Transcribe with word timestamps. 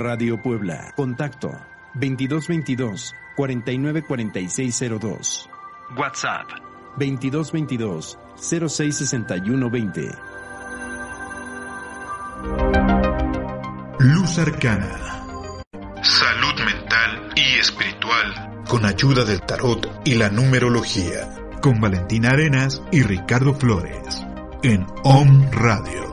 Radio 0.00 0.40
Puebla. 0.40 0.92
Contacto 0.96 1.50
2222 1.94 3.14
494602. 3.36 5.48
WhatsApp 5.96 6.48
2222 6.96 8.18
066120. 8.36 10.10
Luz 13.98 14.38
Arcana. 14.38 15.22
Salud 16.02 16.54
mental 16.64 17.32
y 17.36 17.58
espiritual 17.58 18.50
con 18.70 18.86
ayuda 18.86 19.24
del 19.24 19.42
tarot 19.42 20.00
y 20.04 20.14
la 20.14 20.30
numerología. 20.30 21.28
Con 21.60 21.80
Valentina 21.80 22.30
Arenas 22.30 22.80
y 22.90 23.02
Ricardo 23.02 23.52
Flores. 23.52 24.24
En 24.62 24.86
Om 25.02 25.50
Radio. 25.50 26.09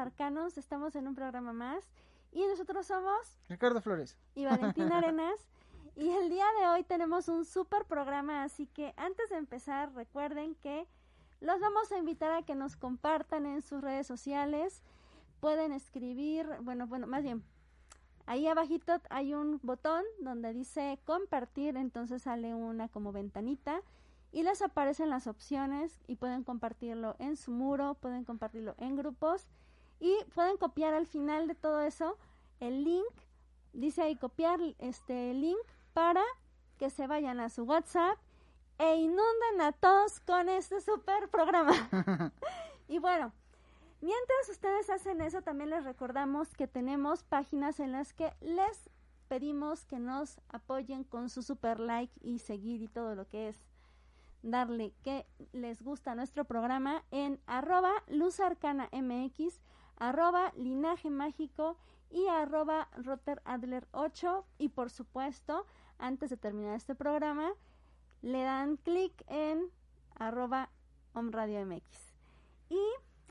Arcanos. 0.00 0.58
Estamos 0.58 0.96
en 0.96 1.06
un 1.06 1.14
programa 1.14 1.52
más 1.52 1.84
y 2.32 2.46
nosotros 2.46 2.86
somos 2.86 3.36
Ricardo 3.48 3.80
Flores 3.80 4.16
y 4.34 4.44
Valentina 4.44 4.98
Arenas. 4.98 5.46
Y 5.96 6.08
el 6.08 6.30
día 6.30 6.46
de 6.58 6.68
hoy 6.68 6.82
tenemos 6.84 7.28
un 7.28 7.44
super 7.44 7.84
programa, 7.84 8.42
así 8.44 8.66
que 8.66 8.94
antes 8.96 9.28
de 9.30 9.36
empezar, 9.36 9.92
recuerden 9.94 10.54
que 10.54 10.86
los 11.40 11.60
vamos 11.60 11.90
a 11.92 11.98
invitar 11.98 12.32
a 12.32 12.42
que 12.42 12.54
nos 12.54 12.76
compartan 12.76 13.44
en 13.44 13.60
sus 13.60 13.80
redes 13.80 14.06
sociales. 14.06 14.82
Pueden 15.40 15.72
escribir, 15.72 16.46
bueno, 16.62 16.86
bueno, 16.86 17.06
más 17.06 17.22
bien, 17.22 17.42
ahí 18.26 18.46
abajito 18.46 19.00
hay 19.10 19.34
un 19.34 19.58
botón 19.62 20.04
donde 20.20 20.52
dice 20.52 20.98
compartir, 21.04 21.76
entonces 21.76 22.22
sale 22.22 22.54
una 22.54 22.88
como 22.88 23.12
ventanita 23.12 23.82
y 24.32 24.42
les 24.44 24.62
aparecen 24.62 25.10
las 25.10 25.26
opciones 25.26 25.98
y 26.06 26.16
pueden 26.16 26.44
compartirlo 26.44 27.16
en 27.18 27.36
su 27.36 27.50
muro, 27.50 27.94
pueden 27.94 28.24
compartirlo 28.24 28.74
en 28.78 28.96
grupos 28.96 29.48
y 30.00 30.16
pueden 30.34 30.56
copiar 30.56 30.94
al 30.94 31.06
final 31.06 31.46
de 31.46 31.54
todo 31.54 31.80
eso 31.80 32.16
el 32.58 32.84
link, 32.84 33.12
dice 33.72 34.02
ahí 34.02 34.16
copiar 34.16 34.60
este 34.78 35.32
link 35.34 35.58
para 35.92 36.22
que 36.78 36.90
se 36.90 37.06
vayan 37.06 37.40
a 37.40 37.50
su 37.50 37.64
WhatsApp 37.64 38.18
e 38.78 38.96
inunden 38.96 39.60
a 39.60 39.72
todos 39.72 40.20
con 40.20 40.48
este 40.48 40.80
super 40.80 41.28
programa. 41.28 41.72
y 42.88 42.98
bueno, 42.98 43.32
mientras 44.00 44.48
ustedes 44.50 44.88
hacen 44.88 45.20
eso, 45.20 45.42
también 45.42 45.70
les 45.70 45.84
recordamos 45.84 46.54
que 46.54 46.66
tenemos 46.66 47.22
páginas 47.22 47.78
en 47.80 47.92
las 47.92 48.14
que 48.14 48.32
les 48.40 48.90
pedimos 49.28 49.84
que 49.84 49.98
nos 49.98 50.40
apoyen 50.48 51.04
con 51.04 51.28
su 51.28 51.42
super 51.42 51.78
like 51.78 52.12
y 52.20 52.38
seguir 52.38 52.82
y 52.82 52.88
todo 52.88 53.14
lo 53.14 53.28
que 53.28 53.48
es 53.48 53.56
darle 54.42 54.94
que 55.02 55.26
les 55.52 55.82
gusta 55.82 56.14
nuestro 56.14 56.44
programa 56.46 57.04
en 57.10 57.40
arroba 57.46 57.92
luzarcanamx, 58.08 59.60
arroba 60.00 60.52
linaje 60.56 61.10
mágico 61.10 61.76
y 62.10 62.26
arroba 62.26 62.88
roteradler 62.96 63.86
8 63.92 64.44
y 64.58 64.70
por 64.70 64.90
supuesto, 64.90 65.64
antes 65.98 66.30
de 66.30 66.36
terminar 66.36 66.74
este 66.74 66.96
programa, 66.96 67.52
le 68.22 68.42
dan 68.42 68.76
clic 68.78 69.12
en 69.28 69.70
arroba 70.16 70.70
omradiomx. 71.12 71.84
Y 72.68 72.80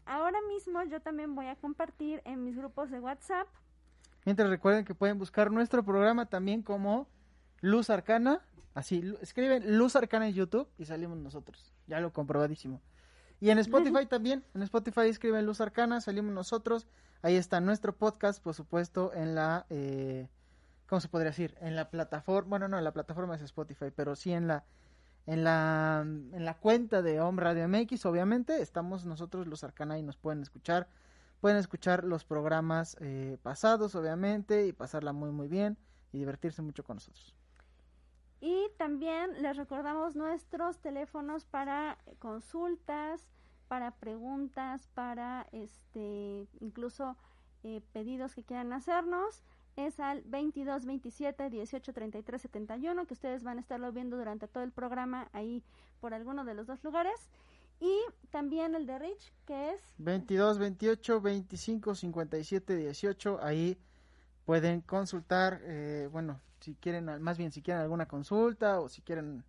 ahora 0.05 0.39
mismo 0.47 0.81
yo 0.83 1.01
también 1.01 1.35
voy 1.35 1.47
a 1.47 1.57
compartir 1.57 2.21
en 2.23 2.45
mis 2.45 2.55
grupos 2.55 2.89
de 2.89 3.01
WhatsApp. 3.01 3.47
Mientras 4.23 4.49
recuerden 4.49 4.85
que 4.85 4.95
pueden 4.95 5.17
buscar 5.17 5.51
nuestro 5.51 5.83
programa 5.83 6.27
también 6.27 6.61
como 6.61 7.07
Luz 7.61 7.89
Arcana 7.89 8.41
Así, 8.73 9.03
escriben 9.21 9.77
Luz 9.77 9.95
Arcana 9.95 10.27
en 10.27 10.33
YouTube 10.33 10.67
y 10.77 10.85
salimos 10.85 11.17
nosotros. 11.17 11.73
Ya 11.87 11.99
lo 11.99 12.13
comprobadísimo. 12.13 12.81
Y 13.39 13.49
en 13.49 13.59
Spotify 13.59 14.05
también. 14.05 14.43
En 14.53 14.63
Spotify 14.63 15.07
escriben 15.07 15.45
Luz 15.45 15.61
Arcana, 15.61 16.01
salimos 16.01 16.33
nosotros. 16.33 16.87
Ahí 17.21 17.35
está 17.35 17.59
nuestro 17.61 17.95
podcast, 17.95 18.41
por 18.41 18.53
supuesto, 18.53 19.13
en 19.13 19.35
la... 19.35 19.65
Eh, 19.69 20.27
¿Cómo 20.87 20.99
se 20.99 21.07
podría 21.07 21.31
decir? 21.31 21.55
En 21.61 21.75
la 21.75 21.89
plataforma... 21.89 22.49
Bueno, 22.49 22.67
no, 22.67 22.77
en 22.77 22.83
la 22.83 22.91
plataforma 22.91 23.35
es 23.35 23.41
Spotify, 23.41 23.91
pero 23.95 24.15
sí 24.15 24.31
en 24.31 24.47
la... 24.47 24.65
En 25.25 25.43
la, 25.43 26.01
en 26.01 26.43
la 26.43 26.55
cuenta 26.55 27.03
de 27.03 27.21
Home 27.21 27.39
Radio 27.39 27.67
MX, 27.67 28.03
obviamente, 28.07 28.63
estamos 28.63 29.05
nosotros 29.05 29.45
Luz 29.45 29.63
Arcana 29.63 29.99
y 29.99 30.01
nos 30.01 30.17
pueden 30.17 30.41
escuchar. 30.41 30.87
Pueden 31.39 31.57
escuchar 31.57 32.03
los 32.03 32.25
programas 32.25 32.97
eh, 32.99 33.37
pasados, 33.43 33.93
obviamente, 33.93 34.65
y 34.65 34.73
pasarla 34.73 35.13
muy, 35.13 35.29
muy 35.29 35.47
bien 35.47 35.77
y 36.11 36.17
divertirse 36.17 36.63
mucho 36.63 36.83
con 36.83 36.95
nosotros. 36.95 37.38
Y 38.41 38.67
también 38.77 39.41
les 39.41 39.57
recordamos 39.57 40.15
nuestros 40.15 40.79
teléfonos 40.79 41.45
para 41.45 41.97
consultas, 42.19 43.27
para 43.67 43.91
preguntas, 43.91 44.87
para 44.93 45.47
este 45.51 46.47
incluso 46.61 47.17
eh, 47.63 47.81
pedidos 47.91 48.35
que 48.35 48.43
quieran 48.43 48.71
hacernos. 48.71 49.43
Es 49.75 49.99
al 49.99 50.21
22 50.23 50.85
27 50.85 51.49
18 51.49 51.93
33 51.93 52.41
71 52.41 53.05
que 53.05 53.13
ustedes 53.13 53.43
van 53.43 53.57
a 53.57 53.61
estarlo 53.61 53.91
viendo 53.91 54.17
durante 54.17 54.47
todo 54.47 54.63
el 54.63 54.71
programa 54.71 55.29
ahí 55.33 55.63
por 55.99 56.13
alguno 56.13 56.45
de 56.45 56.53
los 56.53 56.67
dos 56.67 56.83
lugares. 56.83 57.29
Y 57.81 57.97
también 58.29 58.75
el 58.75 58.85
de 58.85 58.99
Rich, 58.99 59.33
que 59.45 59.71
es 59.71 59.81
22 59.97 60.57
28 60.57 61.21
25 61.21 61.95
57 61.95 62.75
18. 62.75 63.39
Ahí 63.41 63.77
pueden 64.45 64.81
consultar, 64.81 65.61
eh, 65.63 66.09
bueno, 66.11 66.41
si 66.69 66.75
quieren, 66.75 67.21
más 67.21 67.37
bien 67.37 67.51
si 67.51 67.61
quieren 67.61 67.81
alguna 67.81 68.07
consulta 68.07 68.79
o 68.79 68.89
si 68.89 69.01
quieren, 69.01 69.43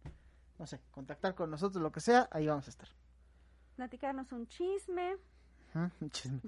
no 0.58 0.66
sé, 0.66 0.80
contactar 0.90 1.34
con 1.34 1.50
nosotros, 1.50 1.82
lo 1.82 1.92
que 1.92 2.00
sea, 2.00 2.28
ahí 2.30 2.46
vamos 2.46 2.66
a 2.66 2.70
estar. 2.70 2.88
Platicarnos 3.76 4.32
un 4.32 4.46
chisme. 4.46 5.16
un 6.00 6.10
chisme. 6.10 6.40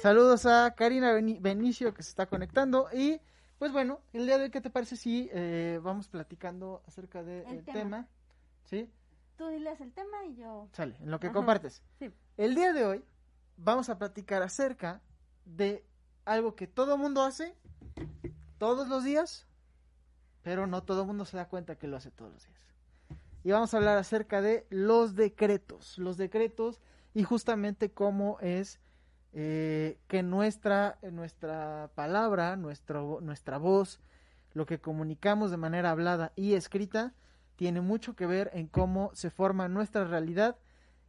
Saludos 0.00 0.46
a 0.46 0.72
Karina 0.76 1.12
Benicio 1.12 1.92
que 1.94 2.02
se 2.02 2.10
está 2.10 2.26
conectando 2.26 2.88
y 2.92 3.20
pues 3.58 3.72
bueno, 3.72 4.00
el 4.12 4.26
día 4.26 4.38
de 4.38 4.44
hoy, 4.44 4.50
¿qué 4.50 4.60
te 4.60 4.70
parece 4.70 4.96
si 4.96 5.28
eh, 5.32 5.80
vamos 5.82 6.08
platicando 6.08 6.82
acerca 6.86 7.24
del 7.24 7.44
de 7.44 7.62
tema. 7.62 7.72
tema. 7.72 8.08
¿Sí? 8.64 8.90
Tú 9.36 9.48
diles 9.48 9.80
el 9.80 9.92
tema 9.92 10.24
y 10.26 10.36
yo... 10.36 10.68
Sale, 10.72 10.96
en 11.00 11.10
lo 11.10 11.18
que 11.18 11.32
compartes. 11.32 11.82
Sí. 11.98 12.12
El 12.36 12.54
día 12.54 12.72
de 12.72 12.84
hoy 12.84 13.04
vamos 13.56 13.88
a 13.88 13.98
platicar 13.98 14.42
acerca 14.42 15.00
de 15.44 15.84
algo 16.24 16.54
que 16.54 16.68
todo 16.68 16.96
mundo 16.96 17.22
hace 17.22 17.56
todos 18.58 18.88
los 18.88 19.04
días, 19.04 19.46
pero 20.44 20.68
no 20.68 20.82
todo 20.84 21.00
el 21.00 21.06
mundo 21.08 21.24
se 21.24 21.38
da 21.38 21.48
cuenta 21.48 21.74
que 21.74 21.88
lo 21.88 21.96
hace 21.96 22.10
todos 22.12 22.32
los 22.32 22.46
días. 22.46 22.60
Y 23.42 23.50
vamos 23.50 23.74
a 23.74 23.78
hablar 23.78 23.98
acerca 23.98 24.40
de 24.40 24.66
los 24.70 25.16
decretos, 25.16 25.98
los 25.98 26.16
decretos 26.16 26.80
y 27.14 27.24
justamente 27.24 27.90
cómo 27.90 28.38
es 28.40 28.78
eh, 29.32 29.98
que 30.06 30.22
nuestra, 30.22 30.98
nuestra 31.02 31.90
palabra, 31.94 32.56
nuestro, 32.56 33.18
nuestra 33.22 33.58
voz, 33.58 34.00
lo 34.52 34.66
que 34.66 34.80
comunicamos 34.80 35.50
de 35.50 35.56
manera 35.56 35.90
hablada 35.90 36.32
y 36.36 36.54
escrita, 36.54 37.14
tiene 37.56 37.80
mucho 37.80 38.14
que 38.14 38.26
ver 38.26 38.50
en 38.52 38.66
cómo 38.66 39.10
se 39.14 39.30
forma 39.30 39.66
nuestra 39.68 40.04
realidad 40.04 40.56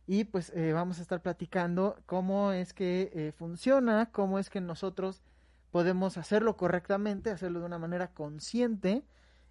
y 0.08 0.24
pues 0.24 0.52
eh, 0.56 0.72
vamos 0.72 1.00
a 1.00 1.02
estar 1.02 1.22
platicando 1.22 1.98
cómo 2.06 2.54
es 2.54 2.74
que 2.74 3.12
eh, 3.14 3.32
funciona, 3.34 4.12
cómo 4.12 4.40
es 4.40 4.50
que 4.50 4.62
nosotros 4.62 5.22
podemos 5.72 6.18
hacerlo 6.18 6.56
correctamente, 6.56 7.32
hacerlo 7.32 7.60
de 7.60 7.66
una 7.66 7.80
manera 7.80 8.08
consciente 8.14 9.04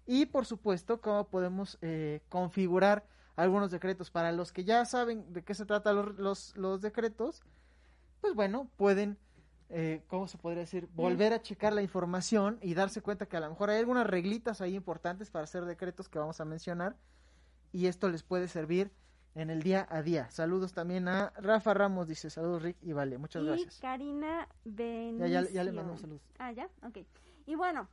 y 0.05 0.25
por 0.25 0.45
supuesto 0.45 1.01
cómo 1.01 1.27
podemos 1.27 1.77
eh, 1.81 2.21
configurar 2.29 3.05
algunos 3.35 3.71
decretos. 3.71 4.11
Para 4.11 4.31
los 4.31 4.51
que 4.51 4.63
ya 4.63 4.85
saben 4.85 5.31
de 5.33 5.43
qué 5.43 5.53
se 5.53 5.65
tratan 5.65 5.95
los, 5.95 6.17
los, 6.17 6.57
los 6.57 6.81
decretos, 6.81 7.41
pues 8.21 8.33
bueno, 8.33 8.69
pueden, 8.77 9.17
¿cómo 10.07 10.27
se 10.27 10.37
podría 10.37 10.61
decir? 10.61 10.87
Volver 10.93 11.33
a 11.33 11.41
checar 11.41 11.73
la 11.73 11.81
información 11.81 12.57
y 12.61 12.73
darse 12.73 13.01
cuenta 13.01 13.25
que 13.25 13.37
a 13.37 13.39
lo 13.39 13.49
mejor 13.49 13.69
hay 13.69 13.79
algunas 13.79 14.07
reglitas 14.07 14.61
ahí 14.61 14.75
importantes 14.75 15.29
para 15.31 15.43
hacer 15.43 15.65
decretos 15.65 16.07
que 16.09 16.17
vamos 16.17 16.39
a 16.39 16.45
mencionar 16.45 16.95
y 17.71 17.87
esto 17.87 18.09
les 18.09 18.23
puede 18.23 18.47
servir 18.47 18.91
en 19.35 19.49
el 19.49 19.61
día 19.61 19.85
a 19.89 20.01
día. 20.01 20.31
Saludos 20.31 20.73
también 20.73 21.09
a 21.09 21.33
Rafa 21.35 21.73
Ramos, 21.73 22.07
dice 22.07 22.29
saludos 22.29 22.61
Rick 22.63 22.77
y 22.81 22.93
Vale, 22.93 23.17
muchas 23.17 23.43
y 23.43 23.45
gracias. 23.47 23.79
Karina 23.81 24.47
Benicio. 24.63 25.27
Ya, 25.27 25.41
ya, 25.41 25.49
ya 25.51 25.63
le 25.63 25.73
mandamos 25.73 25.99
saludos. 26.01 26.21
Ah, 26.39 26.53
ya, 26.53 26.69
ok. 26.83 26.99
Y 27.45 27.55
bueno, 27.55 27.89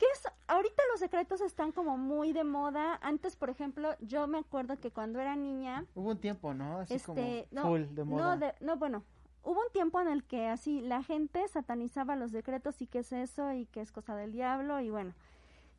¿qué 0.00 0.06
es? 0.14 0.26
Ahorita 0.48 0.82
los 0.90 0.98
secretos 0.98 1.40
están 1.42 1.70
como 1.70 1.96
muy 1.96 2.32
de 2.32 2.42
moda. 2.42 2.98
Antes, 3.02 3.36
por 3.36 3.50
ejemplo, 3.50 3.94
yo 4.00 4.26
me 4.26 4.38
acuerdo 4.38 4.80
que 4.80 4.90
cuando 4.90 5.20
era 5.20 5.36
niña... 5.36 5.84
Hubo 5.94 6.10
un 6.10 6.18
tiempo, 6.18 6.54
¿no? 6.54 6.80
Así 6.80 6.94
este, 6.94 7.06
como 7.06 7.22
no, 7.52 7.62
full 7.62 7.94
de 7.94 8.04
moda. 8.04 8.24
No, 8.24 8.36
de- 8.40 8.54
no, 8.60 8.76
bueno, 8.76 9.04
hubo 9.44 9.60
un 9.60 9.70
tiempo 9.72 10.00
en 10.00 10.08
el 10.08 10.24
que 10.24 10.48
así 10.48 10.80
la 10.80 11.02
gente 11.02 11.46
satanizaba 11.48 12.16
los 12.16 12.32
decretos 12.32 12.80
y 12.82 12.86
qué 12.86 13.00
es 13.00 13.12
eso 13.12 13.52
y 13.52 13.66
qué 13.66 13.82
es 13.82 13.92
cosa 13.92 14.16
del 14.16 14.32
diablo 14.32 14.80
y 14.80 14.90
bueno. 14.90 15.12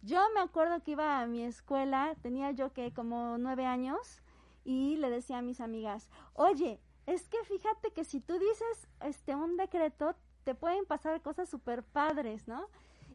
Yo 0.04 0.22
me 0.34 0.40
acuerdo 0.40 0.82
que 0.84 0.92
iba 0.92 1.20
a 1.20 1.28
mi 1.28 1.44
escuela, 1.44 2.16
tenía 2.22 2.52
yo 2.52 2.72
que 2.74 2.94
como 2.94 3.38
nueve 3.38 3.66
años 3.66 4.22
y 4.64 4.98
le 4.98 5.10
decía 5.10 5.40
a 5.40 5.42
mis 5.42 5.60
amigas, 5.62 6.10
oye, 6.34 6.80
es 7.08 7.28
que 7.28 7.44
fíjate 7.44 7.92
que 7.92 8.04
si 8.04 8.20
tú 8.20 8.34
dices 8.40 8.88
este 9.02 9.36
un 9.36 9.58
decreto, 9.58 10.16
te 10.44 10.56
pueden 10.56 10.86
pasar 10.86 11.22
cosas 11.22 11.50
súper 11.50 11.84
padres, 11.84 12.48
¿no? 12.48 12.68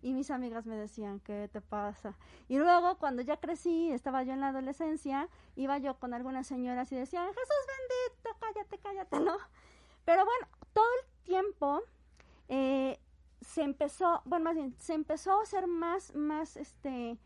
Y 0.07 0.15
mis 0.15 0.31
amigas 0.31 0.67
me 0.67 0.77
decían, 0.77 1.19
¿qué 1.19 1.51
te 1.53 1.61
pasa? 1.61 2.15
Y 2.47 2.59
luego, 2.59 2.97
cuando 2.97 3.23
ya 3.23 3.39
crecí, 3.39 3.91
estaba 3.91 4.23
yo 4.23 4.35
en 4.35 4.41
la 4.41 4.51
adolescencia, 4.51 5.29
iba 5.57 5.79
yo 5.79 5.99
con 5.99 6.15
algunas 6.15 6.47
señoras 6.47 6.93
y 6.93 6.95
decían, 6.95 7.27
Jesús 7.27 7.67
bendito, 7.67 8.39
cállate, 8.39 8.79
cállate, 8.79 9.19
¿no? 9.33 9.37
Pero 10.05 10.25
bueno, 10.25 10.47
todo 10.73 10.87
el 11.03 11.25
tiempo 11.25 11.83
eh, 12.49 13.01
se 13.41 13.63
empezó, 13.63 14.23
bueno, 14.27 14.45
más 14.45 14.55
bien, 14.55 14.77
se 14.79 14.95
empezó 14.95 15.41
a 15.41 15.43
hacer 15.43 15.67
más, 15.67 16.15
más, 16.15 16.57
este, 16.57 17.19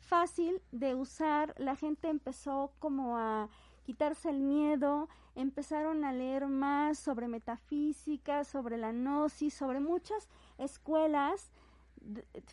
fácil 0.00 0.60
de 0.72 0.96
usar. 0.96 1.54
La 1.56 1.76
gente 1.76 2.08
empezó 2.08 2.72
como 2.80 3.16
a 3.16 3.48
quitarse 3.84 4.30
el 4.30 4.40
miedo, 4.40 5.08
empezaron 5.36 6.04
a 6.04 6.12
leer 6.12 6.48
más 6.48 6.98
sobre 6.98 7.28
metafísica, 7.28 8.42
sobre 8.42 8.76
la 8.76 8.90
gnosis, 8.90 9.54
sobre 9.54 9.78
muchas 9.78 10.28
escuelas 10.58 11.52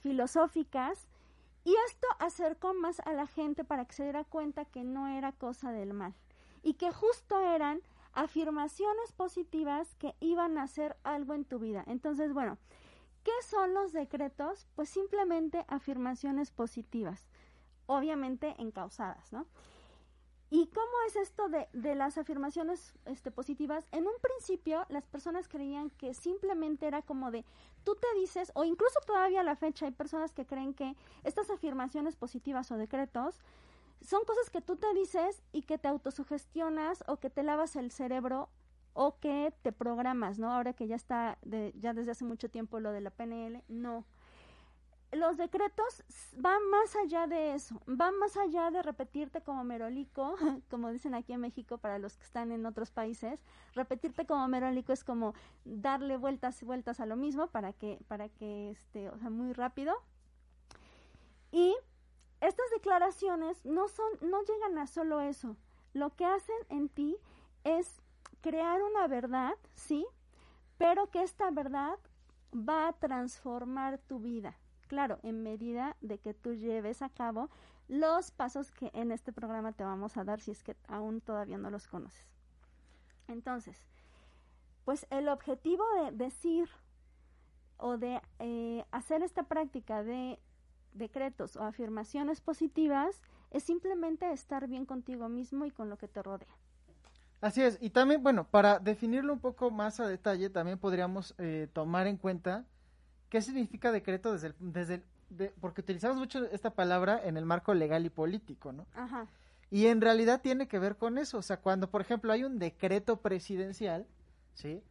filosóficas. 0.02 1.08
Y 1.64 1.76
esto 1.88 2.08
acercó 2.20 2.74
más 2.74 3.00
a 3.02 3.14
la 3.14 3.28
gente 3.28 3.64
para 3.64 3.86
que 3.86 3.94
se 3.94 4.04
diera 4.04 4.24
cuenta 4.24 4.66
que 4.66 4.84
no 4.84 5.08
era 5.08 5.32
cosa 5.32 5.72
del 5.72 5.94
mal 5.94 6.16
y 6.64 6.74
que 6.74 6.92
justo 6.92 7.40
eran 7.40 7.82
afirmaciones 8.14 9.12
positivas 9.14 9.96
que 9.96 10.16
iban 10.20 10.58
a 10.58 10.64
hacer 10.64 10.98
algo 11.04 11.34
en 11.34 11.46
tu 11.46 11.60
vida. 11.60 11.84
Entonces, 11.88 12.34
bueno, 12.34 12.58
¿qué 13.24 13.32
son 13.48 13.74
los 13.74 13.94
decretos? 13.94 14.68
Pues 14.76 14.90
simplemente 14.90 15.66
afirmaciones 15.68 16.52
positivas, 16.52 17.28
obviamente 17.86 18.56
encausadas, 18.58 19.32
¿no? 19.32 19.46
¿Y 20.54 20.68
cómo 20.68 20.92
es 21.08 21.16
esto 21.16 21.48
de, 21.48 21.70
de 21.72 21.96
las 21.96 22.18
afirmaciones 22.18 22.94
este, 23.06 23.32
positivas? 23.32 23.88
En 23.94 24.06
un 24.06 24.14
principio 24.22 24.86
las 24.90 25.08
personas 25.08 25.48
creían 25.48 25.90
que 25.92 26.14
simplemente 26.14 26.88
era 26.88 27.02
como 27.02 27.32
de, 27.32 27.46
tú 27.86 27.96
te 27.96 28.20
dices, 28.20 28.52
o 28.54 28.66
incluso 28.66 29.00
todavía 29.08 29.40
a 29.40 29.46
la 29.46 29.56
fecha 29.56 29.86
hay 29.86 29.94
personas 29.94 30.34
que 30.34 30.46
creen 30.46 30.74
que 30.74 30.98
estas 31.24 31.50
afirmaciones 31.50 32.18
positivas 32.18 32.70
o 32.70 32.76
decretos 32.76 33.40
son 34.02 34.26
cosas 34.26 34.50
que 34.50 34.60
tú 34.60 34.76
te 34.76 34.94
dices 34.94 35.42
y 35.54 35.62
que 35.62 35.78
te 35.78 35.88
autosugestionas 35.88 37.02
o 37.08 37.16
que 37.16 37.30
te 37.30 37.44
lavas 37.44 37.78
el 37.78 37.90
cerebro 37.90 38.50
o 38.92 39.20
que 39.22 39.54
te 39.62 39.72
programas, 39.72 40.38
¿no? 40.38 40.52
Ahora 40.52 40.74
que 40.74 40.86
ya 40.86 40.98
está, 40.98 41.38
de, 41.44 41.74
ya 41.78 41.94
desde 41.94 42.12
hace 42.12 42.26
mucho 42.26 42.50
tiempo 42.50 42.82
lo 42.82 42.92
de 42.92 43.00
la 43.00 43.12
PNL, 43.12 43.64
no. 43.70 44.06
Los 45.12 45.36
decretos 45.36 46.04
van 46.38 46.70
más 46.70 46.96
allá 46.96 47.28
de 47.28 47.54
eso, 47.54 47.82
van 47.86 48.18
más 48.18 48.38
allá 48.38 48.72
de 48.72 48.82
repetirte 48.82 49.42
como 49.42 49.64
merolico, 49.66 50.36
como 50.70 50.90
dicen 50.90 51.14
aquí 51.14 51.34
en 51.34 51.42
México 51.42 51.78
para 51.78 52.00
los 52.00 52.16
que 52.16 52.24
están 52.24 52.54
en 52.54 52.66
otros 52.66 52.92
países. 52.92 53.44
Repetirte 53.76 54.26
como 54.26 54.48
merolico 54.48 54.94
es 54.94 55.04
como 55.04 55.34
darle 55.66 56.16
vueltas 56.16 56.62
y 56.62 56.66
vueltas 56.66 57.02
a 57.02 57.06
lo 57.06 57.18
mismo 57.18 57.48
para 57.48 57.74
que, 57.74 58.00
para 58.08 58.30
que, 58.30 58.72
este, 58.72 59.10
o 59.10 59.18
sea, 59.18 59.30
muy 59.30 59.52
rápido. 59.52 59.94
Y 61.52 61.76
estas 62.40 62.70
declaraciones 62.72 63.66
no 63.66 63.90
son, 63.90 64.10
no 64.22 64.42
llegan 64.44 64.78
a 64.78 64.88
solo 64.88 65.20
eso. 65.20 65.58
Lo 65.94 66.16
que 66.16 66.26
hacen 66.26 66.56
en 66.70 66.88
ti 66.88 67.18
es 67.66 68.02
crear 68.40 68.82
una 68.82 69.08
verdad, 69.08 69.56
sí, 69.74 70.06
pero 70.78 71.10
que 71.12 71.22
esta 71.22 71.52
verdad 71.52 72.00
va 72.54 72.88
a 72.88 72.94
transformar 72.94 73.98
tu 74.00 74.20
vida. 74.20 74.56
Claro, 74.92 75.20
en 75.24 75.42
medida 75.42 75.96
de 76.02 76.18
que 76.18 76.34
tú 76.34 76.54
lleves 76.54 77.02
a 77.02 77.08
cabo 77.08 77.50
los 77.88 78.32
pasos 78.32 78.72
que 78.72 78.92
en 78.94 79.14
este 79.14 79.32
programa 79.32 79.72
te 79.72 79.86
vamos 79.86 80.18
a 80.18 80.26
dar 80.26 80.42
si 80.42 80.52
es 80.52 80.64
que 80.64 80.76
aún 80.90 81.22
todavía 81.22 81.58
no 81.58 81.70
los 81.70 81.88
conoces. 81.88 82.28
Entonces, 83.30 83.78
pues 84.84 85.08
el 85.10 85.30
objetivo 85.30 85.86
de 86.04 86.12
decir 86.12 86.68
o 87.78 87.96
de 87.98 88.22
eh, 88.40 88.84
hacer 88.92 89.24
esta 89.24 89.44
práctica 89.44 90.04
de 90.04 90.42
decretos 90.92 91.56
o 91.56 91.64
afirmaciones 91.64 92.42
positivas 92.42 93.22
es 93.50 93.64
simplemente 93.64 94.30
estar 94.34 94.68
bien 94.68 94.86
contigo 94.86 95.30
mismo 95.30 95.66
y 95.66 95.72
con 95.72 95.90
lo 95.90 95.98
que 95.98 96.10
te 96.10 96.22
rodea. 96.22 96.58
Así 97.40 97.62
es, 97.62 97.78
y 97.80 97.92
también, 97.92 98.22
bueno, 98.22 98.44
para 98.44 98.78
definirlo 98.78 99.32
un 99.32 99.40
poco 99.40 99.72
más 99.72 100.02
a 100.02 100.08
detalle, 100.10 100.50
también 100.50 100.78
podríamos 100.78 101.34
eh, 101.38 101.70
tomar 101.72 102.08
en 102.08 102.18
cuenta 102.18 102.66
qué 103.32 103.42
significa 103.42 103.92
decreto 103.92 104.34
desde 104.34 104.48
el, 104.48 104.56
desde 104.60 104.94
el- 104.96 105.04
de- 105.30 105.54
porque 105.62 105.82
utilizamos 105.82 106.18
mucho 106.18 106.46
esta 106.52 106.70
palabra 106.72 107.20
en 107.24 107.38
el 107.38 107.46
marco 107.46 107.74
legal 107.74 108.06
y 108.06 108.10
político, 108.10 108.74
¿no? 108.74 108.86
Ajá. 108.94 109.26
Y 109.72 109.86
en 109.88 110.02
realidad 110.02 110.42
tiene 110.42 110.68
que 110.68 110.78
ver 110.80 110.98
con 110.98 111.18
eso, 111.18 111.38
o 111.38 111.42
sea, 111.42 111.58
cuando 111.58 111.90
por 111.90 112.02
ejemplo 112.02 112.34
hay 112.34 112.44
un 112.44 112.60
decreto 112.60 113.22
presidencial, 113.22 114.06
¿sí? 114.54 114.84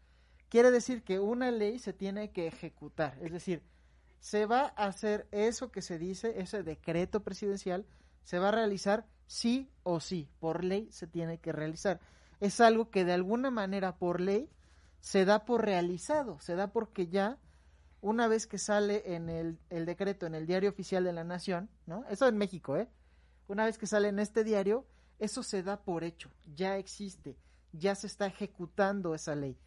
Quiere 0.48 0.70
decir 0.70 1.02
que 1.04 1.20
una 1.20 1.50
ley 1.50 1.78
se 1.78 1.92
tiene 1.92 2.30
que 2.30 2.46
ejecutar, 2.46 3.16
es 3.20 3.30
decir, 3.30 3.62
se 4.20 4.46
va 4.46 4.72
a 4.74 4.86
hacer 4.86 5.28
eso 5.32 5.70
que 5.70 5.82
se 5.82 5.98
dice, 5.98 6.40
ese 6.40 6.62
decreto 6.62 7.20
presidencial, 7.20 7.84
se 8.24 8.38
va 8.38 8.48
a 8.48 8.52
realizar 8.52 9.06
sí 9.26 9.70
o 9.82 10.00
sí, 10.00 10.28
por 10.40 10.64
ley 10.64 10.88
se 10.90 11.06
tiene 11.06 11.38
que 11.38 11.52
realizar. 11.52 12.00
Es 12.40 12.60
algo 12.62 12.90
que 12.90 13.04
de 13.04 13.12
alguna 13.12 13.50
manera 13.50 13.96
por 13.96 14.18
ley 14.20 14.48
se 15.00 15.26
da 15.26 15.44
por 15.44 15.64
realizado, 15.64 16.40
se 16.40 16.54
da 16.54 16.68
porque 16.72 17.06
ya 17.08 17.36
una 18.00 18.28
vez 18.28 18.46
que 18.46 18.58
sale 18.58 19.14
en 19.14 19.28
el, 19.28 19.58
el 19.68 19.86
decreto 19.86 20.26
en 20.26 20.34
el 20.34 20.46
diario 20.46 20.70
oficial 20.70 21.04
de 21.04 21.12
la 21.12 21.24
nación, 21.24 21.68
¿no? 21.86 22.04
Eso 22.08 22.26
en 22.28 22.38
México, 22.38 22.76
¿eh? 22.76 22.88
Una 23.46 23.64
vez 23.64 23.78
que 23.78 23.86
sale 23.86 24.08
en 24.08 24.18
este 24.18 24.44
diario, 24.44 24.86
eso 25.18 25.42
se 25.42 25.62
da 25.62 25.82
por 25.82 26.02
hecho, 26.04 26.30
ya 26.54 26.78
existe, 26.78 27.36
ya 27.72 27.94
se 27.94 28.06
está 28.06 28.26
ejecutando 28.26 29.14
esa 29.14 29.34
ley. 29.34 29.58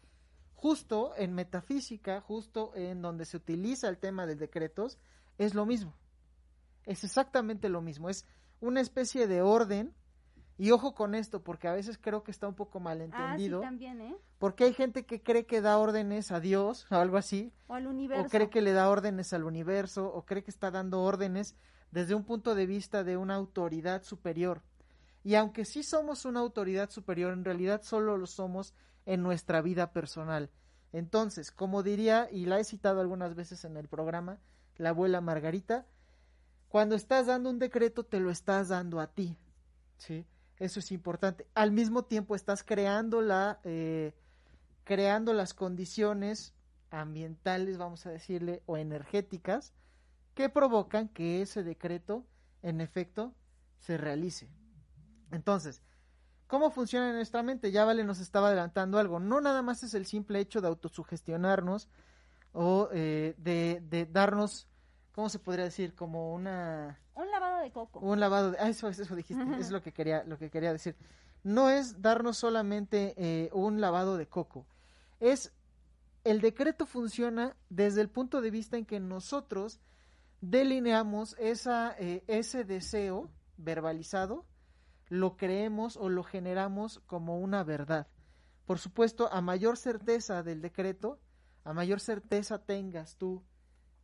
Justo 0.54 1.12
en 1.16 1.34
metafísica, 1.34 2.20
justo 2.20 2.72
en 2.74 3.02
donde 3.02 3.24
se 3.24 3.36
utiliza 3.36 3.88
el 3.88 3.98
tema 3.98 4.26
de 4.26 4.34
decretos, 4.34 4.98
es 5.38 5.54
lo 5.54 5.66
mismo. 5.66 5.94
Es 6.86 7.04
exactamente 7.04 7.68
lo 7.68 7.82
mismo, 7.82 8.08
es 8.08 8.24
una 8.60 8.80
especie 8.80 9.26
de 9.26 9.42
orden. 9.42 9.94
Y 10.56 10.70
ojo 10.70 10.94
con 10.94 11.14
esto, 11.16 11.42
porque 11.42 11.66
a 11.66 11.72
veces 11.72 11.98
creo 12.00 12.22
que 12.22 12.30
está 12.30 12.46
un 12.46 12.54
poco 12.54 12.78
Ah, 12.78 12.80
sí, 12.80 12.84
malentendido. 12.84 13.60
también, 13.60 14.00
¿eh? 14.00 14.16
porque 14.38 14.64
hay 14.64 14.72
gente 14.72 15.04
que 15.04 15.20
cree 15.20 15.46
que 15.46 15.60
da 15.60 15.78
órdenes 15.78 16.30
a 16.30 16.38
Dios 16.38 16.86
o 16.90 16.94
algo 16.94 17.16
así, 17.16 17.52
O 17.66 17.74
al 17.74 17.86
universo. 17.88 18.26
o 18.26 18.30
cree 18.30 18.50
que 18.50 18.62
le 18.62 18.72
da 18.72 18.88
órdenes 18.88 19.32
al 19.32 19.42
universo, 19.44 20.06
o 20.12 20.24
cree 20.24 20.44
que 20.44 20.50
está 20.52 20.70
dando 20.70 21.02
órdenes 21.02 21.56
desde 21.90 22.14
un 22.14 22.24
punto 22.24 22.54
de 22.54 22.66
vista 22.66 23.02
de 23.02 23.16
una 23.16 23.34
autoridad 23.34 24.04
superior. 24.04 24.62
Y 25.24 25.34
aunque 25.36 25.64
sí 25.64 25.82
somos 25.82 26.24
una 26.24 26.40
autoridad 26.40 26.90
superior, 26.90 27.32
en 27.32 27.44
realidad 27.44 27.82
solo 27.82 28.16
lo 28.16 28.26
somos 28.26 28.74
en 29.06 29.22
nuestra 29.22 29.60
vida 29.60 29.92
personal. 29.92 30.50
Entonces, 30.92 31.50
como 31.50 31.82
diría, 31.82 32.28
y 32.30 32.46
la 32.46 32.60
he 32.60 32.64
citado 32.64 33.00
algunas 33.00 33.34
veces 33.34 33.64
en 33.64 33.76
el 33.76 33.88
programa, 33.88 34.38
la 34.76 34.90
abuela 34.90 35.20
Margarita, 35.20 35.86
cuando 36.68 36.94
estás 36.94 37.26
dando 37.26 37.50
un 37.50 37.58
decreto, 37.58 38.04
te 38.04 38.20
lo 38.20 38.30
estás 38.30 38.68
dando 38.68 39.00
a 39.00 39.08
ti. 39.08 39.36
¿sí? 39.96 40.26
Eso 40.58 40.80
es 40.80 40.92
importante. 40.92 41.46
Al 41.54 41.72
mismo 41.72 42.04
tiempo 42.04 42.34
estás 42.34 42.62
creando, 42.62 43.20
la, 43.20 43.60
eh, 43.64 44.14
creando 44.84 45.32
las 45.32 45.54
condiciones 45.54 46.54
ambientales, 46.90 47.78
vamos 47.78 48.06
a 48.06 48.10
decirle, 48.10 48.62
o 48.66 48.76
energéticas, 48.76 49.72
que 50.34 50.48
provocan 50.48 51.08
que 51.08 51.42
ese 51.42 51.62
decreto, 51.62 52.24
en 52.62 52.80
efecto, 52.80 53.34
se 53.78 53.96
realice. 53.96 54.48
Entonces, 55.32 55.82
¿Cómo 56.46 56.70
funciona 56.70 57.12
nuestra 57.12 57.42
mente? 57.42 57.72
Ya 57.72 57.84
Vale 57.84 58.04
nos 58.04 58.20
estaba 58.20 58.46
adelantando 58.46 58.98
algo. 58.98 59.18
No 59.18 59.40
nada 59.40 59.60
más 59.60 59.82
es 59.82 59.92
el 59.94 60.06
simple 60.06 60.38
hecho 60.38 60.60
de 60.60 60.68
autosugestionarnos 60.68 61.88
o 62.52 62.88
eh, 62.92 63.34
de, 63.38 64.08
darnos, 64.12 64.68
¿cómo 65.10 65.28
se 65.28 65.40
podría 65.40 65.64
decir? 65.64 65.96
Como 65.96 66.32
una... 66.32 67.00
Un 67.14 67.28
lavado 67.28 67.33
de 67.64 67.72
coco. 67.72 68.00
Un 68.00 68.20
lavado 68.20 68.52
de... 68.52 68.58
Ah, 68.58 68.68
eso, 68.68 68.88
eso 68.88 69.16
dijiste, 69.16 69.44
es 69.58 69.70
lo 69.70 69.82
que, 69.82 69.92
quería, 69.92 70.24
lo 70.24 70.38
que 70.38 70.50
quería 70.50 70.72
decir. 70.72 70.96
No 71.42 71.68
es 71.68 72.00
darnos 72.00 72.38
solamente 72.38 73.14
eh, 73.16 73.50
un 73.52 73.80
lavado 73.80 74.16
de 74.16 74.26
coco. 74.26 74.66
Es... 75.20 75.52
El 76.22 76.40
decreto 76.40 76.86
funciona 76.86 77.54
desde 77.68 78.00
el 78.00 78.08
punto 78.08 78.40
de 78.40 78.50
vista 78.50 78.78
en 78.78 78.86
que 78.86 78.98
nosotros 78.98 79.80
delineamos 80.40 81.36
esa, 81.38 81.94
eh, 81.98 82.24
ese 82.28 82.64
deseo 82.64 83.30
verbalizado 83.58 84.46
lo 85.08 85.36
creemos 85.36 85.96
o 85.96 86.08
lo 86.08 86.22
generamos 86.22 87.00
como 87.06 87.38
una 87.38 87.62
verdad. 87.62 88.08
Por 88.66 88.78
supuesto, 88.78 89.30
a 89.32 89.40
mayor 89.40 89.76
certeza 89.76 90.42
del 90.42 90.60
decreto, 90.60 91.20
a 91.64 91.72
mayor 91.72 92.00
certeza 92.00 92.58
tengas 92.58 93.16
tú 93.16 93.42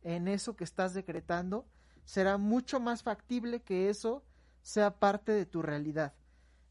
en 0.03 0.27
eso 0.27 0.55
que 0.55 0.63
estás 0.63 0.93
decretando, 0.93 1.65
será 2.05 2.37
mucho 2.37 2.79
más 2.79 3.03
factible 3.03 3.61
que 3.61 3.89
eso 3.89 4.23
sea 4.61 4.99
parte 4.99 5.31
de 5.31 5.45
tu 5.45 5.61
realidad. 5.61 6.13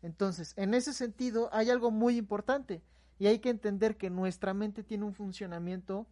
Entonces, 0.02 0.54
en 0.56 0.74
ese 0.74 0.92
sentido, 0.92 1.50
hay 1.52 1.70
algo 1.70 1.90
muy 1.90 2.16
importante 2.16 2.82
y 3.18 3.26
hay 3.26 3.38
que 3.38 3.50
entender 3.50 3.96
que 3.96 4.10
nuestra 4.10 4.54
mente 4.54 4.82
tiene 4.82 5.04
un 5.04 5.14
funcionamiento 5.14 6.06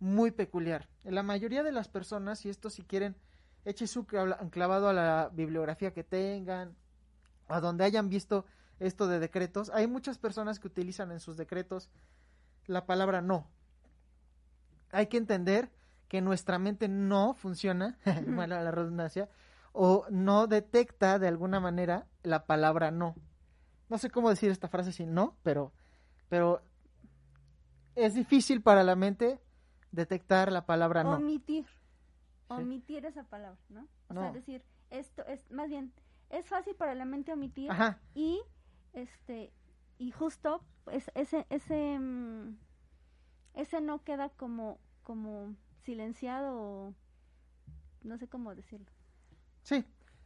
muy 0.00 0.30
peculiar. 0.30 0.88
En 1.04 1.14
la 1.14 1.22
mayoría 1.22 1.62
de 1.62 1.72
las 1.72 1.88
personas, 1.88 2.44
y 2.44 2.48
esto 2.48 2.70
si 2.70 2.82
quieren, 2.82 3.16
eche 3.64 3.86
su 3.86 4.06
clavado 4.06 4.88
a 4.88 4.92
la 4.92 5.30
bibliografía 5.32 5.92
que 5.92 6.04
tengan, 6.04 6.74
a 7.48 7.60
donde 7.60 7.84
hayan 7.84 8.08
visto 8.08 8.44
esto 8.80 9.06
de 9.06 9.18
decretos, 9.18 9.70
hay 9.70 9.86
muchas 9.86 10.18
personas 10.18 10.58
que 10.58 10.68
utilizan 10.68 11.10
en 11.10 11.20
sus 11.20 11.36
decretos 11.36 11.90
la 12.66 12.86
palabra 12.86 13.22
no. 13.22 13.46
Hay 14.90 15.06
que 15.06 15.16
entender 15.16 15.70
que 16.08 16.20
nuestra 16.20 16.58
mente 16.58 16.88
no 16.88 17.34
funciona, 17.34 17.98
bueno, 18.26 18.60
la 18.60 18.70
redundancia, 18.70 19.28
o 19.72 20.06
no 20.10 20.46
detecta 20.46 21.18
de 21.18 21.28
alguna 21.28 21.60
manera 21.60 22.06
la 22.22 22.46
palabra 22.46 22.90
no. 22.90 23.14
No 23.88 23.98
sé 23.98 24.10
cómo 24.10 24.28
decir 24.28 24.50
esta 24.50 24.68
frase 24.68 24.92
sin 24.92 25.14
no, 25.14 25.36
pero, 25.42 25.72
pero 26.28 26.62
es 27.94 28.14
difícil 28.14 28.62
para 28.62 28.82
la 28.84 28.96
mente 28.96 29.40
detectar 29.92 30.52
la 30.52 30.66
palabra 30.66 31.04
no. 31.04 31.16
Omitir. 31.16 31.66
Omitir 32.48 33.04
esa 33.04 33.24
palabra, 33.24 33.60
¿no? 33.68 33.86
O 34.08 34.14
sea, 34.14 34.32
decir, 34.32 34.64
esto 34.90 35.22
es, 35.26 35.50
más 35.50 35.68
bien, 35.68 35.92
es 36.30 36.46
fácil 36.46 36.74
para 36.74 36.94
la 36.94 37.04
mente 37.04 37.32
omitir 37.32 37.70
y 38.14 38.40
este 38.92 39.52
y 39.98 40.10
justo 40.12 40.62
ese 41.14 41.46
ese 41.50 41.98
mm, 41.98 42.56
ese 43.54 43.80
no 43.80 44.02
queda 44.02 44.30
como 44.30 44.78
como 45.02 45.54
silenciado 45.88 46.54
o 46.54 46.94
no 48.02 48.18
sé 48.18 48.28
cómo 48.28 48.54
decirlo. 48.54 48.90
Sí 49.62 49.84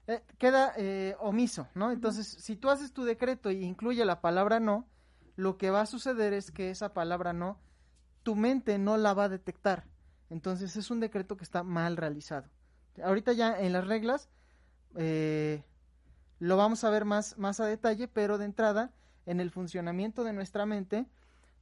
eh, 0.08 0.22
queda 0.38 0.72
eh, 0.76 1.14
omiso 1.20 1.68
no 1.74 1.92
entonces 1.92 2.26
si 2.26 2.56
tú 2.56 2.70
haces 2.70 2.92
tu 2.92 3.04
decreto 3.04 3.52
y 3.52 3.62
incluye 3.62 4.04
la 4.04 4.20
palabra 4.20 4.58
no 4.58 4.88
lo 5.36 5.58
que 5.58 5.70
va 5.70 5.82
a 5.82 5.86
suceder 5.86 6.32
es 6.32 6.50
que 6.50 6.70
esa 6.70 6.92
palabra 6.92 7.32
no 7.32 7.60
tu 8.22 8.36
mente 8.36 8.78
no 8.78 8.96
la 8.96 9.14
va 9.14 9.24
a 9.24 9.28
detectar. 9.28 9.84
Entonces 10.30 10.76
es 10.76 10.90
un 10.90 11.00
decreto 11.00 11.36
que 11.36 11.44
está 11.44 11.62
mal 11.62 11.96
realizado. 11.96 12.48
Ahorita 13.02 13.32
ya 13.32 13.58
en 13.58 13.72
las 13.72 13.86
reglas 13.86 14.28
eh, 14.96 15.62
lo 16.38 16.56
vamos 16.56 16.84
a 16.84 16.90
ver 16.90 17.04
más, 17.04 17.38
más 17.38 17.60
a 17.60 17.66
detalle, 17.66 18.08
pero 18.08 18.38
de 18.38 18.46
entrada, 18.46 18.92
en 19.26 19.40
el 19.40 19.50
funcionamiento 19.50 20.24
de 20.24 20.32
nuestra 20.32 20.66
mente, 20.66 21.06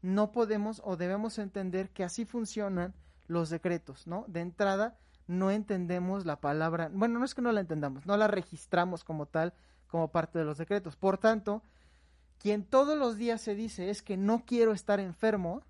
no 0.02 0.32
podemos 0.32 0.80
o 0.84 0.96
debemos 0.96 1.38
entender 1.38 1.90
que 1.90 2.04
así 2.04 2.24
funcionan 2.24 2.94
los 3.30 3.48
decretos, 3.48 4.06
¿no? 4.08 4.24
De 4.26 4.40
entrada, 4.40 4.98
no 5.28 5.52
entendemos 5.52 6.26
la 6.26 6.40
palabra, 6.40 6.90
bueno, 6.92 7.20
no 7.20 7.24
es 7.24 7.34
que 7.34 7.42
no 7.42 7.52
la 7.52 7.60
entendamos, 7.60 8.04
no 8.04 8.16
la 8.16 8.26
registramos 8.26 9.04
como 9.04 9.26
tal, 9.26 9.54
como 9.86 10.10
parte 10.10 10.40
de 10.40 10.44
los 10.44 10.58
decretos. 10.58 10.96
Por 10.96 11.16
tanto, 11.16 11.62
quien 12.38 12.64
todos 12.64 12.98
los 12.98 13.16
días 13.16 13.40
se 13.40 13.54
dice 13.54 13.88
es 13.88 14.02
que 14.02 14.16
no 14.16 14.44
quiero 14.44 14.72
estar 14.72 14.98
enfermo, 14.98 15.62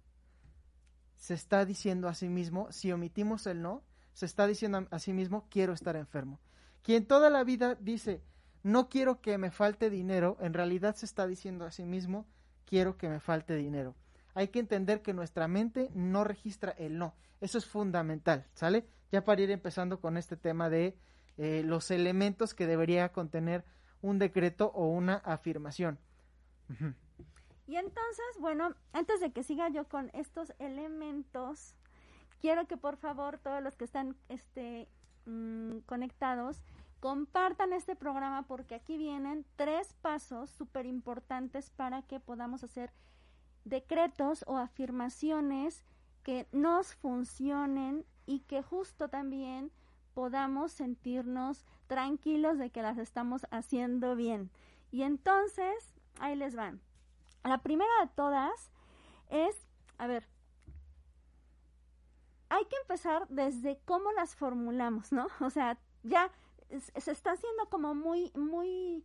se 1.17 1.35
está 1.35 1.67
diciendo 1.67 2.09
a 2.09 2.14
sí 2.14 2.31
mismo, 2.31 2.73
si 2.73 2.93
omitimos 2.93 3.47
el 3.47 3.61
no, 3.61 3.83
se 4.14 4.25
está 4.25 4.47
diciendo 4.47 4.87
a 4.90 4.99
sí 4.99 5.12
mismo, 5.12 5.47
quiero 5.50 5.75
estar 5.75 5.97
enfermo. 5.97 6.40
Quien 6.83 7.05
toda 7.05 7.29
la 7.29 7.45
vida 7.45 7.75
dice, 7.75 8.23
no 8.62 8.88
quiero 8.88 9.21
que 9.21 9.37
me 9.37 9.50
falte 9.50 9.90
dinero, 9.90 10.38
en 10.40 10.55
realidad 10.55 10.97
se 10.97 11.05
está 11.05 11.26
diciendo 11.26 11.67
a 11.67 11.71
sí 11.71 11.85
mismo, 11.85 12.26
quiero 12.64 12.97
que 12.97 13.11
me 13.11 13.21
falte 13.21 13.55
dinero. 13.57 13.95
Hay 14.40 14.49
que 14.49 14.59
entender 14.59 15.02
que 15.02 15.12
nuestra 15.12 15.49
mente 15.49 15.90
no 15.92 16.25
registra 16.25 16.70
el 16.78 16.97
no. 16.97 17.14
Eso 17.42 17.59
es 17.59 17.66
fundamental, 17.66 18.47
¿sale? 18.54 18.87
Ya 19.12 19.23
para 19.23 19.42
ir 19.42 19.50
empezando 19.50 20.00
con 20.00 20.16
este 20.16 20.35
tema 20.35 20.70
de 20.70 20.97
eh, 21.37 21.62
los 21.62 21.90
elementos 21.90 22.54
que 22.54 22.66
debería 22.66 23.12
contener 23.12 23.66
un 24.00 24.18
decreto 24.18 24.73
o 24.75 24.87
una 24.87 25.16
afirmación. 25.16 25.99
Y 27.66 27.76
entonces, 27.76 28.26
bueno, 28.38 28.75
antes 28.94 29.20
de 29.20 29.30
que 29.30 29.42
siga 29.42 29.68
yo 29.68 29.87
con 29.88 30.09
estos 30.14 30.54
elementos, 30.59 31.75
quiero 32.40 32.66
que 32.66 32.78
por 32.78 32.97
favor 32.97 33.37
todos 33.37 33.62
los 33.62 33.76
que 33.76 33.85
están 33.85 34.16
este, 34.30 34.88
mm, 35.26 35.80
conectados 35.80 36.64
Compartan 37.00 37.73
este 37.73 37.97
programa 37.97 38.42
porque 38.42 38.75
aquí 38.75 38.99
vienen 38.99 39.47
tres 39.56 39.94
pasos 40.02 40.50
súper 40.50 40.85
importantes 40.85 41.70
para 41.70 42.02
que 42.02 42.20
podamos 42.20 42.62
hacer 42.62 42.92
decretos 43.64 44.45
o 44.47 44.57
afirmaciones 44.57 45.85
que 46.23 46.47
nos 46.52 46.95
funcionen 46.95 48.05
y 48.26 48.40
que 48.40 48.62
justo 48.62 49.09
también 49.09 49.71
podamos 50.14 50.73
sentirnos 50.73 51.64
tranquilos 51.87 52.59
de 52.59 52.71
que 52.71 52.83
las 52.83 52.99
estamos 52.99 53.47
haciendo 53.50 54.17
bien. 54.17 54.50
Y 54.90 55.02
entonces, 55.02 55.95
ahí 56.19 56.37
les 56.37 56.55
van. 56.55 56.81
La 57.45 57.59
primera 57.59 57.90
de 58.02 58.09
todas 58.14 58.71
es, 59.29 59.67
a 59.99 60.07
ver, 60.07 60.29
hay 62.49 62.64
que 62.67 62.76
empezar 62.83 63.26
desde 63.29 63.81
cómo 63.85 64.12
las 64.12 64.35
formulamos, 64.35 65.12
¿no? 65.12 65.26
O 65.40 65.50
sea, 65.50 65.79
ya 66.02 66.31
se 66.97 67.11
está 67.11 67.33
haciendo 67.33 67.69
como 67.69 67.95
muy, 67.95 68.31
muy 68.35 69.05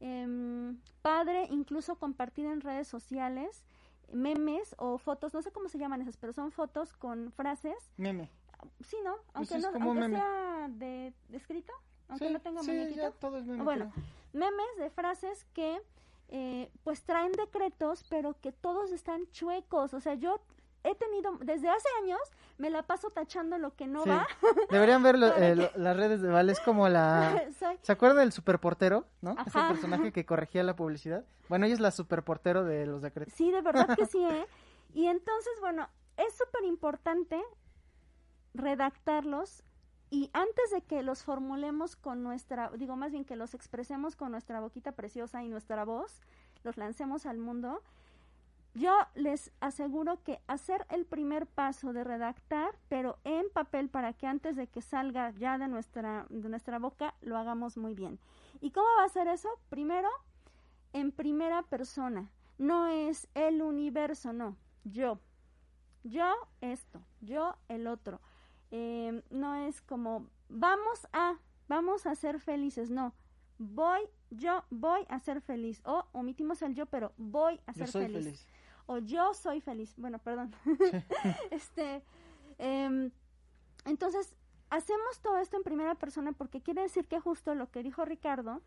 em, 0.00 0.80
padre, 1.02 1.46
incluso 1.50 1.96
compartir 1.96 2.46
en 2.46 2.60
redes 2.60 2.88
sociales 2.88 3.64
memes 4.12 4.74
o 4.78 4.98
fotos, 4.98 5.34
no 5.34 5.42
sé 5.42 5.50
cómo 5.50 5.68
se 5.68 5.78
llaman 5.78 6.02
esas, 6.02 6.16
pero 6.16 6.32
son 6.32 6.52
fotos 6.52 6.92
con 6.92 7.32
frases. 7.32 7.90
Meme. 7.96 8.30
Sí, 8.80 8.96
¿no? 9.04 9.16
Pues 9.32 9.52
aunque, 9.52 9.78
no, 9.78 10.08
sea 10.08 10.68
de, 10.70 11.12
escrito, 11.32 11.72
aunque 12.08 12.30
no 12.30 12.40
tenga 12.40 12.62
sí, 12.62 12.94
Ya 12.94 13.10
todo 13.12 13.38
es 13.38 13.46
meme, 13.46 13.62
bueno, 13.62 13.92
memes 14.32 14.76
de 14.78 14.90
frases 14.90 15.44
que 15.52 15.80
eh, 16.28 16.70
pues 16.82 17.02
traen 17.02 17.32
decretos, 17.32 18.04
pero 18.08 18.34
que 18.40 18.52
todos 18.52 18.92
están 18.92 19.30
chuecos. 19.30 19.94
O 19.94 20.00
sea, 20.00 20.14
yo 20.14 20.40
he 20.86 20.94
tenido, 20.94 21.36
desde 21.40 21.68
hace 21.68 21.88
años, 22.02 22.20
me 22.58 22.70
la 22.70 22.82
paso 22.82 23.10
tachando 23.10 23.58
lo 23.58 23.74
que 23.74 23.86
no 23.86 24.06
va. 24.06 24.26
Deberían 24.70 25.02
ver 25.02 25.16
eh, 25.36 25.70
las 25.74 25.96
redes 25.96 26.22
de 26.22 26.28
Val, 26.28 26.48
es 26.48 26.60
como 26.60 26.88
la... 26.88 27.44
¿Se 27.82 27.92
acuerdan 27.92 28.18
del 28.18 28.32
superportero, 28.32 29.06
no? 29.20 29.36
Ese 29.44 29.58
personaje 29.58 30.12
que 30.12 30.24
corregía 30.24 30.62
la 30.62 30.76
publicidad. 30.76 31.24
Bueno, 31.48 31.66
ella 31.66 31.74
es 31.74 31.80
la 31.80 31.90
superportero 31.90 32.64
de 32.64 32.86
los 32.86 33.02
decretos. 33.02 33.34
Sí, 33.34 33.50
de 33.50 33.62
verdad 33.62 33.96
que 33.96 34.06
sí, 34.06 34.24
¿eh? 34.30 34.46
Y 34.94 35.06
entonces, 35.06 35.52
bueno, 35.60 35.88
es 36.16 36.34
súper 36.36 36.64
importante 36.64 37.42
redactarlos 38.54 39.62
y 40.08 40.30
antes 40.32 40.70
de 40.70 40.82
que 40.82 41.02
los 41.02 41.24
formulemos 41.24 41.96
con 41.96 42.22
nuestra, 42.22 42.70
digo 42.76 42.96
más 42.96 43.10
bien 43.10 43.24
que 43.24 43.36
los 43.36 43.54
expresemos 43.54 44.14
con 44.14 44.30
nuestra 44.30 44.60
boquita 44.60 44.92
preciosa 44.92 45.42
y 45.42 45.48
nuestra 45.48 45.84
voz, 45.84 46.22
los 46.62 46.76
lancemos 46.76 47.26
al 47.26 47.38
mundo, 47.38 47.82
yo 48.76 48.94
les 49.14 49.50
aseguro 49.60 50.22
que 50.22 50.38
hacer 50.46 50.86
el 50.90 51.06
primer 51.06 51.46
paso 51.46 51.94
de 51.94 52.04
redactar, 52.04 52.78
pero 52.88 53.18
en 53.24 53.48
papel 53.48 53.88
para 53.88 54.12
que 54.12 54.26
antes 54.26 54.54
de 54.54 54.66
que 54.66 54.82
salga 54.82 55.30
ya 55.30 55.56
de 55.56 55.66
nuestra, 55.66 56.26
de 56.28 56.48
nuestra 56.50 56.78
boca 56.78 57.14
lo 57.22 57.38
hagamos 57.38 57.78
muy 57.78 57.94
bien. 57.94 58.18
¿Y 58.60 58.72
cómo 58.72 58.86
va 58.98 59.04
a 59.04 59.08
ser 59.08 59.28
eso? 59.28 59.48
Primero, 59.70 60.10
en 60.92 61.10
primera 61.10 61.62
persona. 61.62 62.30
no 62.58 62.86
es 62.86 63.28
el 63.34 63.60
universo, 63.60 64.32
no, 64.32 64.56
yo. 64.84 65.20
Yo 66.04 66.32
esto, 66.60 67.02
yo 67.20 67.56
el 67.68 67.86
otro. 67.86 68.20
Eh, 68.70 69.22
no 69.30 69.54
es 69.56 69.80
como 69.82 70.26
vamos 70.48 71.06
a, 71.12 71.38
vamos 71.68 72.06
a 72.06 72.14
ser 72.14 72.40
felices, 72.40 72.90
no. 72.90 73.14
Voy, 73.58 74.00
yo 74.30 74.64
voy 74.70 75.04
a 75.08 75.18
ser 75.18 75.40
feliz. 75.40 75.80
O 75.84 76.04
omitimos 76.12 76.62
el 76.62 76.74
yo, 76.74 76.86
pero 76.86 77.12
voy 77.16 77.60
a 77.66 77.72
ser 77.72 77.88
feliz. 77.88 78.46
O 78.86 78.98
yo 78.98 79.34
soy 79.34 79.60
feliz. 79.60 79.94
Bueno, 79.96 80.18
perdón. 80.18 80.54
este, 81.50 82.02
em, 82.58 83.10
entonces, 83.84 84.34
hacemos 84.70 85.20
todo 85.20 85.38
esto 85.38 85.56
en 85.56 85.62
primera 85.62 85.94
persona 85.94 86.32
porque 86.32 86.60
quiere 86.60 86.82
decir 86.82 87.06
que 87.06 87.20
justo 87.20 87.54
lo 87.54 87.70
que 87.70 87.82
dijo 87.82 88.04
Ricardo, 88.04 88.62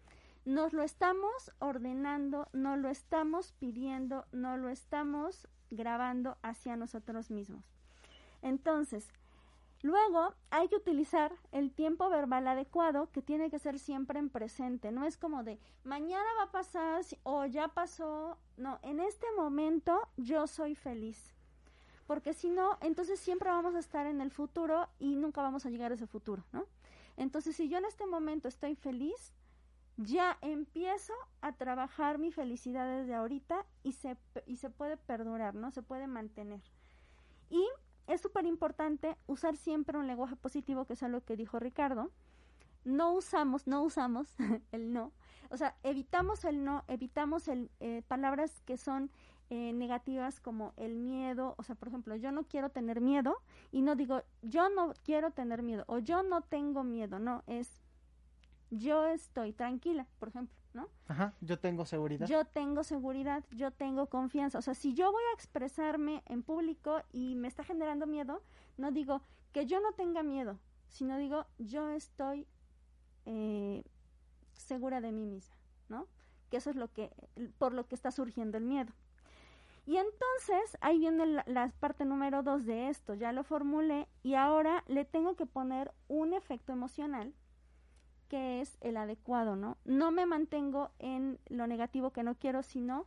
nos 0.45 0.73
lo 0.73 0.83
estamos 0.83 1.51
ordenando, 1.59 2.47
nos 2.53 2.79
lo 2.79 2.89
estamos 2.89 3.53
pidiendo, 3.53 4.25
nos 4.31 4.59
lo 4.59 4.69
estamos 4.69 5.47
grabando 5.69 6.38
hacia 6.41 6.75
nosotros 6.75 7.29
mismos. 7.29 7.63
Entonces, 8.41 9.07
luego 9.81 10.33
hay 10.50 10.67
que 10.67 10.75
utilizar 10.75 11.33
el 11.51 11.71
tiempo 11.71 12.09
verbal 12.09 12.48
adecuado 12.48 13.09
que 13.12 13.21
tiene 13.21 13.50
que 13.50 13.59
ser 13.59 13.79
siempre 13.79 14.19
en 14.19 14.29
presente. 14.29 14.91
No 14.91 15.05
es 15.05 15.17
como 15.17 15.43
de 15.43 15.59
mañana 15.83 16.27
va 16.38 16.43
a 16.43 16.51
pasar 16.51 17.01
o 17.24 17.45
ya 17.45 17.67
pasó. 17.69 18.38
No, 18.57 18.79
en 18.83 19.00
este 19.00 19.25
momento 19.36 20.00
yo 20.17 20.48
soy 20.48 20.75
feliz. 20.75 21.33
Porque 22.07 22.33
si 22.33 22.50
no, 22.50 22.77
entonces 22.81 23.19
siempre 23.19 23.50
vamos 23.50 23.75
a 23.75 23.79
estar 23.79 24.07
en 24.07 24.19
el 24.19 24.31
futuro 24.31 24.88
y 24.98 25.15
nunca 25.15 25.43
vamos 25.43 25.65
a 25.65 25.69
llegar 25.69 25.91
a 25.91 25.95
ese 25.95 26.07
futuro, 26.07 26.43
¿no? 26.51 26.65
Entonces, 27.17 27.55
si 27.55 27.69
yo 27.69 27.77
en 27.77 27.86
este 27.86 28.07
momento 28.07 28.48
estoy 28.48 28.75
feliz, 28.75 29.33
ya 29.98 30.38
empiezo 30.41 31.13
a 31.41 31.51
trabajar 31.51 32.17
mi 32.17 32.31
felicidad 32.31 32.88
desde 32.98 33.13
ahorita 33.13 33.65
y 33.83 33.91
se, 33.91 34.17
y 34.48 34.55
se 34.55 34.69
puede 34.69 34.95
perdurar, 34.95 35.53
¿no? 35.53 35.69
Se 35.69 35.83
puede 35.83 36.07
mantener. 36.07 36.62
Y 37.50 37.63
es 38.09 38.21
súper 38.21 38.45
importante 38.45 39.15
usar 39.27 39.55
siempre 39.55 39.97
un 39.97 40.07
lenguaje 40.07 40.35
positivo, 40.35 40.85
que 40.85 40.93
es 40.93 41.03
algo 41.03 41.21
que 41.21 41.37
dijo 41.37 41.59
Ricardo. 41.59 42.11
No 42.83 43.13
usamos, 43.13 43.67
no 43.67 43.83
usamos 43.83 44.35
el 44.71 44.91
no. 44.91 45.11
O 45.51 45.57
sea, 45.57 45.75
evitamos 45.83 46.43
el 46.43 46.63
no, 46.63 46.83
evitamos 46.87 47.47
el, 47.47 47.69
eh, 47.79 48.01
palabras 48.07 48.61
que 48.61 48.77
son 48.77 49.11
eh, 49.51 49.73
negativas 49.73 50.39
como 50.39 50.73
el 50.75 50.95
miedo. 50.95 51.53
O 51.57 51.63
sea, 51.63 51.75
por 51.75 51.89
ejemplo, 51.89 52.15
yo 52.15 52.31
no 52.31 52.43
quiero 52.43 52.69
tener 52.69 52.99
miedo 52.99 53.37
y 53.71 53.83
no 53.83 53.95
digo 53.95 54.23
yo 54.41 54.69
no 54.69 54.93
quiero 55.03 55.31
tener 55.31 55.61
miedo 55.61 55.83
o 55.87 55.99
yo 55.99 56.23
no 56.23 56.41
tengo 56.41 56.83
miedo. 56.83 57.19
No, 57.19 57.43
es 57.45 57.79
yo 58.71 59.05
estoy 59.05 59.53
tranquila, 59.53 60.07
por 60.19 60.29
ejemplo, 60.29 60.55
¿no? 60.73 60.88
Ajá, 61.07 61.33
yo 61.41 61.59
tengo 61.59 61.85
seguridad. 61.85 62.27
Yo 62.27 62.45
tengo 62.45 62.83
seguridad, 62.83 63.43
yo 63.51 63.71
tengo 63.71 64.07
confianza. 64.07 64.59
O 64.59 64.61
sea, 64.61 64.73
si 64.73 64.93
yo 64.93 65.11
voy 65.11 65.23
a 65.31 65.35
expresarme 65.35 66.23
en 66.27 66.43
público 66.43 67.01
y 67.11 67.35
me 67.35 67.47
está 67.47 67.63
generando 67.63 68.05
miedo, 68.05 68.41
no 68.77 68.91
digo 68.91 69.21
que 69.51 69.65
yo 69.65 69.79
no 69.79 69.93
tenga 69.93 70.23
miedo, 70.23 70.59
sino 70.88 71.17
digo 71.17 71.45
yo 71.57 71.89
estoy 71.89 72.47
eh, 73.25 73.83
segura 74.53 75.01
de 75.01 75.11
mí 75.11 75.25
misma, 75.25 75.55
¿no? 75.88 76.07
Que 76.49 76.57
eso 76.57 76.69
es 76.69 76.75
lo 76.75 76.91
que, 76.91 77.11
por 77.57 77.73
lo 77.73 77.88
que 77.88 77.95
está 77.95 78.11
surgiendo 78.11 78.57
el 78.57 78.65
miedo. 78.65 78.93
Y 79.85 79.97
entonces 79.97 80.77
ahí 80.81 80.99
viene 80.99 81.25
la, 81.25 81.43
la, 81.47 81.71
parte 81.79 82.05
número 82.05 82.43
dos 82.43 82.65
de 82.65 82.89
esto, 82.89 83.15
ya 83.15 83.31
lo 83.31 83.43
formulé 83.43 84.07
y 84.21 84.35
ahora 84.35 84.83
le 84.88 85.03
tengo 85.03 85.35
que 85.35 85.47
poner 85.47 85.91
un 86.07 86.33
efecto 86.33 86.71
emocional 86.71 87.33
que 88.29 88.62
es 88.62 88.77
el 88.79 88.95
adecuado, 88.95 89.55
¿no? 89.55 89.77
No 89.83 90.12
me 90.12 90.25
mantengo 90.25 90.91
en 91.00 91.39
lo 91.48 91.67
negativo 91.67 92.12
que 92.12 92.24
no 92.24 92.36
quiero, 92.36 92.63
sino 92.63 93.05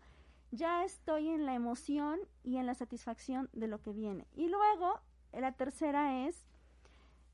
ya 0.50 0.84
estoy 0.84 1.28
en 1.28 1.46
la 1.46 1.54
emoción 1.54 2.20
y 2.44 2.58
en 2.58 2.66
la 2.66 2.74
satisfacción 2.74 3.48
de 3.54 3.68
lo 3.68 3.80
que 3.80 3.92
viene. 3.92 4.26
Y 4.34 4.48
luego, 4.48 5.00
la 5.32 5.52
tercera 5.52 6.26
es, 6.26 6.44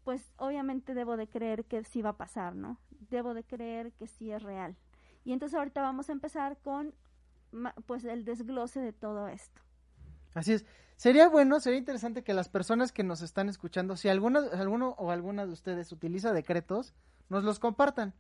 pues 0.04 0.32
obviamente 0.36 0.94
debo 0.94 1.16
de 1.16 1.26
creer 1.26 1.64
que 1.64 1.82
sí 1.82 2.00
va 2.00 2.10
a 2.10 2.16
pasar, 2.16 2.54
¿no? 2.54 2.78
Debo 3.10 3.34
de 3.34 3.42
creer 3.42 3.92
que 3.92 4.06
sí 4.06 4.30
es 4.30 4.42
real. 4.42 4.76
Y 5.24 5.32
entonces 5.32 5.58
ahorita 5.58 5.82
vamos 5.82 6.08
a 6.08 6.12
empezar 6.12 6.58
con, 6.58 6.94
pues, 7.86 8.04
el 8.04 8.24
desglose 8.24 8.80
de 8.80 8.92
todo 8.92 9.28
esto. 9.28 9.60
Así 10.34 10.52
es. 10.52 10.64
Sería 10.96 11.28
bueno, 11.28 11.60
sería 11.60 11.78
interesante 11.78 12.22
que 12.22 12.34
las 12.34 12.48
personas 12.48 12.92
que 12.92 13.04
nos 13.04 13.22
están 13.22 13.48
escuchando, 13.48 13.96
si 13.96 14.08
alguno, 14.08 14.40
alguno 14.52 14.90
o 14.98 15.10
alguna 15.10 15.46
de 15.46 15.52
ustedes 15.52 15.92
utiliza 15.92 16.32
decretos, 16.32 16.92
nos 17.28 17.44
los 17.44 17.58
compartan. 17.58 18.14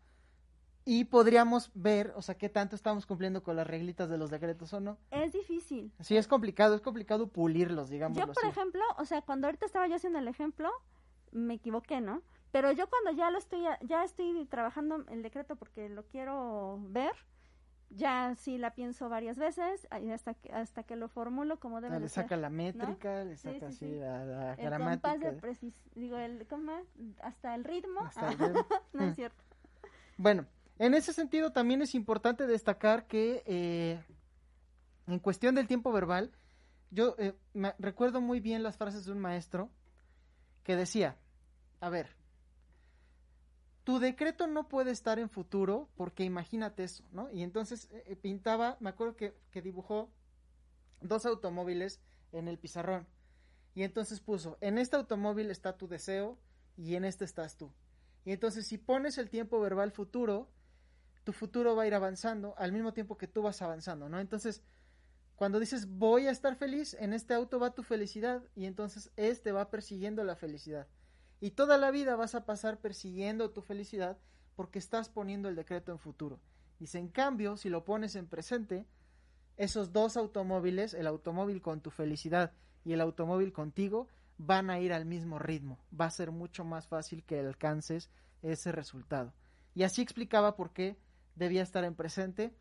Y 0.84 1.04
podríamos 1.04 1.70
ver, 1.74 2.14
o 2.16 2.22
sea, 2.22 2.38
qué 2.38 2.48
tanto 2.48 2.74
estamos 2.74 3.04
cumpliendo 3.04 3.42
con 3.42 3.56
las 3.56 3.66
reglitas 3.66 4.08
de 4.08 4.16
los 4.16 4.30
decretos 4.30 4.72
o 4.72 4.80
no. 4.80 4.96
Es 5.10 5.34
difícil. 5.34 5.92
Sí, 6.00 6.16
es 6.16 6.26
complicado, 6.26 6.74
es 6.74 6.80
complicado 6.80 7.28
pulirlos, 7.28 7.90
digamos. 7.90 8.16
Yo, 8.16 8.26
por 8.32 8.46
ejemplo, 8.46 8.80
o 8.96 9.04
sea, 9.04 9.20
cuando 9.20 9.48
ahorita 9.48 9.66
estaba 9.66 9.86
yo 9.86 9.96
haciendo 9.96 10.18
el 10.18 10.28
ejemplo, 10.28 10.70
me 11.30 11.54
equivoqué, 11.54 12.00
¿no? 12.00 12.22
Pero 12.52 12.72
yo 12.72 12.88
cuando 12.88 13.10
ya 13.10 13.30
lo 13.30 13.36
estoy, 13.36 13.64
ya 13.82 14.02
estoy 14.02 14.46
trabajando 14.46 15.04
el 15.10 15.22
decreto 15.22 15.56
porque 15.56 15.90
lo 15.90 16.06
quiero 16.06 16.78
ver, 16.88 17.12
ya 17.90 18.34
sí 18.36 18.58
la 18.58 18.74
pienso 18.74 19.08
varias 19.08 19.38
veces 19.38 19.86
hasta 19.90 20.34
que 20.34 20.52
hasta 20.52 20.82
que 20.82 20.96
lo 20.96 21.08
formulo 21.08 21.58
como 21.58 21.80
debe 21.80 21.96
ah, 21.96 22.00
le 22.00 22.08
saca 22.08 22.36
la 22.36 22.50
métrica 22.50 23.24
le 23.24 23.36
saca 23.36 23.68
así 23.68 23.86
La, 23.86 24.24
la, 24.24 24.54
el 24.54 24.64
gramática. 24.66 25.16
de 25.16 25.72
digo 25.94 26.18
el 26.18 26.46
¿cómo? 26.46 26.72
hasta 27.22 27.54
el 27.54 27.64
ritmo, 27.64 28.00
hasta 28.00 28.30
el 28.30 28.38
ritmo. 28.38 28.66
no 28.92 29.04
es 29.04 29.16
cierto. 29.16 29.42
Bueno 30.16 30.46
en 30.78 30.94
ese 30.94 31.12
sentido 31.12 31.52
también 31.52 31.82
es 31.82 31.94
importante 31.94 32.46
destacar 32.46 33.06
que 33.06 33.42
eh, 33.46 34.00
en 35.06 35.18
cuestión 35.18 35.54
del 35.54 35.66
tiempo 35.66 35.90
verbal 35.92 36.30
yo 36.90 37.14
eh, 37.18 37.34
me 37.54 37.74
recuerdo 37.78 38.20
muy 38.20 38.40
bien 38.40 38.62
las 38.62 38.76
frases 38.76 39.06
de 39.06 39.12
un 39.12 39.18
maestro 39.18 39.70
que 40.62 40.76
decía 40.76 41.16
a 41.80 41.88
ver 41.88 42.17
tu 43.88 43.98
decreto 43.98 44.46
no 44.46 44.68
puede 44.68 44.90
estar 44.90 45.18
en 45.18 45.30
futuro 45.30 45.88
porque 45.96 46.22
imagínate 46.22 46.84
eso, 46.84 47.04
¿no? 47.10 47.30
Y 47.30 47.42
entonces 47.42 47.88
eh, 47.90 48.16
pintaba, 48.20 48.76
me 48.80 48.90
acuerdo 48.90 49.16
que, 49.16 49.34
que, 49.50 49.62
dibujó 49.62 50.10
dos 51.00 51.24
automóviles 51.24 51.98
en 52.32 52.48
el 52.48 52.58
pizarrón. 52.58 53.06
Y 53.74 53.84
entonces 53.84 54.20
puso, 54.20 54.58
en 54.60 54.76
este 54.76 54.96
automóvil 54.96 55.50
está 55.50 55.78
tu 55.78 55.88
deseo 55.88 56.36
y 56.76 56.96
en 56.96 57.06
este 57.06 57.24
estás 57.24 57.56
tú. 57.56 57.72
Y 58.26 58.32
entonces 58.32 58.66
si 58.66 58.76
pones 58.76 59.16
el 59.16 59.30
tiempo 59.30 59.58
verbal 59.58 59.90
futuro, 59.90 60.50
tu 61.24 61.32
futuro 61.32 61.74
va 61.74 61.84
a 61.84 61.86
ir 61.86 61.94
avanzando 61.94 62.54
al 62.58 62.72
mismo 62.72 62.92
tiempo 62.92 63.16
que 63.16 63.26
tú 63.26 63.40
vas 63.40 63.62
avanzando, 63.62 64.10
¿no? 64.10 64.20
Entonces, 64.20 64.60
cuando 65.34 65.58
dices 65.58 65.88
voy 65.88 66.26
a 66.26 66.30
estar 66.30 66.56
feliz, 66.56 66.92
en 67.00 67.14
este 67.14 67.32
auto 67.32 67.58
va 67.58 67.74
tu 67.74 67.82
felicidad 67.82 68.42
y 68.54 68.66
entonces 68.66 69.10
este 69.16 69.50
va 69.50 69.70
persiguiendo 69.70 70.24
la 70.24 70.36
felicidad. 70.36 70.86
Y 71.40 71.52
toda 71.52 71.78
la 71.78 71.90
vida 71.90 72.16
vas 72.16 72.34
a 72.34 72.44
pasar 72.44 72.78
persiguiendo 72.78 73.50
tu 73.50 73.62
felicidad 73.62 74.18
porque 74.56 74.78
estás 74.78 75.08
poniendo 75.08 75.48
el 75.48 75.54
decreto 75.54 75.92
en 75.92 75.98
futuro. 75.98 76.40
Dice, 76.80 76.98
en 76.98 77.08
cambio, 77.08 77.56
si 77.56 77.68
lo 77.68 77.84
pones 77.84 78.16
en 78.16 78.26
presente, 78.26 78.86
esos 79.56 79.92
dos 79.92 80.16
automóviles, 80.16 80.94
el 80.94 81.06
automóvil 81.06 81.60
con 81.60 81.80
tu 81.80 81.90
felicidad 81.90 82.52
y 82.84 82.92
el 82.92 83.00
automóvil 83.00 83.52
contigo, 83.52 84.08
van 84.36 84.70
a 84.70 84.78
ir 84.78 84.92
al 84.92 85.04
mismo 85.04 85.38
ritmo. 85.38 85.78
Va 85.98 86.06
a 86.06 86.10
ser 86.10 86.30
mucho 86.30 86.64
más 86.64 86.86
fácil 86.86 87.24
que 87.24 87.40
alcances 87.40 88.10
ese 88.42 88.72
resultado. 88.72 89.32
Y 89.74 89.82
así 89.82 90.02
explicaba 90.02 90.56
por 90.56 90.72
qué 90.72 90.96
debía 91.34 91.62
estar 91.62 91.84
en 91.84 91.94
presente 91.94 92.54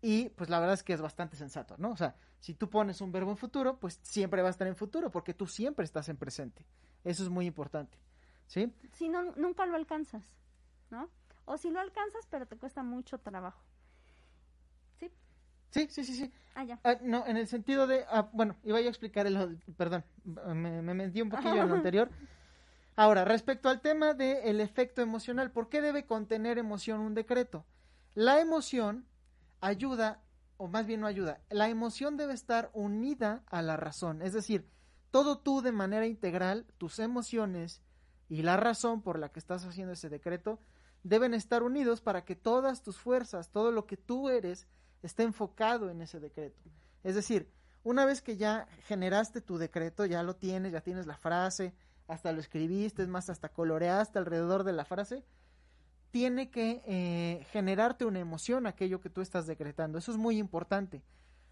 y 0.00 0.28
pues 0.30 0.48
la 0.48 0.60
verdad 0.60 0.74
es 0.74 0.82
que 0.82 0.92
es 0.92 1.00
bastante 1.00 1.36
sensato, 1.36 1.76
¿no? 1.78 1.90
O 1.90 1.96
sea, 1.96 2.16
si 2.40 2.54
tú 2.54 2.70
pones 2.70 3.00
un 3.00 3.10
verbo 3.10 3.32
en 3.32 3.36
futuro, 3.36 3.78
pues 3.78 3.98
siempre 4.02 4.42
va 4.42 4.48
a 4.48 4.50
estar 4.52 4.66
en 4.68 4.76
futuro 4.76 5.10
porque 5.10 5.34
tú 5.34 5.46
siempre 5.46 5.84
estás 5.84 6.08
en 6.08 6.16
presente. 6.16 6.64
Eso 7.04 7.22
es 7.24 7.28
muy 7.28 7.46
importante. 7.46 7.98
¿Sí? 8.48 8.74
Si 8.92 9.08
no, 9.08 9.22
nunca 9.36 9.64
lo 9.66 9.76
alcanzas, 9.76 10.24
¿no? 10.90 11.08
O 11.44 11.56
si 11.56 11.70
lo 11.70 11.78
alcanzas, 11.78 12.26
pero 12.28 12.46
te 12.46 12.56
cuesta 12.56 12.82
mucho 12.82 13.18
trabajo. 13.18 13.62
¿Sí? 14.98 15.10
Sí, 15.70 15.86
sí, 15.90 16.04
sí, 16.04 16.14
sí. 16.14 16.32
Ah, 16.56 16.64
ya. 16.64 16.80
Ah, 16.82 16.96
no, 17.02 17.24
en 17.26 17.36
el 17.36 17.46
sentido 17.46 17.86
de, 17.86 18.04
ah, 18.10 18.28
bueno, 18.32 18.56
iba 18.64 18.78
a 18.78 18.80
explicar 18.80 19.26
el, 19.26 19.58
perdón, 19.76 20.04
me, 20.24 20.82
me 20.82 20.94
metí 20.94 21.22
un 21.22 21.30
poquillo 21.30 21.62
en 21.62 21.68
lo 21.68 21.74
anterior. 21.76 22.10
Ahora, 22.96 23.24
respecto 23.24 23.68
al 23.68 23.80
tema 23.80 24.12
del 24.12 24.60
efecto 24.60 25.02
emocional, 25.02 25.52
¿por 25.52 25.68
qué 25.68 25.80
debe 25.80 26.04
contener 26.04 26.58
emoción 26.58 27.00
un 27.00 27.14
decreto? 27.14 27.64
La 28.14 28.40
emoción 28.40 29.06
ayuda, 29.60 30.20
o 30.56 30.66
más 30.66 30.86
bien 30.86 31.00
no 31.00 31.06
ayuda, 31.06 31.40
la 31.50 31.68
emoción 31.68 32.16
debe 32.16 32.34
estar 32.34 32.70
unida 32.72 33.44
a 33.46 33.62
la 33.62 33.76
razón, 33.76 34.20
es 34.20 34.32
decir, 34.32 34.68
todo 35.12 35.38
tú 35.38 35.62
de 35.62 35.70
manera 35.70 36.06
integral, 36.06 36.66
tus 36.76 36.98
emociones, 36.98 37.82
y 38.28 38.42
la 38.42 38.56
razón 38.56 39.02
por 39.02 39.18
la 39.18 39.30
que 39.30 39.38
estás 39.38 39.64
haciendo 39.64 39.92
ese 39.92 40.08
decreto 40.08 40.60
deben 41.02 41.34
estar 41.34 41.62
unidos 41.62 42.00
para 42.00 42.24
que 42.24 42.36
todas 42.36 42.82
tus 42.82 42.98
fuerzas, 42.98 43.50
todo 43.50 43.72
lo 43.72 43.86
que 43.86 43.96
tú 43.96 44.28
eres, 44.28 44.66
esté 45.02 45.22
enfocado 45.22 45.90
en 45.90 46.02
ese 46.02 46.20
decreto. 46.20 46.60
Es 47.04 47.14
decir, 47.14 47.50
una 47.84 48.04
vez 48.04 48.20
que 48.20 48.36
ya 48.36 48.66
generaste 48.86 49.40
tu 49.40 49.56
decreto, 49.56 50.04
ya 50.04 50.22
lo 50.22 50.36
tienes, 50.36 50.72
ya 50.72 50.80
tienes 50.80 51.06
la 51.06 51.16
frase, 51.16 51.72
hasta 52.06 52.32
lo 52.32 52.40
escribiste, 52.40 53.02
es 53.02 53.08
más, 53.08 53.30
hasta 53.30 53.50
coloreaste 53.50 54.18
alrededor 54.18 54.64
de 54.64 54.72
la 54.72 54.84
frase, 54.84 55.24
tiene 56.10 56.50
que 56.50 56.82
eh, 56.86 57.46
generarte 57.50 58.04
una 58.04 58.18
emoción 58.18 58.66
aquello 58.66 59.00
que 59.00 59.10
tú 59.10 59.20
estás 59.20 59.46
decretando. 59.46 59.98
Eso 59.98 60.12
es 60.12 60.18
muy 60.18 60.38
importante. 60.38 61.02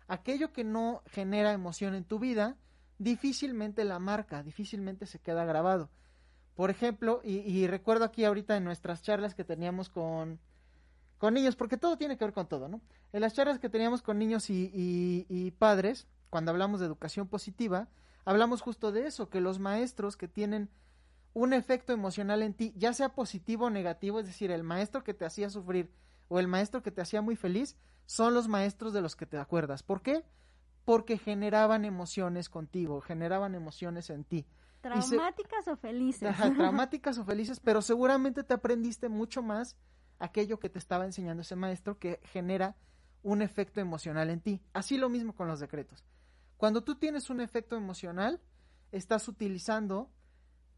aquello 0.08 0.52
que 0.52 0.62
no 0.62 1.02
genera 1.06 1.52
emoción 1.52 1.94
en 1.94 2.04
tu 2.04 2.18
vida, 2.18 2.56
difícilmente 2.98 3.84
la 3.84 3.98
marca, 3.98 4.42
difícilmente 4.42 5.06
se 5.06 5.18
queda 5.18 5.44
grabado. 5.44 5.90
Por 6.56 6.70
ejemplo, 6.70 7.20
y, 7.22 7.66
recuerdo 7.66 8.06
aquí 8.06 8.24
ahorita 8.24 8.56
en 8.56 8.64
nuestras 8.64 9.02
charlas 9.02 9.34
que 9.34 9.44
teníamos 9.44 9.90
con, 9.90 10.40
con 11.18 11.34
niños, 11.34 11.54
porque 11.54 11.76
todo 11.76 11.98
tiene 11.98 12.16
que 12.16 12.24
ver 12.24 12.32
con 12.32 12.48
todo, 12.48 12.66
¿no? 12.66 12.80
En 13.12 13.20
las 13.20 13.34
charlas 13.34 13.58
que 13.58 13.68
teníamos 13.68 14.00
con 14.00 14.18
niños 14.18 14.48
y, 14.48 14.72
y 15.28 15.50
padres, 15.52 16.06
cuando 16.30 16.50
hablamos 16.50 16.80
de 16.80 16.86
educación 16.86 17.28
positiva, 17.28 17.88
hablamos 18.24 18.62
justo 18.62 18.90
de 18.90 19.06
eso, 19.06 19.28
que 19.28 19.42
los 19.42 19.58
maestros 19.58 20.16
que 20.16 20.28
tienen 20.28 20.70
un 21.34 21.52
efecto 21.52 21.92
emocional 21.92 22.42
en 22.42 22.54
ti, 22.54 22.72
ya 22.74 22.94
sea 22.94 23.10
positivo 23.10 23.66
o 23.66 23.70
negativo, 23.70 24.18
es 24.18 24.26
decir, 24.26 24.50
el 24.50 24.62
maestro 24.62 25.04
que 25.04 25.12
te 25.12 25.26
hacía 25.26 25.50
sufrir 25.50 25.92
o 26.28 26.40
el 26.40 26.48
maestro 26.48 26.82
que 26.82 26.90
te 26.90 27.02
hacía 27.02 27.20
muy 27.20 27.36
feliz, 27.36 27.76
son 28.06 28.32
los 28.32 28.48
maestros 28.48 28.94
de 28.94 29.02
los 29.02 29.14
que 29.14 29.26
te 29.26 29.36
acuerdas. 29.36 29.82
¿Por 29.82 30.00
qué? 30.00 30.24
Porque 30.86 31.18
generaban 31.18 31.84
emociones 31.84 32.48
contigo, 32.48 33.02
generaban 33.02 33.54
emociones 33.54 34.08
en 34.08 34.24
ti. 34.24 34.46
Traumáticas 34.80 35.68
o 35.68 35.76
felices. 35.76 36.36
traumáticas 36.56 37.18
o 37.18 37.24
felices, 37.24 37.60
pero 37.60 37.82
seguramente 37.82 38.44
te 38.44 38.54
aprendiste 38.54 39.08
mucho 39.08 39.42
más 39.42 39.76
aquello 40.18 40.58
que 40.58 40.68
te 40.68 40.78
estaba 40.78 41.04
enseñando 41.04 41.42
ese 41.42 41.56
maestro 41.56 41.98
que 41.98 42.20
genera 42.24 42.76
un 43.22 43.42
efecto 43.42 43.80
emocional 43.80 44.30
en 44.30 44.40
ti. 44.40 44.62
Así 44.72 44.96
lo 44.98 45.08
mismo 45.08 45.34
con 45.34 45.48
los 45.48 45.60
decretos. 45.60 46.04
Cuando 46.56 46.84
tú 46.84 46.94
tienes 46.94 47.28
un 47.28 47.40
efecto 47.40 47.76
emocional, 47.76 48.40
estás 48.92 49.28
utilizando 49.28 50.10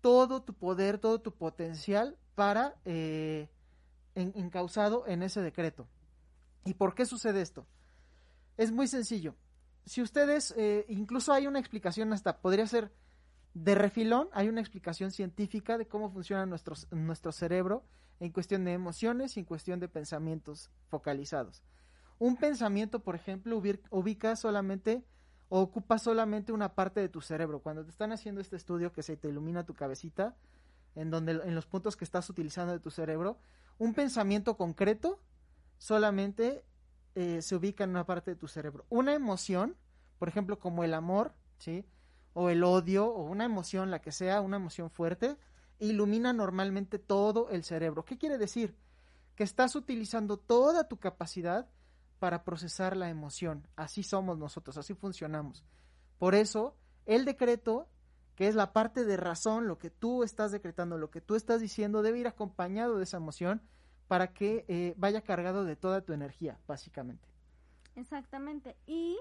todo 0.01 0.43
tu 0.43 0.55
poder, 0.55 0.99
todo 0.99 1.21
tu 1.21 1.35
potencial 1.35 2.17
para 2.35 2.77
eh, 2.85 3.49
encausado 4.15 5.07
en 5.07 5.23
ese 5.23 5.43
decreto. 5.43 5.89
¿Y 6.65 6.75
por 6.75 6.95
qué 6.95 7.07
sucede 7.07 7.43
esto? 7.43 7.67
Es 8.57 8.73
muy 8.73 8.89
sencillo. 8.89 9.37
Si 9.85 10.03
ustedes, 10.03 10.53
eh, 10.57 10.85
incluso 10.89 11.33
hay 11.33 11.47
una 11.47 11.59
explicación 11.59 12.13
hasta, 12.13 12.41
podría 12.41 12.67
ser 12.67 12.93
de 13.65 13.75
refilón, 13.75 14.29
hay 14.33 14.49
una 14.49 14.61
explicación 14.61 15.11
científica 15.11 15.79
de 15.79 15.87
cómo 15.87 16.11
funciona 16.11 16.47
nuestro, 16.47 16.77
nuestro 16.91 17.33
cerebro 17.33 17.85
en 18.21 18.31
cuestión 18.31 18.65
de 18.65 18.73
emociones 18.73 19.37
y 19.37 19.41
en 19.41 19.47
cuestión 19.47 19.81
de 19.81 19.89
pensamientos 19.89 20.71
focalizados. 20.89 21.63
Un 22.19 22.37
pensamiento, 22.37 23.01
por 23.01 23.15
ejemplo, 23.15 23.61
ubica 23.91 24.37
solamente 24.37 25.05
o 25.49 25.61
ocupa 25.61 25.99
solamente 25.99 26.53
una 26.53 26.75
parte 26.75 27.01
de 27.01 27.09
tu 27.09 27.21
cerebro. 27.21 27.61
Cuando 27.61 27.85
te 27.85 27.91
están 27.91 28.13
haciendo 28.13 28.41
este 28.41 28.57
estudio 28.57 28.93
que 28.93 29.03
se 29.03 29.17
te 29.17 29.29
ilumina 29.29 29.65
tu 29.65 29.75
cabecita, 29.75 30.37
en 30.95 31.11
donde 31.11 31.33
en 31.33 31.55
los 31.55 31.67
puntos 31.67 31.97
que 31.97 32.05
estás 32.05 32.29
utilizando 32.29 32.73
de 32.73 32.81
tu 32.81 32.91
cerebro, 32.91 33.39
un 33.79 33.95
pensamiento 33.95 34.57
concreto 34.57 35.21
solamente 35.79 36.65
eh, 37.15 37.41
se 37.43 37.57
ubica 37.57 37.85
en 37.85 37.91
una 37.91 38.05
parte 38.05 38.33
de 38.33 38.37
tu 38.37 38.47
cerebro. 38.47 38.85
Una 38.89 39.15
emoción, 39.15 39.77
por 40.19 40.29
ejemplo, 40.29 40.59
como 40.59 40.85
el 40.85 40.95
amor, 40.95 41.35
¿sí? 41.59 41.85
O 42.41 42.51
el 42.51 42.63
odio, 42.63 43.07
o 43.07 43.25
una 43.25 43.45
emoción, 43.45 43.91
la 43.91 44.01
que 44.01 44.13
sea, 44.13 44.41
una 44.41 44.59
emoción 44.59 44.91
fuerte, 44.91 45.37
ilumina 45.81 46.33
normalmente 46.33 47.01
todo 47.01 47.51
el 47.51 47.65
cerebro. 47.65 48.05
¿Qué 48.05 48.17
quiere 48.17 48.39
decir? 48.39 48.77
Que 49.35 49.43
estás 49.43 49.75
utilizando 49.75 50.37
toda 50.37 50.87
tu 50.87 50.99
capacidad 50.99 51.69
para 52.21 52.45
procesar 52.45 52.97
la 52.97 53.11
emoción. 53.11 53.67
Así 53.75 54.05
somos 54.05 54.39
nosotros, 54.39 54.79
así 54.79 54.95
funcionamos. 54.95 55.65
Por 56.17 56.37
eso, 56.37 56.77
el 57.07 57.25
decreto, 57.25 57.89
que 58.37 58.47
es 58.47 58.55
la 58.55 58.73
parte 58.73 59.05
de 59.05 59.17
razón, 59.17 59.67
lo 59.67 59.79
que 59.79 59.91
tú 59.91 60.23
estás 60.23 60.53
decretando, 60.53 60.97
lo 60.97 61.11
que 61.11 61.21
tú 61.21 61.35
estás 61.35 61.61
diciendo, 61.61 62.03
debe 62.03 62.21
ir 62.21 62.29
acompañado 62.29 62.99
de 62.99 63.03
esa 63.03 63.17
emoción 63.17 63.63
para 64.07 64.33
que 64.33 64.65
eh, 64.69 64.95
vaya 64.97 65.23
cargado 65.23 65.65
de 65.65 65.75
toda 65.75 66.03
tu 66.03 66.13
energía, 66.13 66.61
básicamente. 66.69 67.29
Exactamente. 67.97 68.77
Y 68.87 69.19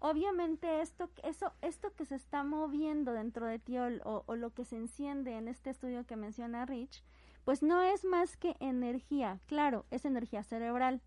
obviamente 0.00 0.80
esto, 0.80 1.10
eso, 1.22 1.52
esto 1.62 1.94
que 1.94 2.04
se 2.04 2.14
está 2.14 2.44
moviendo 2.44 3.12
dentro 3.12 3.46
de 3.46 3.58
ti 3.58 3.78
o, 3.78 4.24
o, 4.26 4.36
lo 4.36 4.50
que 4.54 4.64
se 4.64 4.76
enciende 4.76 5.36
en 5.36 5.48
este 5.48 5.70
estudio 5.70 6.04
que 6.06 6.16
menciona 6.16 6.66
Rich, 6.66 7.02
pues 7.44 7.62
no 7.62 7.82
es 7.82 8.04
más 8.04 8.36
que 8.36 8.56
energía. 8.60 9.40
Claro, 9.46 9.86
es 9.90 10.04
energía 10.04 10.42
cerebral. 10.42 11.00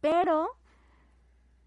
Pero 0.00 0.48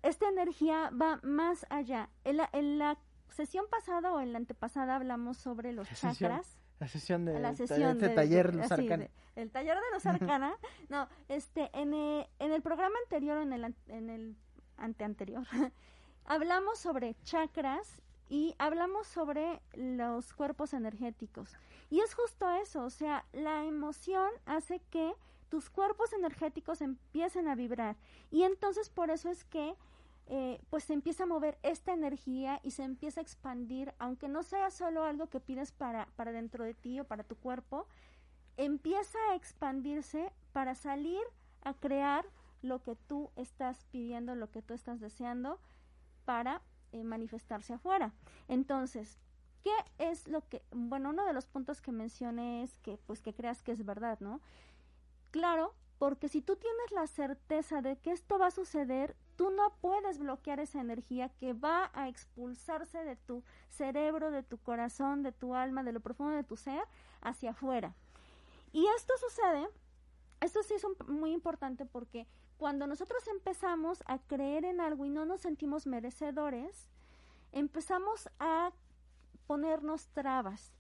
esta 0.04 0.28
energía 0.30 0.90
va 0.90 1.20
más 1.24 1.66
allá. 1.70 2.10
En 2.24 2.38
la, 2.38 2.50
en 2.54 2.80
la 2.80 2.98
sesión 3.30 3.66
pasada 3.70 4.14
o 4.14 4.20
en 4.20 4.34
la 4.34 4.40
antepasada 4.40 4.96
hablamos 4.96 5.38
sobre 5.38 5.74
los 5.74 5.88
chakras. 5.90 6.58
La 6.80 6.88
sesión 6.88 7.26
de, 7.26 7.40
la 7.40 7.56
sesión 7.56 7.98
de, 7.98 8.10
taller 8.10 8.54
Luz 8.54 8.72
Arcana. 8.72 9.08
el 9.36 9.50
taller 9.50 9.76
de 9.76 9.96
Luz 9.96 10.06
Arcana. 10.06 10.56
no, 10.90 11.08
este, 11.28 11.72
en, 11.74 11.94
el, 11.94 12.28
en 12.40 12.52
el 12.52 12.62
programa 12.62 12.96
anterior, 13.04 13.38
en 13.40 13.54
el, 13.54 13.76
en 13.88 14.10
el 14.10 14.36
anteanterior, 14.78 15.46
hablamos 16.28 16.78
sobre 16.78 17.16
chakras 17.24 18.02
y 18.30 18.54
hablamos 18.60 19.08
sobre 19.08 19.62
los 19.74 20.34
cuerpos 20.34 20.74
energéticos. 20.74 21.56
Y 21.90 22.02
es 22.02 22.14
justo 22.14 22.50
eso, 22.52 22.84
o 22.84 22.90
sea, 22.90 23.26
la 23.32 23.64
emoción 23.64 24.30
hace 24.46 24.82
que 24.92 25.14
tus 25.50 25.70
cuerpos 25.70 26.12
energéticos 26.12 26.82
empiecen 26.82 27.48
a 27.48 27.56
vibrar. 27.56 27.96
Y 28.30 28.44
entonces 28.44 28.90
por 28.90 29.10
eso 29.10 29.30
es 29.30 29.46
que 29.46 29.76
eh, 30.30 30.60
pues 30.70 30.84
se 30.84 30.94
empieza 30.94 31.24
a 31.24 31.28
mover 31.28 31.58
esta 31.64 31.94
energía 31.94 32.60
y 32.62 32.72
se 32.72 32.84
empieza 32.84 33.22
a 33.22 33.24
expandir, 33.24 33.94
aunque 33.98 34.28
no 34.28 34.44
sea 34.44 34.70
solo 34.72 35.06
algo 35.06 35.28
que 35.28 35.40
pides 35.40 35.72
para, 35.72 36.08
para 36.18 36.34
dentro 36.34 36.66
de 36.66 36.74
ti 36.74 37.00
o 37.00 37.06
para 37.06 37.24
tu 37.24 37.38
cuerpo, 37.38 37.88
empieza 38.58 39.18
a 39.32 39.36
expandirse 39.36 40.34
para 40.52 40.76
salir 40.76 41.22
a 41.62 41.74
crear 41.74 42.26
lo 42.62 42.84
que 42.84 42.98
tú 42.98 43.32
estás 43.38 43.86
pidiendo, 43.86 44.36
lo 44.36 44.52
que 44.52 44.62
tú 44.62 44.74
estás 44.74 45.00
deseando 45.00 45.60
para 46.28 46.62
eh, 46.92 47.06
manifestarse 47.06 47.74
afuera. 47.74 48.12
Entonces, 48.50 49.18
¿qué 49.64 49.72
es 49.98 50.28
lo 50.28 50.42
que, 50.50 50.62
bueno, 50.72 51.12
uno 51.12 51.26
de 51.26 51.32
los 51.32 51.46
puntos 51.46 51.80
que 51.80 51.94
mencioné 51.94 52.64
es 52.64 52.78
que, 52.80 52.98
pues, 53.08 53.22
que 53.22 53.34
creas 53.34 53.64
que 53.64 53.72
es 53.72 53.86
verdad, 53.86 54.20
¿no? 54.20 54.42
Claro, 55.32 55.74
porque 56.00 56.28
si 56.28 56.42
tú 56.42 56.58
tienes 56.58 56.92
la 56.92 57.08
certeza 57.08 57.82
de 57.82 57.98
que 57.98 58.12
esto 58.12 58.38
va 58.38 58.48
a 58.48 58.52
suceder, 58.52 59.16
tú 59.38 59.52
no 59.52 59.74
puedes 59.80 60.18
bloquear 60.18 60.60
esa 60.60 60.82
energía 60.82 61.30
que 61.30 61.54
va 61.54 61.92
a 61.94 62.10
expulsarse 62.10 63.06
de 63.06 63.16
tu 63.16 63.46
cerebro, 63.70 64.30
de 64.30 64.44
tu 64.44 64.58
corazón, 64.58 65.24
de 65.24 65.32
tu 65.32 65.56
alma, 65.56 65.84
de 65.84 65.94
lo 65.94 66.02
profundo 66.02 66.36
de 66.36 66.44
tu 66.44 66.58
ser, 66.58 66.84
hacia 67.22 67.52
afuera. 67.52 67.96
Y 68.74 68.86
esto 68.98 69.14
sucede, 69.18 69.70
esto 70.42 70.62
sí 70.62 70.74
es 70.74 70.86
muy 71.08 71.32
importante 71.32 71.86
porque 71.86 72.28
cuando 72.58 72.88
nosotros 72.88 73.28
empezamos 73.28 74.04
a 74.08 74.20
creer 74.20 74.66
en 74.66 74.82
algo 74.82 75.06
y 75.06 75.10
no 75.10 75.26
nos 75.26 75.42
sentimos 75.42 75.88
merecedores, 75.88 76.90
empezamos 77.52 78.30
a 78.40 78.72
ponernos 79.46 80.08
trabas, 80.10 80.74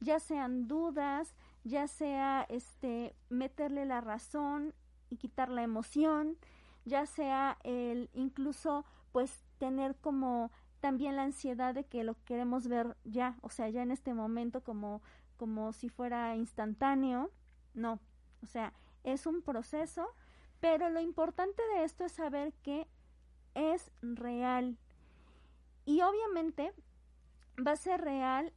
ya 0.00 0.20
sean 0.20 0.66
dudas, 0.68 1.34
ya 1.64 1.86
sea 1.88 2.46
este 2.48 3.14
meterle 3.28 3.84
la 3.84 4.00
razón 4.00 4.74
y 5.10 5.16
quitar 5.16 5.48
la 5.48 5.62
emoción, 5.62 6.38
ya 6.84 7.06
sea 7.06 7.58
el 7.64 8.10
incluso 8.14 8.84
pues 9.12 9.42
tener 9.58 9.96
como 9.96 10.50
también 10.80 11.16
la 11.16 11.22
ansiedad 11.22 11.74
de 11.74 11.84
que 11.84 12.04
lo 12.04 12.16
queremos 12.24 12.68
ver 12.68 12.96
ya, 13.04 13.36
o 13.40 13.48
sea, 13.48 13.68
ya 13.68 13.82
en 13.82 13.90
este 13.90 14.14
momento 14.14 14.62
como 14.62 15.02
como 15.36 15.72
si 15.72 15.88
fuera 15.88 16.36
instantáneo. 16.36 17.30
No, 17.74 17.98
o 18.42 18.46
sea, 18.46 18.72
es 19.02 19.26
un 19.26 19.42
proceso, 19.42 20.08
pero 20.64 20.88
lo 20.88 20.98
importante 20.98 21.62
de 21.74 21.84
esto 21.84 22.06
es 22.06 22.12
saber 22.12 22.54
que 22.62 22.86
es 23.54 23.90
real. 24.00 24.78
Y 25.84 26.00
obviamente 26.00 26.72
va 27.58 27.72
a 27.72 27.76
ser 27.76 28.00
real 28.00 28.50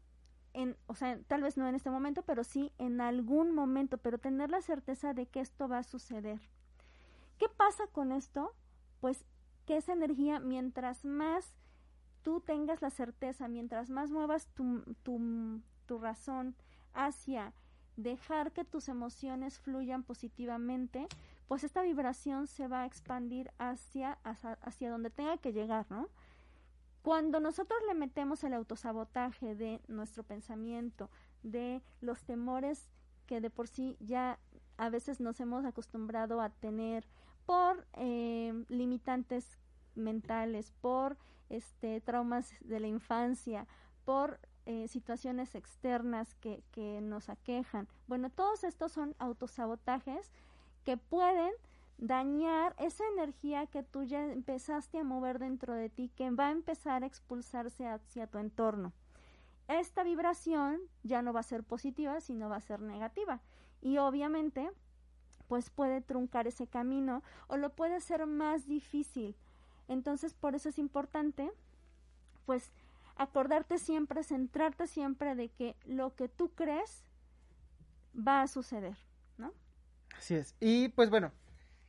o 0.88 0.96
sea, 0.96 1.20
tal 1.28 1.43
vez 1.43 1.58
no 1.58 1.67
en 1.67 1.76
este 1.76 1.91
momento, 1.91 2.24
pero 2.24 2.46
sí 2.46 2.72
en 2.78 3.02
algún 3.02 3.54
momento, 3.54 3.98
pero 3.98 4.20
tener 4.20 4.50
la 4.50 4.62
certeza 4.62 5.13
de 5.13 5.28
que 5.28 5.41
esto 5.41 5.67
va 5.67 5.80
a 5.80 5.84
suceder. 5.84 6.39
¿Qué 7.38 7.48
pasa 7.50 7.86
con 7.88 8.13
esto? 8.13 8.56
Pues 9.02 9.26
que 9.65 9.76
esa 9.76 9.91
energía, 9.91 10.39
mientras 10.39 11.04
más 11.04 11.58
tú 12.24 12.39
tengas 12.39 12.82
la 12.82 12.89
certeza, 12.89 13.50
mientras 13.50 13.89
más 13.89 14.12
muevas 14.12 14.48
tu, 14.56 14.82
tu, 15.04 15.62
tu 15.86 16.00
razón 16.00 16.56
hacia 16.93 17.54
dejar 17.98 18.54
que 18.54 18.63
tus 18.63 18.88
emociones 18.88 19.60
fluyan 19.60 20.04
positivamente, 20.04 21.08
pues 21.48 21.64
esta 21.64 21.82
vibración 21.82 22.48
se 22.48 22.68
va 22.68 22.82
a 22.82 22.86
expandir 22.86 23.52
hacia, 23.58 24.18
hacia, 24.24 24.92
donde 24.92 25.10
tenga 25.10 25.38
que 25.38 25.54
llegar, 25.54 25.86
¿no? 25.90 26.10
Cuando 27.02 27.40
nosotros 27.40 27.80
le 27.88 27.94
metemos 27.94 28.44
el 28.44 28.54
autosabotaje 28.54 29.56
de 29.56 29.80
nuestro 29.88 30.24
pensamiento, 30.24 31.10
de 31.44 31.82
los 32.02 32.24
temores 32.24 32.90
que 33.28 33.40
de 33.40 33.50
por 33.50 33.68
sí 33.70 33.96
ya 34.02 34.40
a 34.78 34.90
veces 34.90 35.22
nos 35.22 35.40
hemos 35.40 35.64
acostumbrado 35.64 36.42
a 36.42 36.50
tener 36.50 37.08
por 37.46 37.88
eh, 37.94 38.66
limitantes 38.68 39.58
mentales, 39.96 40.74
por 40.82 41.18
este 41.50 42.02
traumas 42.02 42.54
de 42.60 42.82
la 42.82 42.88
infancia, 42.88 43.68
por 44.04 44.40
eh, 44.66 44.90
situaciones 44.90 45.56
externas 45.56 46.36
que, 46.36 46.62
que 46.72 47.00
nos 47.00 47.30
aquejan. 47.30 47.88
Bueno, 48.08 48.30
todos 48.30 48.66
estos 48.66 48.92
son 48.92 49.16
autosabotajes 49.18 50.30
que 50.88 50.95
pueden 50.95 51.52
dañar 51.97 52.73
esa 52.80 53.04
energía 53.10 53.67
que 53.67 53.84
tú 53.84 54.04
ya 54.04 54.23
empezaste 54.23 55.00
a 55.00 55.04
mover 55.04 55.38
dentro 55.38 55.73
de 55.73 55.89
ti, 55.89 56.10
que 56.15 56.32
va 56.32 56.47
a 56.47 56.52
empezar 56.52 57.04
a 57.04 57.06
expulsarse 57.06 57.86
hacia 57.86 58.28
tu 58.28 58.38
entorno. 58.38 58.93
Esta 59.67 60.04
vibración 60.04 60.80
ya 61.04 61.21
no 61.21 61.34
va 61.34 61.41
a 61.41 61.43
ser 61.43 61.65
positiva, 61.65 62.21
sino 62.21 62.47
va 62.47 62.56
a 62.56 62.62
ser 62.62 62.80
negativa. 62.80 63.41
Y 63.82 63.97
obviamente, 63.97 64.71
pues 65.50 65.69
puede 65.69 66.00
truncar 66.00 66.47
ese 66.47 66.67
camino 66.67 67.21
o 67.47 67.58
lo 67.58 67.69
puede 67.71 67.95
hacer 67.95 68.26
más 68.26 68.65
difícil. 68.65 69.36
Entonces, 69.89 70.34
por 70.34 70.56
eso 70.56 70.69
es 70.69 70.80
importante, 70.80 71.52
pues, 72.45 72.71
acordarte 73.17 73.78
siempre, 73.78 74.23
centrarte 74.23 74.88
siempre 74.88 75.36
de 75.36 75.50
que 75.50 75.76
lo 75.84 76.15
que 76.15 76.30
tú 76.30 76.47
crees 76.56 77.04
va 78.15 78.41
a 78.41 78.47
suceder. 78.47 79.07
Así 80.17 80.36
es. 80.36 80.56
Y 80.60 80.89
pues 80.89 81.10
bueno, 81.10 81.32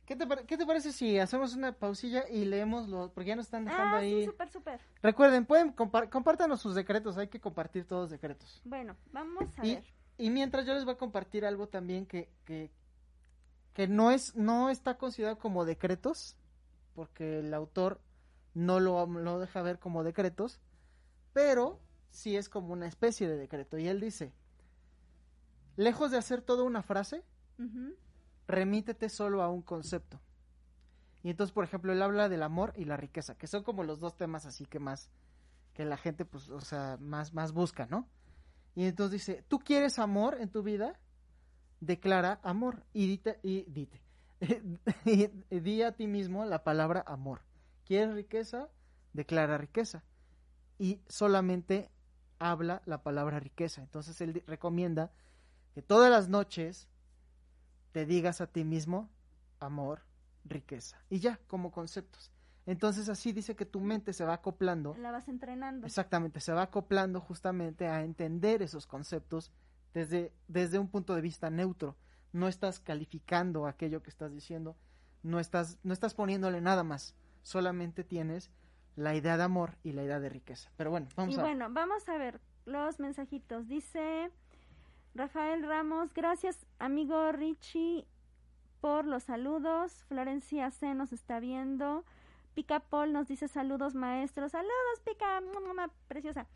¿Qué 0.09 0.15
te, 0.15 0.27
¿Qué 0.47 0.57
te, 0.57 0.65
parece 0.65 0.91
si 0.91 1.19
hacemos 1.19 1.53
una 1.53 1.71
pausilla 1.71 2.27
y 2.27 2.43
leemos 2.43 2.89
los, 2.89 3.11
porque 3.11 3.27
ya 3.27 3.35
nos 3.35 3.45
están 3.45 3.65
dejando 3.65 3.97
ah, 3.97 3.99
ahí. 3.99 4.21
Sí, 4.21 4.25
súper, 4.25 4.49
súper. 4.49 4.81
Recuerden, 5.03 5.45
pueden 5.45 5.71
compártanos 5.71 6.59
sus 6.59 6.73
decretos, 6.73 7.15
hay 7.19 7.27
que 7.27 7.39
compartir 7.39 7.85
todos 7.85 8.03
los 8.05 8.09
decretos. 8.09 8.59
Bueno, 8.65 8.95
vamos 9.11 9.55
a 9.59 9.63
y, 9.63 9.75
ver. 9.75 9.83
Y 10.17 10.31
mientras 10.31 10.65
yo 10.65 10.73
les 10.73 10.83
voy 10.83 10.95
a 10.95 10.97
compartir 10.97 11.45
algo 11.45 11.67
también 11.67 12.07
que, 12.07 12.27
que, 12.43 12.71
que 13.73 13.87
no 13.87 14.09
es, 14.09 14.35
no 14.35 14.71
está 14.71 14.97
considerado 14.97 15.37
como 15.37 15.63
decretos, 15.63 16.35
porque 16.95 17.41
el 17.41 17.53
autor 17.53 18.01
no 18.55 18.79
lo, 18.79 19.05
lo 19.05 19.39
deja 19.39 19.61
ver 19.61 19.77
como 19.77 20.03
decretos, 20.03 20.59
pero 21.33 21.79
sí 22.09 22.35
es 22.35 22.49
como 22.49 22.73
una 22.73 22.87
especie 22.87 23.29
de 23.29 23.37
decreto. 23.37 23.77
Y 23.77 23.87
él 23.87 23.99
dice, 23.99 24.33
lejos 25.75 26.09
de 26.09 26.17
hacer 26.17 26.41
toda 26.41 26.63
una 26.63 26.81
frase, 26.81 27.23
remítete 28.49 29.09
solo 29.09 29.41
a 29.43 29.49
un 29.49 29.61
concepto. 29.61 30.19
Y 31.23 31.29
entonces, 31.29 31.53
por 31.53 31.63
ejemplo, 31.63 31.93
él 31.93 32.01
habla 32.01 32.29
del 32.29 32.43
amor 32.43 32.73
y 32.75 32.85
la 32.85 32.97
riqueza, 32.97 33.37
que 33.37 33.47
son 33.47 33.63
como 33.63 33.83
los 33.83 33.99
dos 33.99 34.17
temas 34.17 34.45
así 34.45 34.65
que 34.65 34.79
más, 34.79 35.09
que 35.73 35.85
la 35.85 35.97
gente, 35.97 36.25
pues, 36.25 36.49
o 36.49 36.59
sea, 36.59 36.97
más, 36.99 37.33
más 37.33 37.51
busca, 37.51 37.85
¿no? 37.85 38.07
Y 38.75 38.85
entonces 38.85 39.11
dice, 39.11 39.43
¿tú 39.47 39.59
quieres 39.59 39.99
amor 39.99 40.37
en 40.39 40.49
tu 40.49 40.63
vida? 40.63 40.99
Declara 41.79 42.39
amor 42.43 42.83
y 42.91 43.07
dite, 43.07 43.39
y 43.43 43.63
dite, 43.63 44.01
y 45.05 45.59
di 45.59 45.81
a 45.83 45.91
ti 45.91 46.07
mismo 46.07 46.45
la 46.45 46.63
palabra 46.63 47.03
amor. 47.05 47.41
¿Quieres 47.85 48.13
riqueza? 48.15 48.69
Declara 49.13 49.57
riqueza. 49.57 50.03
Y 50.77 51.01
solamente 51.07 51.89
habla 52.39 52.81
la 52.85 53.03
palabra 53.03 53.39
riqueza. 53.39 53.81
Entonces 53.81 54.19
él 54.21 54.43
recomienda 54.47 55.11
que 55.73 55.81
todas 55.81 56.09
las 56.09 56.29
noches 56.29 56.87
te 57.91 58.05
digas 58.05 58.41
a 58.41 58.47
ti 58.47 58.63
mismo 58.63 59.09
amor, 59.59 60.01
riqueza. 60.45 60.97
Y 61.09 61.19
ya, 61.19 61.39
como 61.47 61.71
conceptos. 61.71 62.31
Entonces 62.65 63.09
así 63.09 63.31
dice 63.31 63.55
que 63.55 63.65
tu 63.65 63.79
mente 63.79 64.13
se 64.13 64.25
va 64.25 64.33
acoplando. 64.35 64.95
La 64.99 65.11
vas 65.11 65.27
entrenando. 65.27 65.87
Exactamente, 65.87 66.39
se 66.39 66.53
va 66.53 66.63
acoplando 66.63 67.19
justamente 67.19 67.87
a 67.87 68.03
entender 68.03 68.61
esos 68.61 68.85
conceptos 68.85 69.51
desde, 69.93 70.31
desde 70.47 70.77
un 70.77 70.87
punto 70.87 71.15
de 71.15 71.21
vista 71.21 71.49
neutro. 71.49 71.95
No 72.31 72.47
estás 72.47 72.79
calificando 72.79 73.65
aquello 73.65 74.03
que 74.03 74.11
estás 74.11 74.31
diciendo, 74.31 74.77
no 75.23 75.39
estás, 75.39 75.79
no 75.83 75.93
estás 75.93 76.13
poniéndole 76.13 76.61
nada 76.61 76.83
más, 76.83 77.15
solamente 77.41 78.03
tienes 78.03 78.51
la 78.95 79.15
idea 79.15 79.37
de 79.37 79.43
amor 79.43 79.77
y 79.81 79.93
la 79.93 80.03
idea 80.03 80.19
de 80.19 80.29
riqueza. 80.29 80.71
Pero 80.77 80.91
bueno, 80.91 81.07
vamos 81.15 81.35
y 81.35 81.39
a 81.39 81.41
bueno, 81.41 81.69
vamos 81.71 82.07
a 82.07 82.17
ver 82.17 82.39
los 82.65 82.99
mensajitos. 82.99 83.67
Dice 83.67 84.31
Rafael 85.15 85.63
Ramos, 85.63 86.13
gracias 86.13 86.65
amigo 86.77 87.31
Richie 87.31 88.05
por 88.81 89.05
los 89.05 89.23
saludos. 89.23 90.03
Florencia 90.07 90.71
C 90.71 90.93
nos 90.93 91.11
está 91.13 91.39
viendo. 91.39 92.05
Pica 92.53 92.79
Paul 92.79 93.13
nos 93.13 93.27
dice 93.27 93.47
saludos 93.47 93.95
maestros. 93.95 94.51
Saludos 94.51 94.99
Pica, 95.03 95.41
mamá 95.41 95.89
preciosa. 96.07 96.47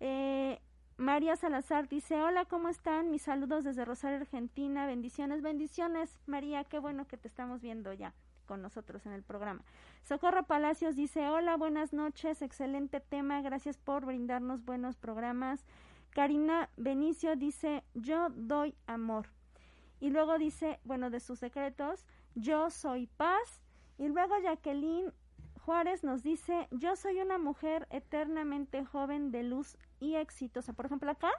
Eh, 0.00 0.60
María 0.96 1.36
Salazar 1.36 1.88
dice, 1.88 2.22
hola, 2.22 2.44
¿cómo 2.44 2.68
están? 2.68 3.10
Mis 3.10 3.22
saludos 3.22 3.64
desde 3.64 3.84
Rosario, 3.84 4.18
Argentina. 4.18 4.86
Bendiciones, 4.86 5.42
bendiciones. 5.42 6.20
María, 6.26 6.64
qué 6.64 6.78
bueno 6.78 7.06
que 7.06 7.16
te 7.16 7.28
estamos 7.28 7.60
viendo 7.60 7.92
ya 7.92 8.12
con 8.46 8.62
nosotros 8.62 9.06
en 9.06 9.12
el 9.12 9.22
programa. 9.22 9.64
Socorro 10.02 10.44
Palacios 10.44 10.94
dice, 10.94 11.28
hola, 11.28 11.56
buenas 11.56 11.92
noches, 11.92 12.42
excelente 12.42 13.00
tema, 13.00 13.40
gracias 13.40 13.78
por 13.78 14.04
brindarnos 14.04 14.64
buenos 14.64 14.96
programas. 14.96 15.64
Karina 16.14 16.68
Benicio 16.76 17.36
dice, 17.36 17.84
yo 17.94 18.28
doy 18.30 18.74
amor. 18.86 19.28
Y 19.98 20.10
luego 20.10 20.38
dice, 20.38 20.78
bueno, 20.84 21.10
de 21.10 21.20
sus 21.20 21.38
secretos, 21.38 22.06
yo 22.34 22.70
soy 22.70 23.06
paz. 23.06 23.62
Y 23.98 24.08
luego 24.08 24.38
Jacqueline 24.38 25.12
Juárez 25.64 26.04
nos 26.04 26.22
dice, 26.22 26.68
yo 26.70 26.96
soy 26.96 27.20
una 27.20 27.38
mujer 27.38 27.86
eternamente 27.90 28.84
joven 28.84 29.30
de 29.30 29.42
luz 29.44 29.78
y 30.00 30.16
exitosa. 30.16 30.72
Por 30.72 30.86
ejemplo, 30.86 31.10
acá 31.10 31.30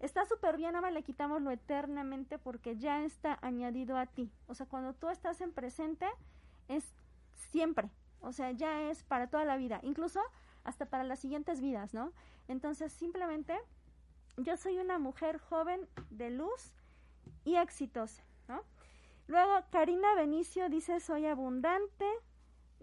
está 0.00 0.24
súper 0.24 0.56
bien, 0.56 0.74
ahora 0.74 0.90
le 0.90 1.02
quitamos 1.02 1.42
lo 1.42 1.50
eternamente 1.50 2.38
porque 2.38 2.76
ya 2.76 3.04
está 3.04 3.38
añadido 3.42 3.98
a 3.98 4.06
ti. 4.06 4.32
O 4.46 4.54
sea, 4.54 4.66
cuando 4.66 4.94
tú 4.94 5.10
estás 5.10 5.40
en 5.40 5.52
presente, 5.52 6.06
es 6.68 6.94
siempre. 7.34 7.90
O 8.20 8.32
sea, 8.32 8.50
ya 8.50 8.90
es 8.90 9.04
para 9.04 9.28
toda 9.28 9.44
la 9.44 9.56
vida. 9.56 9.80
Incluso 9.82 10.20
hasta 10.64 10.86
para 10.86 11.04
las 11.04 11.20
siguientes 11.20 11.60
vidas, 11.60 11.94
¿no? 11.94 12.12
Entonces, 12.48 12.92
simplemente 12.92 13.56
yo 14.36 14.56
soy 14.56 14.78
una 14.78 14.98
mujer 14.98 15.38
joven 15.38 15.88
de 16.10 16.30
luz 16.30 16.72
y 17.44 17.56
exitosa, 17.56 18.22
¿no? 18.48 18.62
Luego, 19.28 19.64
Karina 19.70 20.14
Benicio 20.14 20.68
dice, 20.68 21.00
soy 21.00 21.26
abundante. 21.26 22.06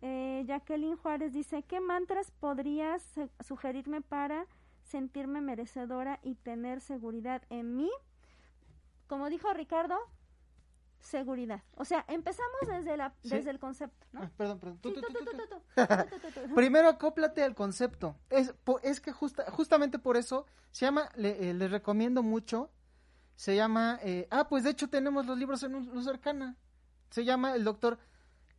Eh, 0.01 0.43
Jacqueline 0.45 0.97
Juárez 0.97 1.31
dice, 1.31 1.63
¿qué 1.63 1.79
mantras 1.79 2.31
podrías 2.31 3.03
sugerirme 3.39 4.01
para 4.01 4.45
sentirme 4.83 5.39
merecedora 5.39 6.19
y 6.21 6.35
tener 6.35 6.81
seguridad 6.81 7.43
en 7.49 7.77
mí? 7.77 7.89
Como 9.07 9.29
dijo 9.29 9.53
Ricardo, 9.53 9.97
seguridad. 11.03 11.61
O 11.75 11.85
sea, 11.85 12.05
empezamos 12.07 12.61
desde 12.67 12.97
la 12.97 13.13
desde 13.23 13.49
el 13.49 13.59
concepto, 13.59 14.07
¿no? 14.11 14.29
perdón, 14.37 14.59
perdón. 14.59 14.79
Primero 16.55 16.89
acóplate 16.89 17.43
al 17.43 17.55
concepto. 17.55 18.15
Es, 18.29 18.53
es 18.81 18.99
que 18.99 19.11
justa, 19.11 19.49
justamente 19.51 19.99
por 19.99 20.17
eso 20.17 20.45
se 20.71 20.85
llama, 20.85 21.09
le, 21.15 21.53
les 21.53 21.71
recomiendo 21.71 22.23
mucho, 22.23 22.71
se 23.35 23.55
llama, 23.55 23.99
eh, 24.03 24.27
ah, 24.31 24.47
pues 24.47 24.63
de 24.63 24.71
hecho 24.71 24.89
tenemos 24.89 25.25
los 25.25 25.37
libros 25.37 25.61
en 25.63 25.73
Luz 25.73 26.07
Arcana. 26.07 26.57
Se 27.09 27.25
llama 27.25 27.55
el 27.55 27.63
doctor 27.63 27.99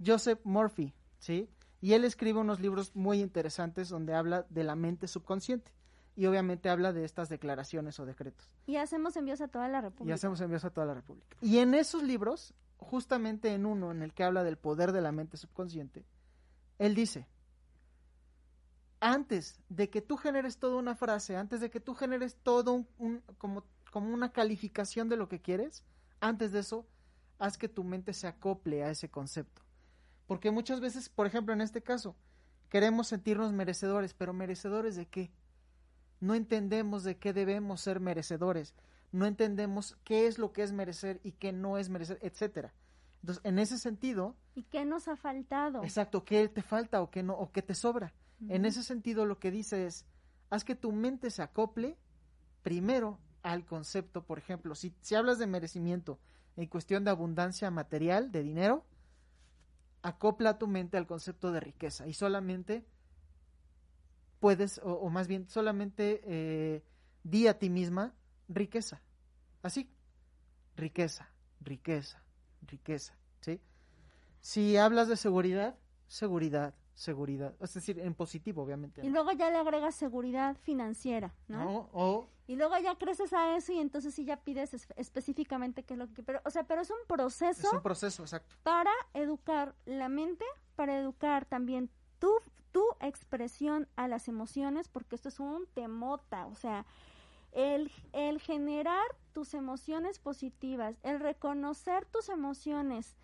Joseph 0.04 0.40
Murphy, 0.44 0.94
¿sí? 1.18 1.50
Y 1.80 1.94
él 1.94 2.04
escribe 2.04 2.38
unos 2.38 2.60
libros 2.60 2.94
muy 2.94 3.20
interesantes 3.20 3.88
donde 3.88 4.14
habla 4.14 4.46
de 4.48 4.64
la 4.64 4.76
mente 4.76 5.08
subconsciente 5.08 5.72
y 6.16 6.26
obviamente 6.26 6.68
habla 6.68 6.92
de 6.92 7.04
estas 7.04 7.28
declaraciones 7.28 7.98
o 7.98 8.06
decretos. 8.06 8.50
Y 8.66 8.76
hacemos 8.76 9.16
envíos 9.16 9.40
a 9.40 9.48
toda 9.48 9.68
la 9.68 9.80
República. 9.80 10.10
Y 10.10 10.14
hacemos 10.14 10.40
envíos 10.40 10.64
a 10.64 10.70
toda 10.70 10.86
la 10.86 10.94
República. 10.94 11.36
Y 11.40 11.58
en 11.58 11.74
esos 11.74 12.02
libros, 12.02 12.54
justamente 12.78 13.52
en 13.52 13.66
uno 13.66 13.90
en 13.90 14.02
el 14.02 14.12
que 14.14 14.24
habla 14.24 14.44
del 14.44 14.56
poder 14.56 14.92
de 14.92 15.00
la 15.00 15.12
mente 15.12 15.36
subconsciente, 15.36 16.04
él 16.78 16.94
dice, 16.94 17.26
antes 19.00 19.60
de 19.68 19.90
que 19.90 20.00
tú 20.00 20.16
generes 20.16 20.58
toda 20.58 20.76
una 20.76 20.94
frase, 20.94 21.36
antes 21.36 21.60
de 21.60 21.70
que 21.70 21.80
tú 21.80 21.94
generes 21.94 22.36
todo 22.42 22.84
un, 22.98 23.22
como, 23.38 23.64
como 23.90 24.14
una 24.14 24.32
calificación 24.32 25.08
de 25.08 25.16
lo 25.16 25.28
que 25.28 25.40
quieres, 25.40 25.84
antes 26.20 26.52
de 26.52 26.60
eso, 26.60 26.86
haz 27.38 27.58
que 27.58 27.68
tu 27.68 27.84
mente 27.84 28.12
se 28.12 28.26
acople 28.26 28.84
a 28.84 28.90
ese 28.90 29.10
concepto. 29.10 29.62
Porque 30.26 30.50
muchas 30.50 30.80
veces, 30.80 31.08
por 31.08 31.26
ejemplo, 31.26 31.52
en 31.52 31.60
este 31.60 31.82
caso, 31.82 32.16
queremos 32.70 33.08
sentirnos 33.08 33.52
merecedores, 33.52 34.14
pero 34.14 34.32
merecedores 34.32 34.96
de 34.96 35.06
qué? 35.06 35.30
No 36.24 36.34
entendemos 36.34 37.04
de 37.04 37.16
qué 37.18 37.32
debemos 37.32 37.82
ser 37.82 38.00
merecedores, 38.00 38.74
no 39.12 39.26
entendemos 39.26 39.96
qué 40.04 40.26
es 40.26 40.38
lo 40.38 40.52
que 40.52 40.62
es 40.62 40.72
merecer 40.72 41.20
y 41.22 41.32
qué 41.32 41.52
no 41.52 41.76
es 41.78 41.90
merecer, 41.90 42.18
etcétera. 42.22 42.72
Entonces, 43.20 43.44
en 43.44 43.58
ese 43.58 43.78
sentido, 43.78 44.34
¿y 44.54 44.64
qué 44.64 44.84
nos 44.84 45.06
ha 45.06 45.16
faltado? 45.16 45.82
Exacto, 45.82 46.24
qué 46.24 46.48
te 46.48 46.62
falta 46.62 47.02
o 47.02 47.10
qué 47.10 47.22
no 47.22 47.34
o 47.34 47.52
qué 47.52 47.62
te 47.62 47.74
sobra. 47.74 48.12
En 48.48 48.64
ese 48.64 48.82
sentido 48.82 49.26
lo 49.26 49.38
que 49.38 49.50
dice 49.50 49.86
es, 49.86 50.06
haz 50.50 50.64
que 50.64 50.74
tu 50.74 50.92
mente 50.92 51.30
se 51.30 51.42
acople 51.42 51.96
primero 52.62 53.18
al 53.42 53.64
concepto, 53.64 54.24
por 54.24 54.38
ejemplo, 54.38 54.74
si, 54.74 54.94
si 55.00 55.14
hablas 55.14 55.38
de 55.38 55.46
merecimiento 55.46 56.18
en 56.56 56.66
cuestión 56.68 57.04
de 57.04 57.10
abundancia 57.10 57.70
material, 57.70 58.32
de 58.32 58.42
dinero, 58.42 58.84
acopla 60.02 60.58
tu 60.58 60.66
mente 60.66 60.96
al 60.96 61.06
concepto 61.06 61.52
de 61.52 61.60
riqueza 61.60 62.06
y 62.06 62.14
solamente 62.14 62.84
puedes, 64.40 64.80
o, 64.82 65.08
más 65.10 65.26
bien 65.26 65.48
solamente 65.48 66.20
eh, 66.24 66.82
di 67.22 67.46
a 67.46 67.58
ti 67.58 67.70
misma 67.70 68.14
riqueza. 68.48 69.00
Así, 69.62 69.90
riqueza, 70.76 71.30
riqueza, 71.60 72.22
riqueza, 72.62 73.14
¿sí? 73.40 73.60
Si 74.40 74.76
hablas 74.76 75.08
de 75.08 75.16
seguridad, 75.16 75.78
seguridad, 76.06 76.74
seguridad, 76.94 77.54
es 77.60 77.74
decir, 77.74 77.98
en 77.98 78.14
positivo, 78.14 78.62
obviamente. 78.62 79.04
Y 79.04 79.10
luego 79.10 79.32
ya 79.32 79.50
le 79.50 79.56
agregas 79.56 79.94
seguridad 79.94 80.56
financiera, 80.56 81.34
¿no? 81.48 81.88
o 81.92 82.28
Y 82.46 82.56
luego 82.56 82.76
ya 82.78 82.96
creces 82.96 83.32
a 83.32 83.56
eso 83.56 83.72
y 83.72 83.78
entonces 83.78 84.14
sí 84.14 84.24
ya 84.24 84.36
pides 84.36 84.74
específicamente 84.96 85.82
qué 85.82 85.94
es 85.94 85.98
lo 85.98 86.12
que... 86.12 86.22
Pero, 86.22 86.40
o 86.44 86.50
sea, 86.50 86.64
pero 86.64 86.82
es 86.82 86.90
un 86.90 87.06
proceso... 87.08 87.66
Es 87.66 87.72
un 87.72 87.82
proceso, 87.82 88.22
exacto. 88.22 88.54
Para 88.62 88.92
educar 89.14 89.74
la 89.86 90.08
mente, 90.08 90.44
para 90.76 90.98
educar 90.98 91.46
también 91.46 91.90
tu, 92.24 92.40
tu 92.72 92.82
expresión 93.00 93.86
a 93.96 94.08
las 94.08 94.28
emociones, 94.28 94.88
porque 94.88 95.14
esto 95.14 95.28
es 95.28 95.40
un 95.40 95.66
temota, 95.74 96.46
o 96.46 96.54
sea, 96.54 96.86
el, 97.52 97.92
el 98.14 98.40
generar 98.40 99.04
tus 99.34 99.52
emociones 99.52 100.18
positivas, 100.18 100.96
el 101.02 101.20
reconocer 101.20 102.06
tus 102.06 102.30
emociones, 102.30 103.14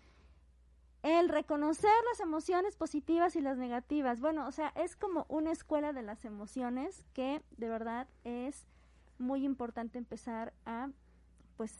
el 1.01 1.29
reconocer 1.29 1.89
las 2.11 2.19
emociones 2.19 2.75
positivas 2.75 3.35
y 3.35 3.41
las 3.41 3.57
negativas. 3.57 4.19
Bueno, 4.19 4.47
o 4.47 4.51
sea, 4.51 4.71
es 4.75 4.95
como 4.95 5.25
una 5.29 5.51
escuela 5.51 5.93
de 5.93 6.03
las 6.03 6.23
emociones 6.25 7.03
que 7.13 7.41
de 7.57 7.69
verdad 7.69 8.07
es 8.23 8.67
muy 9.17 9.43
importante 9.43 9.97
empezar 9.97 10.53
a, 10.63 10.89
pues, 11.57 11.75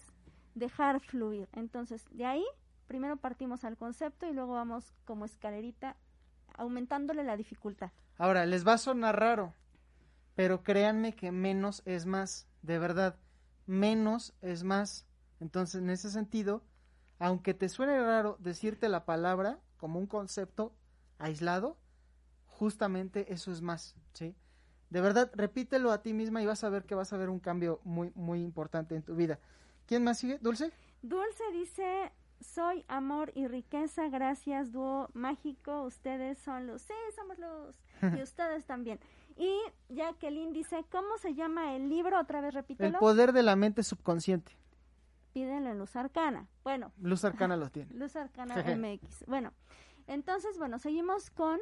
dejar 0.56 1.02
fluir. 1.02 1.50
Entonces, 1.54 2.04
de 2.10 2.26
ahí, 2.26 2.46
primero 2.88 3.18
partimos 3.18 3.64
al 3.64 3.78
concepto 3.78 4.26
y 4.26 4.34
luego 4.34 4.54
vamos 4.54 4.92
como 5.06 5.26
escalerita 5.26 5.96
aumentándole 6.58 7.24
la 7.24 7.38
dificultad. 7.38 7.92
Ahora, 8.18 8.46
les 8.46 8.68
va 8.68 8.74
a 8.74 8.78
sonar 8.78 9.20
raro, 9.20 9.54
pero 10.36 10.64
créanme 10.64 11.16
que 11.16 11.32
menos 11.32 11.82
es 11.86 12.06
más, 12.06 12.48
de 12.62 12.80
verdad, 12.80 13.16
menos 13.66 14.34
es 14.42 14.64
más. 14.64 15.06
Entonces, 15.40 15.82
en 15.82 15.90
ese 15.90 16.10
sentido, 16.10 16.64
aunque 17.20 17.54
te 17.54 17.70
suene 17.70 18.00
raro 18.00 18.38
decirte 18.40 18.90
la 18.90 19.06
palabra 19.06 19.60
como 19.78 20.00
un 20.00 20.08
concepto 20.08 20.74
aislado, 21.18 21.78
justamente 22.46 23.34
eso 23.34 23.52
es 23.52 23.62
más, 23.62 23.96
¿sí? 24.14 24.36
De 24.90 25.02
verdad, 25.02 25.32
repítelo 25.34 25.92
a 25.92 26.02
ti 26.02 26.14
misma 26.14 26.42
y 26.42 26.46
vas 26.46 26.64
a 26.64 26.70
ver 26.70 26.84
que 26.84 26.96
vas 26.96 27.14
a 27.14 27.18
ver 27.18 27.30
un 27.30 27.40
cambio 27.40 27.80
muy, 27.84 28.12
muy 28.14 28.42
importante 28.42 28.96
en 28.96 29.04
tu 29.04 29.16
vida. 29.16 29.40
¿Quién 29.86 30.04
más 30.04 30.20
sigue? 30.20 30.38
¿Dulce? 30.40 30.72
Dulce 31.02 31.44
dice, 31.54 32.12
soy 32.42 32.84
amor 32.88 33.32
y 33.36 33.48
riqueza, 33.48 34.10
gracias, 34.10 34.72
dúo 34.72 35.10
mágico, 35.14 35.84
ustedes 35.84 36.38
son 36.40 36.68
los, 36.68 36.82
sí, 36.82 36.94
somos 37.16 37.38
los, 37.38 37.76
y 38.18 38.22
ustedes 38.24 38.66
también. 38.66 39.00
Y 39.38 39.58
Jacqueline 39.90 40.54
dice, 40.54 40.86
¿cómo 40.92 41.18
se 41.18 41.34
llama 41.34 41.76
el 41.76 41.90
libro? 41.90 42.20
Otra 42.20 42.42
vez 42.42 42.54
repítelo. 42.54 42.90
El 42.90 42.96
poder 42.96 43.32
de 43.32 43.44
la 43.44 43.56
mente 43.56 43.84
subconsciente. 43.84 44.52
Pídenlo 45.34 45.70
en 45.70 45.80
Luz 45.80 45.96
Arcana. 45.96 46.48
Bueno. 46.64 46.92
Luz 47.02 47.24
Arcana 47.24 47.56
lo 47.56 47.70
tiene. 47.70 47.94
Luz 47.96 48.16
Arcana 48.16 48.56
MX. 48.76 49.26
Bueno, 49.28 49.54
entonces, 50.08 50.58
bueno, 50.58 50.78
seguimos 50.78 51.30
con 51.30 51.60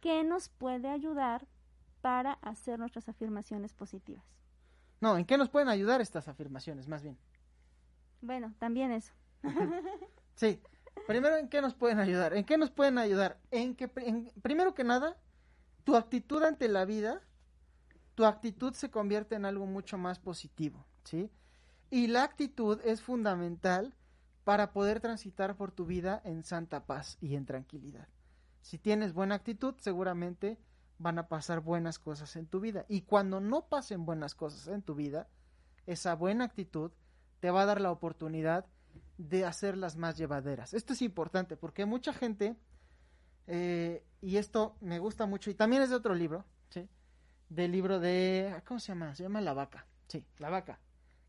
qué 0.00 0.24
nos 0.24 0.48
puede 0.48 0.88
ayudar 0.88 1.46
para 2.00 2.32
hacer 2.42 2.78
nuestras 2.78 3.08
afirmaciones 3.08 3.72
positivas. 3.72 4.24
No, 5.00 5.16
¿en 5.16 5.24
qué 5.24 5.38
nos 5.38 5.48
pueden 5.48 5.68
ayudar 5.68 6.00
estas 6.00 6.28
afirmaciones, 6.28 6.88
más 6.88 7.02
bien? 7.02 7.16
Bueno, 8.20 8.52
también 8.58 8.90
eso. 8.90 9.12
Sí, 10.34 10.60
primero, 11.06 11.36
¿en 11.36 11.48
qué 11.48 11.60
nos 11.60 11.74
pueden 11.74 11.98
ayudar? 11.98 12.34
¿En 12.34 12.44
qué 12.44 12.58
nos 12.58 12.70
pueden 12.70 12.98
ayudar? 12.98 13.38
En 13.50 13.74
que, 13.74 13.88
primero 13.88 14.74
que 14.74 14.84
nada, 14.84 15.16
tu 15.84 15.96
actitud 15.96 16.42
ante 16.42 16.68
la 16.68 16.84
vida, 16.84 17.22
tu 18.14 18.24
actitud 18.24 18.72
se 18.74 18.90
convierte 18.90 19.34
en 19.34 19.44
algo 19.44 19.66
mucho 19.66 19.98
más 19.98 20.18
positivo, 20.18 20.86
¿sí? 21.04 21.30
Y 21.90 22.06
la 22.08 22.24
actitud 22.24 22.80
es 22.84 23.02
fundamental 23.02 23.94
para 24.44 24.72
poder 24.72 25.00
transitar 25.00 25.56
por 25.56 25.72
tu 25.72 25.86
vida 25.86 26.20
en 26.24 26.44
santa 26.44 26.86
paz 26.86 27.16
y 27.20 27.34
en 27.34 27.46
tranquilidad. 27.46 28.08
Si 28.60 28.78
tienes 28.78 29.12
buena 29.12 29.36
actitud, 29.36 29.74
seguramente 29.78 30.58
van 30.98 31.18
a 31.18 31.28
pasar 31.28 31.60
buenas 31.60 31.98
cosas 31.98 32.36
en 32.36 32.46
tu 32.46 32.60
vida. 32.60 32.84
Y 32.88 33.02
cuando 33.02 33.40
no 33.40 33.66
pasen 33.68 34.06
buenas 34.06 34.34
cosas 34.34 34.68
en 34.68 34.82
tu 34.82 34.94
vida, 34.94 35.28
esa 35.86 36.14
buena 36.14 36.44
actitud 36.44 36.92
te 37.40 37.50
va 37.50 37.62
a 37.62 37.66
dar 37.66 37.80
la 37.80 37.90
oportunidad 37.90 38.66
de 39.18 39.44
hacerlas 39.44 39.96
más 39.96 40.16
llevaderas. 40.16 40.74
Esto 40.74 40.92
es 40.92 41.02
importante 41.02 41.56
porque 41.56 41.86
mucha 41.86 42.12
gente, 42.12 42.56
eh, 43.46 44.04
y 44.20 44.36
esto 44.36 44.76
me 44.80 44.98
gusta 44.98 45.26
mucho, 45.26 45.50
y 45.50 45.54
también 45.54 45.82
es 45.82 45.90
de 45.90 45.96
otro 45.96 46.14
libro, 46.14 46.44
¿sí? 46.70 46.88
Del 47.48 47.72
libro 47.72 48.00
de, 48.00 48.62
¿cómo 48.66 48.80
se 48.80 48.88
llama? 48.88 49.14
Se 49.14 49.22
llama 49.22 49.40
La 49.40 49.54
Vaca. 49.54 49.86
Sí, 50.08 50.26
La 50.38 50.50
Vaca. 50.50 50.80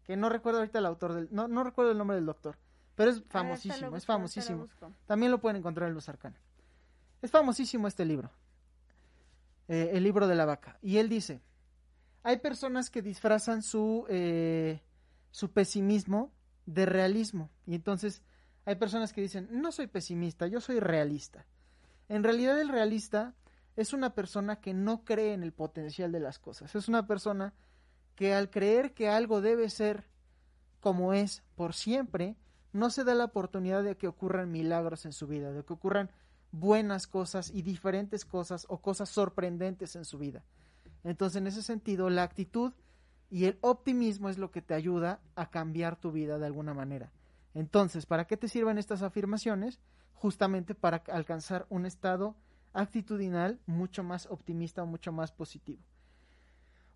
Que 0.04 0.16
no 0.16 0.30
recuerdo 0.30 0.60
ahorita 0.60 0.80
el 0.80 0.86
autor 0.86 1.14
del, 1.14 1.30
no, 1.32 1.48
no 1.48 1.64
recuerdo 1.64 1.92
el 1.92 1.98
nombre 1.98 2.16
del 2.16 2.26
doctor, 2.26 2.58
pero 2.96 3.12
es 3.12 3.24
famosísimo, 3.28 3.96
es 3.96 4.06
famosísimo. 4.06 4.68
También 5.06 5.32
lo 5.32 5.40
pueden 5.40 5.58
encontrar 5.58 5.88
en 5.90 5.94
Luz 5.94 6.10
Arcana. 6.10 6.40
Es 7.22 7.32
famosísimo 7.32 7.88
este 7.88 8.06
libro. 8.06 8.32
Eh, 9.68 9.92
el 9.94 10.04
libro 10.04 10.28
de 10.28 10.36
la 10.36 10.46
vaca. 10.46 10.78
Y 10.82 10.98
él 10.98 11.10
dice, 11.10 11.42
hay 12.22 12.38
personas 12.38 12.90
que 12.92 13.02
disfrazan 13.02 13.64
su, 13.64 14.06
eh, 14.10 14.82
su 15.32 15.52
pesimismo 15.52 16.32
de 16.66 16.86
realismo. 16.86 17.50
Y 17.66 17.76
entonces 17.76 18.22
hay 18.66 18.76
personas 18.76 19.14
que 19.14 19.22
dicen, 19.22 19.48
no 19.52 19.72
soy 19.72 19.88
pesimista, 19.88 20.48
yo 20.48 20.62
soy 20.62 20.80
realista. 20.80 21.46
En 22.10 22.24
realidad 22.24 22.60
el 22.60 22.70
realista 22.70 23.34
es 23.76 23.94
una 23.94 24.14
persona 24.14 24.62
que 24.62 24.74
no 24.74 25.04
cree 25.04 25.34
en 25.34 25.44
el 25.44 25.52
potencial 25.52 26.12
de 26.12 26.20
las 26.20 26.40
cosas. 26.40 26.76
Es 26.76 26.88
una 26.88 27.08
persona 27.08 27.54
que 28.16 28.34
al 28.34 28.50
creer 28.50 28.94
que 28.94 29.10
algo 29.10 29.42
debe 29.42 29.70
ser 29.70 30.06
como 30.80 31.14
es 31.14 31.44
por 31.56 31.74
siempre, 31.74 32.36
no 32.72 32.90
se 32.90 33.04
da 33.04 33.16
la 33.16 33.26
oportunidad 33.26 33.84
de 33.84 33.98
que 33.98 34.08
ocurran 34.08 34.52
milagros 34.52 35.06
en 35.06 35.14
su 35.14 35.26
vida, 35.28 35.52
de 35.52 35.64
que 35.64 35.74
ocurran 35.74 36.12
buenas 36.52 37.08
cosas 37.08 37.52
y 37.52 37.64
diferentes 37.64 38.24
cosas 38.24 38.66
o 38.70 38.82
cosas 38.82 39.10
sorprendentes 39.10 39.96
en 39.96 40.06
su 40.06 40.20
vida. 40.20 40.44
Entonces, 41.04 41.38
en 41.38 41.48
ese 41.48 41.64
sentido, 41.64 42.10
la 42.10 42.24
actitud 42.24 42.74
y 43.30 43.46
el 43.46 43.58
optimismo 43.62 44.30
es 44.30 44.38
lo 44.38 44.52
que 44.52 44.62
te 44.62 44.74
ayuda 44.74 45.20
a 45.36 45.50
cambiar 45.50 45.96
tu 45.96 46.12
vida 46.12 46.38
de 46.38 46.46
alguna 46.46 46.74
manera. 46.74 47.12
Entonces, 47.54 48.06
¿para 48.06 48.26
qué 48.26 48.38
te 48.38 48.48
sirven 48.48 48.78
estas 48.78 49.02
afirmaciones? 49.02 49.80
Justamente 50.14 50.76
para 50.76 51.04
alcanzar 51.08 51.66
un 51.70 51.86
estado 51.86 52.36
actitudinal 52.74 53.60
mucho 53.66 54.04
más 54.04 54.28
optimista 54.28 54.84
o 54.84 54.86
mucho 54.86 55.12
más 55.12 55.32
positivo. 55.32 55.82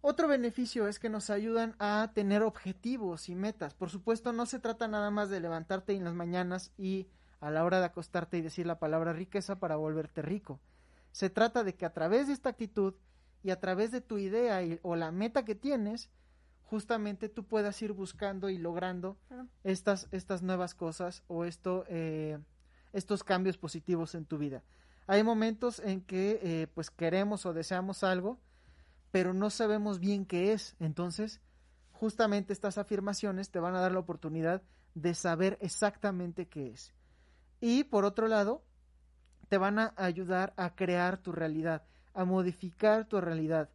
Otro 0.01 0.27
beneficio 0.27 0.87
es 0.87 0.97
que 0.97 1.09
nos 1.09 1.29
ayudan 1.29 1.75
a 1.79 2.11
tener 2.13 2.41
objetivos 2.43 3.27
y 3.27 3.35
metas. 3.35 3.73
Por 3.73 3.89
supuesto, 3.89 4.31
no 4.31 4.45
se 4.45 4.59
trata 4.59 4.87
nada 4.87 5.11
más 5.11 5.29
de 5.29 5.41
levantarte 5.41 5.93
en 5.93 6.05
las 6.05 6.13
mañanas 6.13 6.71
y 6.77 7.07
a 7.41 7.51
la 7.51 7.65
hora 7.65 7.79
de 7.79 7.85
acostarte 7.85 8.37
y 8.37 8.41
decir 8.41 8.65
la 8.65 8.79
palabra 8.79 9.11
riqueza 9.13 9.59
para 9.59 9.75
volverte 9.75 10.21
rico. 10.21 10.59
Se 11.11 11.29
trata 11.29 11.63
de 11.63 11.75
que 11.75 11.85
a 11.85 11.93
través 11.93 12.27
de 12.27 12.33
esta 12.33 12.49
actitud 12.49 12.93
y 13.43 13.51
a 13.51 13.59
través 13.59 13.91
de 13.91 14.01
tu 14.01 14.17
idea 14.17 14.59
o 14.81 14.95
la 14.95 15.11
meta 15.11 15.45
que 15.45 15.55
tienes, 15.55 16.09
justamente 16.63 17.29
tú 17.29 17.45
puedas 17.45 17.81
ir 17.81 17.93
buscando 17.93 18.49
y 18.49 18.57
logrando 18.57 19.17
estas, 19.63 20.07
estas 20.11 20.43
nuevas 20.43 20.75
cosas 20.75 21.23
o 21.27 21.45
esto, 21.45 21.85
eh, 21.87 22.37
estos 22.93 23.23
cambios 23.23 23.57
positivos 23.57 24.13
en 24.15 24.25
tu 24.25 24.37
vida. 24.37 24.63
Hay 25.07 25.23
momentos 25.23 25.79
en 25.79 26.01
que 26.01 26.39
eh, 26.43 26.67
pues 26.73 26.91
queremos 26.91 27.45
o 27.45 27.53
deseamos 27.53 28.03
algo, 28.03 28.39
pero 29.11 29.33
no 29.33 29.49
sabemos 29.49 29.99
bien 29.99 30.25
qué 30.25 30.53
es. 30.53 30.75
Entonces, 30.79 31.41
justamente 31.91 32.53
estas 32.53 32.77
afirmaciones 32.77 33.49
te 33.49 33.59
van 33.59 33.75
a 33.75 33.81
dar 33.81 33.91
la 33.91 33.99
oportunidad 33.99 34.61
de 34.93 35.15
saber 35.15 35.57
exactamente 35.61 36.47
qué 36.47 36.67
es. 36.67 36.93
Y 37.59 37.85
por 37.85 38.05
otro 38.05 38.27
lado, 38.27 38.63
te 39.47 39.57
van 39.57 39.79
a 39.79 39.93
ayudar 39.97 40.53
a 40.57 40.75
crear 40.75 41.17
tu 41.17 41.31
realidad, 41.31 41.83
a 42.19 42.25
modificar 42.25 43.05
tu 43.05 43.21
realidad, 43.21 43.69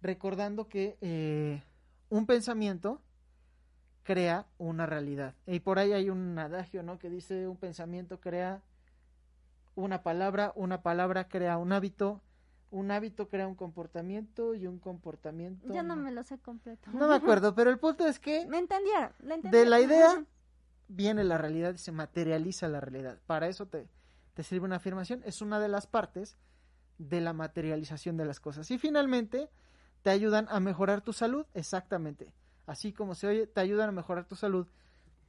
recordando 0.00 0.68
que 0.68 0.96
eh, 1.00 1.60
un 2.08 2.24
pensamiento 2.24 3.02
crea 4.04 4.46
una 4.58 4.86
realidad. 4.86 5.34
Y 5.44 5.58
por 5.58 5.80
ahí 5.80 5.92
hay 5.92 6.08
un 6.08 6.38
adagio, 6.38 6.84
¿no? 6.84 7.00
Que 7.00 7.10
dice 7.10 7.48
un 7.48 7.56
pensamiento 7.56 8.20
crea 8.20 8.62
una 9.74 10.04
palabra, 10.04 10.52
una 10.54 10.82
palabra 10.82 11.26
crea 11.26 11.58
un 11.58 11.72
hábito, 11.72 12.20
un 12.70 12.92
hábito 12.92 13.28
crea 13.28 13.48
un 13.48 13.56
comportamiento 13.56 14.54
y 14.54 14.68
un 14.68 14.78
comportamiento. 14.78 15.74
Ya 15.74 15.82
no 15.82 15.96
me 15.96 16.12
lo 16.12 16.22
sé 16.22 16.38
completo. 16.38 16.92
No 16.92 17.08
me 17.08 17.16
acuerdo, 17.16 17.56
pero 17.56 17.70
el 17.70 17.80
punto 17.80 18.06
es 18.06 18.20
que. 18.20 18.46
Me 18.46 18.58
entendieron, 18.58 19.10
De 19.50 19.66
la 19.66 19.80
idea 19.80 20.24
viene 20.86 21.24
la 21.24 21.38
realidad 21.38 21.74
y 21.74 21.78
se 21.78 21.90
materializa 21.90 22.68
la 22.68 22.78
realidad. 22.78 23.18
Para 23.26 23.48
eso 23.48 23.66
te, 23.66 23.88
te 24.34 24.44
sirve 24.44 24.66
una 24.66 24.76
afirmación. 24.76 25.22
Es 25.24 25.42
una 25.42 25.58
de 25.58 25.66
las 25.66 25.88
partes 25.88 26.36
de 27.00 27.20
la 27.20 27.32
materialización 27.32 28.16
de 28.16 28.26
las 28.26 28.40
cosas. 28.40 28.70
Y 28.70 28.78
finalmente, 28.78 29.48
te 30.02 30.10
ayudan 30.10 30.46
a 30.50 30.60
mejorar 30.60 31.00
tu 31.00 31.12
salud, 31.12 31.46
exactamente. 31.54 32.32
Así 32.66 32.92
como 32.92 33.14
se 33.14 33.26
oye, 33.26 33.46
te 33.46 33.60
ayudan 33.60 33.88
a 33.88 33.92
mejorar 33.92 34.26
tu 34.26 34.36
salud 34.36 34.66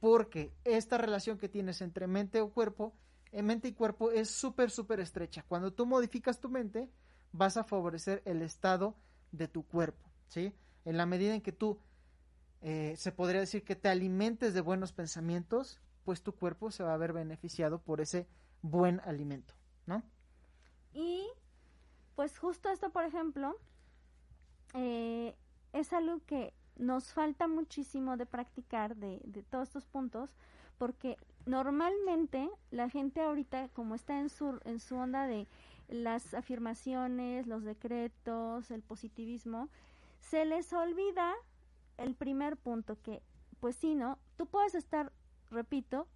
porque 0.00 0.52
esta 0.64 0.98
relación 0.98 1.38
que 1.38 1.48
tienes 1.48 1.80
entre 1.80 2.06
mente 2.06 2.40
o 2.40 2.50
cuerpo, 2.50 2.92
en 3.30 3.40
eh, 3.40 3.42
mente 3.42 3.68
y 3.68 3.72
cuerpo 3.72 4.10
es 4.10 4.28
súper, 4.28 4.70
súper 4.70 5.00
estrecha. 5.00 5.44
Cuando 5.48 5.72
tú 5.72 5.86
modificas 5.86 6.40
tu 6.40 6.48
mente, 6.48 6.90
vas 7.32 7.56
a 7.56 7.64
favorecer 7.64 8.20
el 8.24 8.42
estado 8.42 8.94
de 9.30 9.48
tu 9.48 9.64
cuerpo, 9.64 10.04
¿sí? 10.28 10.52
En 10.84 10.96
la 10.96 11.06
medida 11.06 11.34
en 11.34 11.40
que 11.40 11.52
tú 11.52 11.78
eh, 12.60 12.94
se 12.98 13.12
podría 13.12 13.40
decir 13.40 13.64
que 13.64 13.76
te 13.76 13.88
alimentes 13.88 14.54
de 14.54 14.60
buenos 14.60 14.92
pensamientos, 14.92 15.80
pues 16.04 16.22
tu 16.22 16.34
cuerpo 16.34 16.70
se 16.70 16.82
va 16.82 16.94
a 16.94 16.98
ver 16.98 17.12
beneficiado 17.12 17.80
por 17.80 18.00
ese 18.00 18.26
buen 18.60 19.00
alimento, 19.04 19.54
¿no? 19.86 20.02
Y 20.92 21.26
pues 22.14 22.38
justo 22.38 22.68
esto, 22.70 22.90
por 22.90 23.04
ejemplo, 23.04 23.56
eh, 24.74 25.34
es 25.72 25.92
algo 25.92 26.20
que 26.26 26.52
nos 26.76 27.12
falta 27.12 27.48
muchísimo 27.48 28.16
de 28.16 28.26
practicar 28.26 28.96
de, 28.96 29.20
de 29.24 29.42
todos 29.42 29.68
estos 29.68 29.86
puntos 29.86 30.30
porque 30.78 31.16
normalmente 31.46 32.50
la 32.70 32.88
gente 32.88 33.20
ahorita 33.20 33.68
como 33.68 33.94
está 33.94 34.18
en 34.18 34.28
su 34.28 34.58
en 34.64 34.80
su 34.80 34.96
onda 34.96 35.26
de 35.26 35.46
las 35.88 36.34
afirmaciones, 36.34 37.46
los 37.46 37.64
decretos, 37.64 38.70
el 38.70 38.82
positivismo, 38.82 39.68
se 40.20 40.44
les 40.44 40.72
olvida 40.72 41.34
el 41.98 42.14
primer 42.14 42.56
punto 42.56 42.96
que 43.02 43.22
pues 43.60 43.76
sí, 43.76 43.94
¿no? 43.94 44.18
Tú 44.36 44.46
puedes 44.46 44.74
estar, 44.74 45.12
repito, 45.50 46.08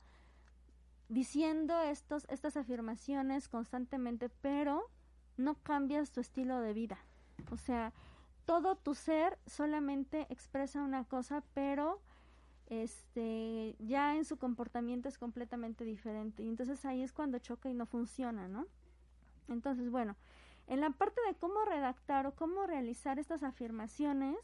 diciendo 1.08 1.80
estos 1.80 2.26
estas 2.28 2.56
afirmaciones 2.56 3.48
constantemente, 3.48 4.28
pero 4.28 4.90
no 5.36 5.54
cambias 5.62 6.12
tu 6.12 6.20
estilo 6.20 6.60
de 6.60 6.72
vida. 6.72 6.98
O 7.50 7.56
sea, 7.56 7.92
todo 8.44 8.76
tu 8.76 8.94
ser 8.94 9.38
solamente 9.46 10.26
expresa 10.30 10.82
una 10.82 11.04
cosa, 11.04 11.42
pero 11.54 12.00
este 12.68 13.76
ya 13.78 14.16
en 14.16 14.24
su 14.24 14.38
comportamiento 14.38 15.08
es 15.08 15.18
completamente 15.18 15.84
diferente 15.84 16.42
y 16.42 16.48
entonces 16.48 16.84
ahí 16.84 17.02
es 17.02 17.12
cuando 17.12 17.38
choca 17.38 17.68
y 17.68 17.74
no 17.74 17.86
funciona, 17.86 18.48
¿no? 18.48 18.66
Entonces, 19.48 19.90
bueno, 19.90 20.16
en 20.66 20.80
la 20.80 20.90
parte 20.90 21.20
de 21.28 21.34
cómo 21.34 21.64
redactar 21.64 22.26
o 22.26 22.34
cómo 22.34 22.66
realizar 22.66 23.18
estas 23.18 23.42
afirmaciones, 23.42 24.36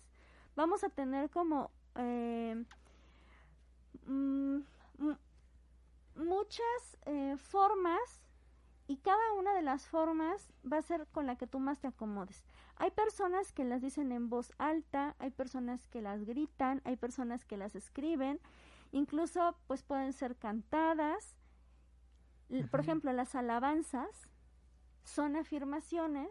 vamos 0.54 0.84
a 0.84 0.88
tener 0.88 1.30
como 1.30 1.70
eh, 1.96 2.64
mm, 4.06 4.58
muchas 6.16 6.98
eh, 7.06 7.36
formas 7.38 8.20
y 8.86 8.96
cada 8.96 9.32
una 9.34 9.54
de 9.54 9.62
las 9.62 9.86
formas 9.86 10.52
va 10.70 10.78
a 10.78 10.82
ser 10.82 11.06
con 11.08 11.26
la 11.26 11.36
que 11.36 11.46
tú 11.46 11.60
más 11.60 11.80
te 11.80 11.88
acomodes. 11.88 12.44
Hay 12.76 12.90
personas 12.90 13.52
que 13.52 13.64
las 13.64 13.80
dicen 13.80 14.12
en 14.12 14.28
voz 14.28 14.52
alta, 14.58 15.14
hay 15.18 15.30
personas 15.30 15.86
que 15.86 16.02
las 16.02 16.24
gritan, 16.24 16.82
hay 16.84 16.96
personas 16.96 17.44
que 17.44 17.56
las 17.56 17.74
escriben, 17.74 18.40
incluso 18.90 19.56
pues 19.66 19.82
pueden 19.82 20.12
ser 20.12 20.36
cantadas. 20.36 21.36
Por 22.70 22.80
ejemplo, 22.80 23.12
las 23.12 23.34
alabanzas 23.34 24.28
son 25.04 25.36
afirmaciones, 25.36 26.30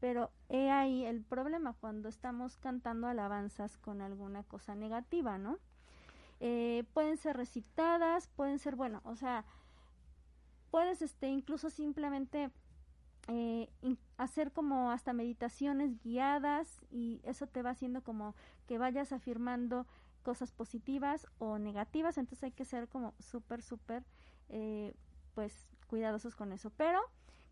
pero 0.00 0.30
he 0.48 0.70
ahí 0.70 1.04
el 1.04 1.22
problema 1.22 1.74
cuando 1.74 2.08
estamos 2.08 2.56
cantando 2.56 3.06
alabanzas 3.06 3.78
con 3.78 4.00
alguna 4.00 4.42
cosa 4.42 4.74
negativa, 4.74 5.38
¿no? 5.38 5.58
Eh, 6.40 6.84
pueden 6.92 7.16
ser 7.16 7.36
recitadas, 7.36 8.28
pueden 8.28 8.58
ser, 8.58 8.74
bueno, 8.74 9.00
o 9.04 9.16
sea, 9.16 9.44
puedes 10.74 11.02
este 11.02 11.28
incluso 11.28 11.70
simplemente 11.70 12.50
eh, 13.28 13.68
hacer 14.16 14.50
como 14.50 14.90
hasta 14.90 15.12
meditaciones 15.12 16.02
guiadas 16.02 16.80
y 16.90 17.20
eso 17.22 17.46
te 17.46 17.62
va 17.62 17.70
haciendo 17.70 18.02
como 18.02 18.34
que 18.66 18.76
vayas 18.76 19.12
afirmando 19.12 19.86
cosas 20.24 20.50
positivas 20.50 21.28
o 21.38 21.60
negativas, 21.60 22.18
entonces 22.18 22.42
hay 22.42 22.50
que 22.50 22.64
ser 22.64 22.88
como 22.88 23.14
súper, 23.20 23.62
súper, 23.62 24.02
eh, 24.48 24.96
pues 25.36 25.68
cuidadosos 25.86 26.34
con 26.34 26.50
eso. 26.50 26.70
Pero, 26.70 26.98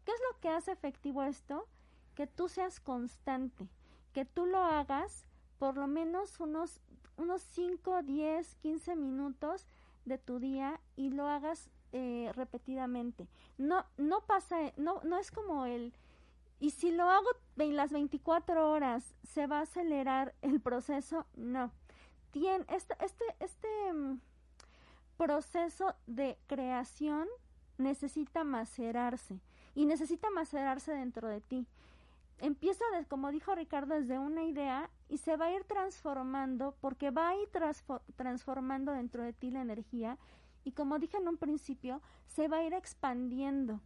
¿qué 0.04 0.10
es 0.10 0.20
lo 0.28 0.40
que 0.40 0.48
hace 0.48 0.72
efectivo 0.72 1.22
esto? 1.22 1.68
Que 2.16 2.26
tú 2.26 2.48
seas 2.48 2.80
constante, 2.80 3.68
que 4.12 4.24
tú 4.24 4.46
lo 4.46 4.58
hagas 4.58 5.26
por 5.60 5.76
lo 5.76 5.86
menos 5.86 6.40
unos, 6.40 6.80
unos 7.16 7.42
5, 7.42 8.02
10, 8.02 8.56
15 8.56 8.96
minutos 8.96 9.68
de 10.06 10.18
tu 10.18 10.40
día 10.40 10.80
y 10.96 11.10
lo 11.10 11.28
hagas 11.28 11.70
eh, 11.92 12.32
repetidamente. 12.34 13.26
No, 13.58 13.84
no 13.96 14.20
pasa, 14.22 14.56
no, 14.76 15.00
no 15.04 15.18
es 15.18 15.30
como 15.30 15.66
el, 15.66 15.92
y 16.62 16.70
si 16.70 16.92
lo 16.92 17.10
hago 17.10 17.26
en 17.58 17.74
las 17.74 17.90
24 17.90 18.70
horas, 18.70 19.16
¿se 19.24 19.48
va 19.48 19.58
a 19.58 19.62
acelerar 19.62 20.32
el 20.42 20.60
proceso? 20.60 21.26
No. 21.34 21.72
Tiene 22.30 22.64
este, 22.68 22.94
este, 23.04 23.24
este 23.40 23.92
mm, 23.92 24.20
proceso 25.16 25.96
de 26.06 26.38
creación 26.46 27.26
necesita 27.78 28.44
macerarse 28.44 29.40
y 29.74 29.86
necesita 29.86 30.30
macerarse 30.30 30.92
dentro 30.92 31.26
de 31.26 31.40
ti. 31.40 31.66
Empieza, 32.38 32.84
como 33.08 33.32
dijo 33.32 33.56
Ricardo, 33.56 33.94
desde 33.94 34.20
una 34.20 34.44
idea 34.44 34.88
y 35.08 35.18
se 35.18 35.36
va 35.36 35.46
a 35.46 35.52
ir 35.52 35.64
transformando 35.64 36.76
porque 36.80 37.10
va 37.10 37.30
a 37.30 37.36
ir 37.36 37.48
transformando 38.14 38.92
dentro 38.92 39.24
de 39.24 39.32
ti 39.32 39.50
la 39.50 39.62
energía 39.62 40.16
y 40.64 40.72
como 40.72 40.98
dije 40.98 41.16
en 41.16 41.28
un 41.28 41.36
principio, 41.36 42.00
se 42.26 42.48
va 42.48 42.58
a 42.58 42.64
ir 42.64 42.74
expandiendo. 42.74 43.80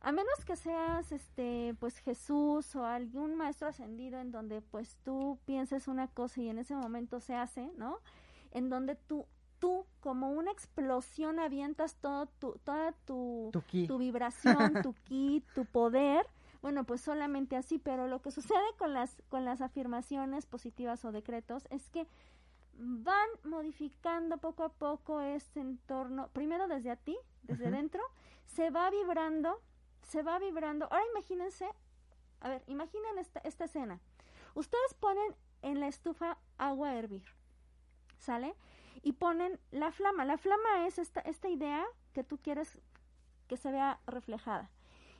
A 0.00 0.12
menos 0.12 0.44
que 0.44 0.56
seas 0.56 1.10
este 1.10 1.74
pues 1.80 1.98
Jesús 1.98 2.76
o 2.76 2.84
algún 2.84 3.34
maestro 3.34 3.68
ascendido 3.68 4.20
en 4.20 4.30
donde 4.30 4.60
pues 4.60 4.98
tú 5.04 5.38
pienses 5.46 5.88
una 5.88 6.06
cosa 6.08 6.40
y 6.40 6.48
en 6.48 6.58
ese 6.58 6.76
momento 6.76 7.18
se 7.20 7.34
hace, 7.34 7.70
¿no? 7.76 7.98
En 8.52 8.68
donde 8.68 8.94
tú 8.94 9.26
tú 9.58 9.86
como 10.00 10.30
una 10.30 10.52
explosión 10.52 11.38
avientas 11.38 11.96
todo 11.96 12.26
tu 12.26 12.52
toda 12.62 12.92
tu 13.06 13.50
tu, 13.86 13.98
vibración, 13.98 14.82
tu 14.82 14.92
ki, 15.04 15.42
tu 15.54 15.64
poder 15.64 16.26
bueno, 16.62 16.84
pues 16.84 17.00
solamente 17.00 17.54
así, 17.54 17.78
pero 17.78 18.08
lo 18.08 18.22
que 18.22 18.30
sucede 18.30 18.58
con 18.78 18.92
las 18.92 19.22
con 19.28 19.44
las 19.44 19.60
afirmaciones 19.60 20.46
positivas 20.46 21.04
o 21.04 21.12
decretos 21.12 21.66
es 21.70 21.88
que 21.90 22.06
van 22.78 23.28
modificando 23.44 24.38
poco 24.38 24.64
a 24.64 24.68
poco 24.68 25.20
este 25.20 25.60
entorno, 25.60 26.28
primero 26.28 26.68
desde 26.68 26.90
a 26.90 26.96
ti, 26.96 27.16
desde 27.42 27.70
dentro, 27.70 28.02
se 28.46 28.70
va 28.70 28.90
vibrando, 28.90 29.60
se 30.02 30.22
va 30.22 30.38
vibrando. 30.38 30.86
Ahora 30.86 31.04
imagínense, 31.12 31.68
a 32.40 32.48
ver, 32.48 32.62
imaginen 32.66 33.18
esta, 33.18 33.40
esta 33.40 33.64
escena. 33.64 34.00
Ustedes 34.54 34.94
ponen 34.94 35.34
en 35.62 35.80
la 35.80 35.88
estufa 35.88 36.38
agua 36.58 36.90
a 36.90 36.94
hervir, 36.94 37.24
¿sale? 38.18 38.54
Y 39.02 39.12
ponen 39.12 39.58
la 39.70 39.92
flama. 39.92 40.24
La 40.24 40.38
flama 40.38 40.86
es 40.86 40.98
esta, 40.98 41.20
esta 41.20 41.48
idea 41.48 41.84
que 42.12 42.24
tú 42.24 42.38
quieres 42.38 42.78
que 43.48 43.56
se 43.56 43.70
vea 43.70 44.00
reflejada. 44.06 44.70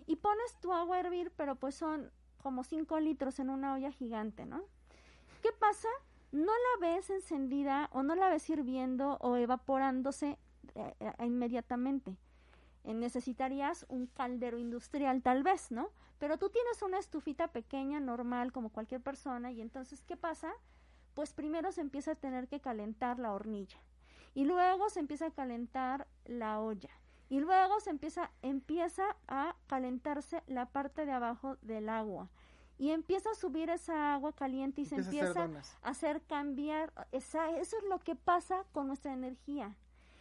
Y 0.07 0.17
pones 0.17 0.59
tu 0.61 0.73
agua 0.73 0.97
a 0.97 1.01
hervir, 1.01 1.33
pero 1.37 1.57
pues 1.57 1.75
son 1.75 2.11
como 2.43 2.65
5 2.65 3.01
litros 3.01 3.39
en 3.39 3.51
una 3.51 3.75
olla 3.75 3.91
gigante, 3.91 4.47
¿no? 4.47 4.63
¿Qué 5.43 5.53
pasa? 5.53 5.89
No 6.33 6.53
la 6.53 6.89
ves 6.89 7.11
encendida 7.11 7.89
o 7.93 8.03
no 8.03 8.15
la 8.15 8.29
ves 8.29 8.49
hirviendo 8.51 9.19
o 9.21 9.37
evaporándose 9.37 10.39
eh, 10.75 10.95
eh, 11.01 11.13
inmediatamente. 11.25 12.17
Eh, 12.85 12.95
necesitarías 12.95 13.85
un 13.89 14.07
caldero 14.07 14.59
industrial 14.59 15.23
tal 15.23 15.43
vez, 15.43 15.71
¿no? 15.71 15.91
Pero 16.19 16.39
tú 16.39 16.51
tienes 16.51 16.83
una 16.83 16.99
estufita 16.99 17.49
pequeña, 17.49 18.01
normal, 18.01 18.53
como 18.53 18.71
cualquier 18.71 19.01
persona, 19.01 19.51
y 19.51 19.61
entonces, 19.61 20.05
¿qué 20.05 20.17
pasa? 20.17 20.53
Pues 21.15 21.33
primero 21.33 21.73
se 21.73 21.81
empieza 21.81 22.13
a 22.13 22.15
tener 22.15 22.49
que 22.49 22.61
calentar 22.61 23.19
la 23.19 23.33
hornilla, 23.33 23.79
y 24.35 24.45
luego 24.45 24.89
se 24.89 25.01
empieza 25.01 25.27
a 25.27 25.31
calentar 25.31 26.07
la 26.25 26.61
olla, 26.61 26.91
y 27.29 27.41
luego 27.41 27.81
se 27.81 27.91
empieza, 27.91 28.31
empieza 28.43 29.17
a 29.27 29.57
calentarse 29.67 30.43
la 30.47 30.67
parte 30.67 31.07
de 31.07 31.13
abajo 31.13 31.57
del 31.63 31.89
agua, 31.89 32.31
y 32.79 32.91
empieza 32.91 33.31
a 33.31 33.35
subir 33.35 33.71
esa 33.71 34.15
agua 34.15 34.33
caliente 34.33 34.83
y 34.83 34.87
se 34.87 34.97
empieza 34.97 35.49
a 35.83 35.89
hacer 35.89 36.23
cambiar. 36.23 36.93
Esa, 37.13 37.51
eso 37.51 37.77
es 37.79 37.85
lo 37.85 37.99
que 38.01 38.15
pasa 38.15 38.65
con 38.73 38.87
nuestra 38.87 39.13
energía. 39.13 39.75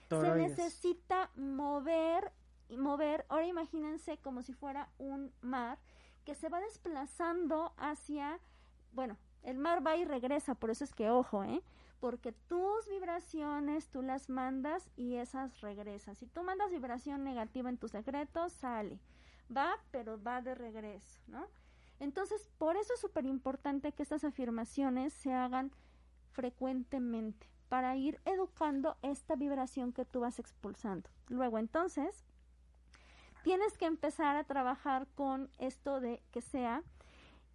Se 0.09 0.35
necesita 0.35 1.31
mover 1.35 2.31
y 2.69 2.77
mover. 2.77 3.25
Ahora 3.29 3.45
imagínense 3.45 4.17
como 4.17 4.41
si 4.41 4.53
fuera 4.53 4.89
un 4.97 5.33
mar 5.41 5.77
que 6.23 6.35
se 6.35 6.49
va 6.49 6.59
desplazando 6.59 7.73
hacia, 7.77 8.39
bueno, 8.93 9.17
el 9.43 9.57
mar 9.57 9.85
va 9.85 9.95
y 9.95 10.05
regresa, 10.05 10.55
por 10.55 10.71
eso 10.71 10.83
es 10.83 10.93
que 10.93 11.09
ojo, 11.09 11.43
¿eh? 11.43 11.61
Porque 11.99 12.31
tus 12.31 12.87
vibraciones 12.87 13.87
tú 13.89 14.01
las 14.01 14.29
mandas 14.29 14.89
y 14.95 15.15
esas 15.15 15.61
regresan. 15.61 16.15
Si 16.15 16.25
tú 16.25 16.43
mandas 16.43 16.71
vibración 16.71 17.23
negativa 17.23 17.69
en 17.69 17.77
tus 17.77 17.91
secretos, 17.91 18.53
sale. 18.53 18.99
Va, 19.55 19.77
pero 19.91 20.21
va 20.21 20.41
de 20.41 20.55
regreso, 20.55 21.19
¿no? 21.27 21.47
Entonces, 21.99 22.49
por 22.57 22.77
eso 22.77 22.93
es 22.93 22.99
súper 22.99 23.25
importante 23.25 23.91
que 23.91 24.03
estas 24.03 24.23
afirmaciones 24.23 25.13
se 25.13 25.33
hagan 25.33 25.71
frecuentemente 26.31 27.47
para 27.69 27.95
ir 27.95 28.19
educando 28.25 28.97
esta 29.01 29.35
vibración 29.35 29.91
que 29.91 30.05
tú 30.05 30.21
vas 30.21 30.39
expulsando. 30.39 31.09
Luego, 31.29 31.57
entonces, 31.57 32.25
tienes 33.43 33.77
que 33.77 33.85
empezar 33.85 34.35
a 34.35 34.43
trabajar 34.43 35.07
con 35.15 35.49
esto 35.57 35.99
de 35.99 36.21
que 36.31 36.41
sea 36.41 36.83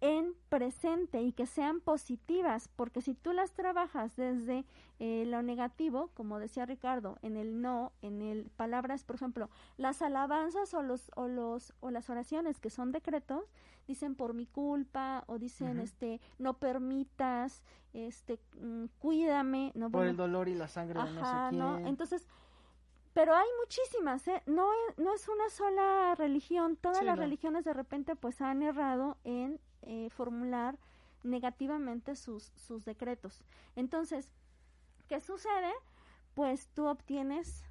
en 0.01 0.33
presente 0.49 1.21
y 1.21 1.31
que 1.31 1.45
sean 1.45 1.79
positivas, 1.79 2.67
porque 2.75 3.01
si 3.01 3.13
tú 3.13 3.33
las 3.33 3.53
trabajas 3.53 4.15
desde 4.15 4.65
eh, 4.99 5.25
lo 5.27 5.43
negativo, 5.43 6.09
como 6.15 6.39
decía 6.39 6.65
Ricardo, 6.65 7.17
en 7.21 7.37
el 7.37 7.61
no, 7.61 7.91
en 8.01 8.23
el 8.23 8.49
palabras, 8.57 9.03
por 9.03 9.15
ejemplo, 9.15 9.49
las 9.77 10.01
alabanzas 10.01 10.73
o 10.73 10.81
los 10.81 11.11
o 11.15 11.27
los 11.27 11.73
o 11.79 11.91
las 11.91 12.09
oraciones 12.09 12.59
que 12.59 12.71
son 12.71 12.91
decretos 12.91 13.53
dicen 13.87 14.15
por 14.15 14.33
mi 14.33 14.47
culpa 14.47 15.23
o 15.27 15.37
dicen 15.37 15.79
este 15.79 16.19
no 16.39 16.55
permitas, 16.55 17.63
este 17.93 18.39
mm, 18.59 18.85
cuídame, 18.97 19.71
no 19.75 19.91
por 19.91 20.07
el 20.07 20.17
dolor 20.17 20.49
y 20.49 20.55
la 20.55 20.67
sangre 20.67 20.99
de 20.99 21.11
no 21.11 21.25
sé 21.25 21.49
quién. 21.49 21.59
¿no? 21.59 21.77
Entonces, 21.87 22.27
pero 23.13 23.35
hay 23.35 23.47
muchísimas, 23.59 24.27
¿eh? 24.27 24.41
No, 24.45 24.69
no 24.97 25.13
es 25.13 25.27
una 25.27 25.49
sola 25.49 26.15
religión. 26.15 26.77
Todas 26.77 27.03
las 27.03 27.19
religiones 27.19 27.65
de 27.65 27.73
repente 27.73 28.15
pues 28.15 28.41
han 28.41 28.63
errado 28.63 29.17
en 29.25 29.59
eh, 29.83 30.09
formular 30.09 30.77
negativamente 31.23 32.15
sus, 32.15 32.51
sus 32.55 32.85
decretos. 32.85 33.43
Entonces, 33.75 34.31
¿qué 35.07 35.19
sucede? 35.21 35.71
Pues 36.33 36.67
tú 36.69 36.87
obtienes 36.87 37.65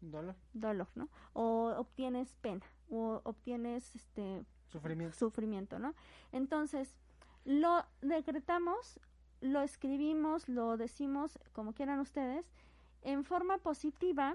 Dolor. 0.00 0.36
dolor, 0.52 0.88
¿no? 0.94 1.08
O 1.32 1.72
obtienes 1.76 2.34
pena, 2.40 2.64
o 2.90 3.20
obtienes 3.24 3.94
este 3.94 4.44
Sufrimiento. 4.68 5.16
sufrimiento, 5.18 5.78
¿no? 5.78 5.94
Entonces, 6.32 6.94
lo 7.44 7.84
decretamos, 8.02 9.00
lo 9.40 9.60
escribimos, 9.62 10.48
lo 10.48 10.76
decimos, 10.76 11.38
como 11.52 11.72
quieran 11.72 12.00
ustedes, 12.00 12.46
en 13.02 13.24
forma 13.24 13.58
positiva, 13.58 14.34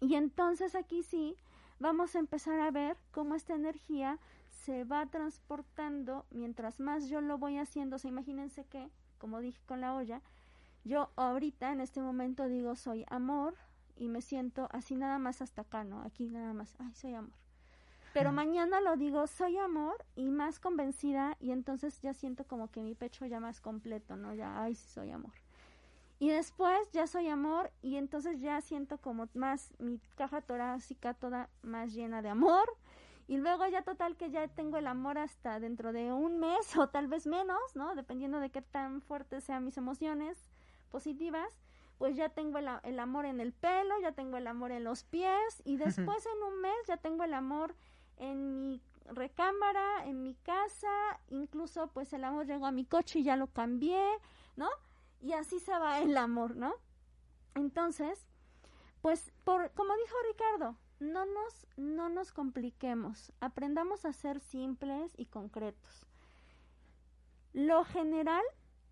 y 0.00 0.14
entonces 0.14 0.74
aquí 0.74 1.02
sí 1.02 1.36
vamos 1.78 2.14
a 2.14 2.18
empezar 2.18 2.60
a 2.60 2.70
ver 2.70 2.96
cómo 3.12 3.34
esta 3.34 3.54
energía 3.54 4.18
se 4.64 4.84
va 4.84 5.06
transportando 5.06 6.24
mientras 6.30 6.78
más 6.78 7.08
yo 7.08 7.20
lo 7.20 7.38
voy 7.38 7.58
haciendo. 7.58 7.96
O 7.96 7.98
sea, 7.98 8.10
imagínense 8.10 8.64
que, 8.64 8.88
como 9.18 9.40
dije 9.40 9.60
con 9.66 9.80
la 9.80 9.94
olla, 9.94 10.22
yo 10.84 11.10
ahorita 11.16 11.72
en 11.72 11.80
este 11.80 12.00
momento 12.00 12.48
digo 12.48 12.76
soy 12.76 13.04
amor 13.08 13.54
y 13.96 14.08
me 14.08 14.20
siento 14.20 14.68
así 14.70 14.96
nada 14.96 15.18
más 15.18 15.42
hasta 15.42 15.62
acá, 15.62 15.84
¿no? 15.84 16.02
Aquí 16.02 16.28
nada 16.28 16.52
más, 16.52 16.76
ay, 16.78 16.94
soy 16.94 17.14
amor. 17.14 17.32
Pero 18.12 18.30
mañana 18.30 18.80
lo 18.80 18.96
digo 18.96 19.26
soy 19.26 19.56
amor 19.56 20.04
y 20.14 20.30
más 20.30 20.60
convencida 20.60 21.36
y 21.40 21.50
entonces 21.50 22.00
ya 22.00 22.14
siento 22.14 22.44
como 22.44 22.70
que 22.70 22.82
mi 22.82 22.94
pecho 22.94 23.26
ya 23.26 23.40
más 23.40 23.60
completo, 23.60 24.16
¿no? 24.16 24.34
Ya, 24.34 24.62
ay, 24.62 24.74
sí 24.74 24.88
soy 24.88 25.10
amor. 25.10 25.32
Y 26.18 26.28
después 26.28 26.78
ya 26.92 27.08
soy 27.08 27.28
amor 27.28 27.72
y 27.80 27.96
entonces 27.96 28.40
ya 28.40 28.60
siento 28.60 28.98
como 28.98 29.28
más 29.34 29.72
mi 29.78 29.98
caja 30.16 30.40
torácica 30.40 31.14
toda 31.14 31.48
más 31.62 31.92
llena 31.92 32.22
de 32.22 32.28
amor. 32.28 32.68
Y 33.32 33.38
luego 33.38 33.66
ya 33.66 33.80
total 33.80 34.18
que 34.18 34.30
ya 34.30 34.46
tengo 34.46 34.76
el 34.76 34.86
amor 34.86 35.16
hasta 35.16 35.58
dentro 35.58 35.94
de 35.94 36.12
un 36.12 36.38
mes 36.38 36.76
o 36.76 36.90
tal 36.90 37.08
vez 37.08 37.26
menos, 37.26 37.62
¿no? 37.74 37.94
Dependiendo 37.94 38.40
de 38.40 38.50
qué 38.50 38.60
tan 38.60 39.00
fuertes 39.00 39.44
sean 39.44 39.64
mis 39.64 39.78
emociones 39.78 40.44
positivas. 40.90 41.50
Pues 41.96 42.14
ya 42.14 42.28
tengo 42.28 42.58
el, 42.58 42.98
amor 42.98 43.24
en 43.24 43.40
el 43.40 43.54
pelo, 43.54 43.98
ya 44.02 44.12
tengo 44.12 44.36
el 44.36 44.46
amor 44.46 44.70
en 44.70 44.84
los 44.84 45.04
pies 45.04 45.62
y 45.64 45.78
después 45.78 46.26
en 46.26 46.42
un 46.42 46.60
mes 46.60 46.76
ya 46.86 46.98
tengo 46.98 47.24
el 47.24 47.32
amor 47.32 47.74
en 48.18 48.60
mi 48.60 48.82
recámara, 49.06 50.04
en 50.04 50.22
mi 50.22 50.34
casa, 50.34 50.90
incluso 51.30 51.86
pues 51.86 52.12
el 52.12 52.24
amor 52.24 52.44
llegó 52.44 52.66
a 52.66 52.70
mi 52.70 52.84
coche 52.84 53.20
y 53.20 53.22
ya 53.22 53.36
lo 53.36 53.46
cambié, 53.46 54.04
¿no? 54.56 54.68
Y 55.22 55.32
así 55.32 55.58
se 55.58 55.72
va 55.78 56.00
el 56.00 56.18
amor, 56.18 56.54
¿no? 56.54 56.74
Entonces, 57.54 58.26
pues 59.00 59.32
por 59.44 59.70
como 59.70 59.96
dijo 59.96 60.16
Ricardo, 60.28 60.76
no 61.02 61.26
nos 61.26 61.66
no 61.76 62.08
nos 62.08 62.32
compliquemos, 62.32 63.32
aprendamos 63.40 64.04
a 64.04 64.12
ser 64.12 64.40
simples 64.40 65.12
y 65.16 65.26
concretos. 65.26 66.06
Lo 67.52 67.84
general 67.84 68.42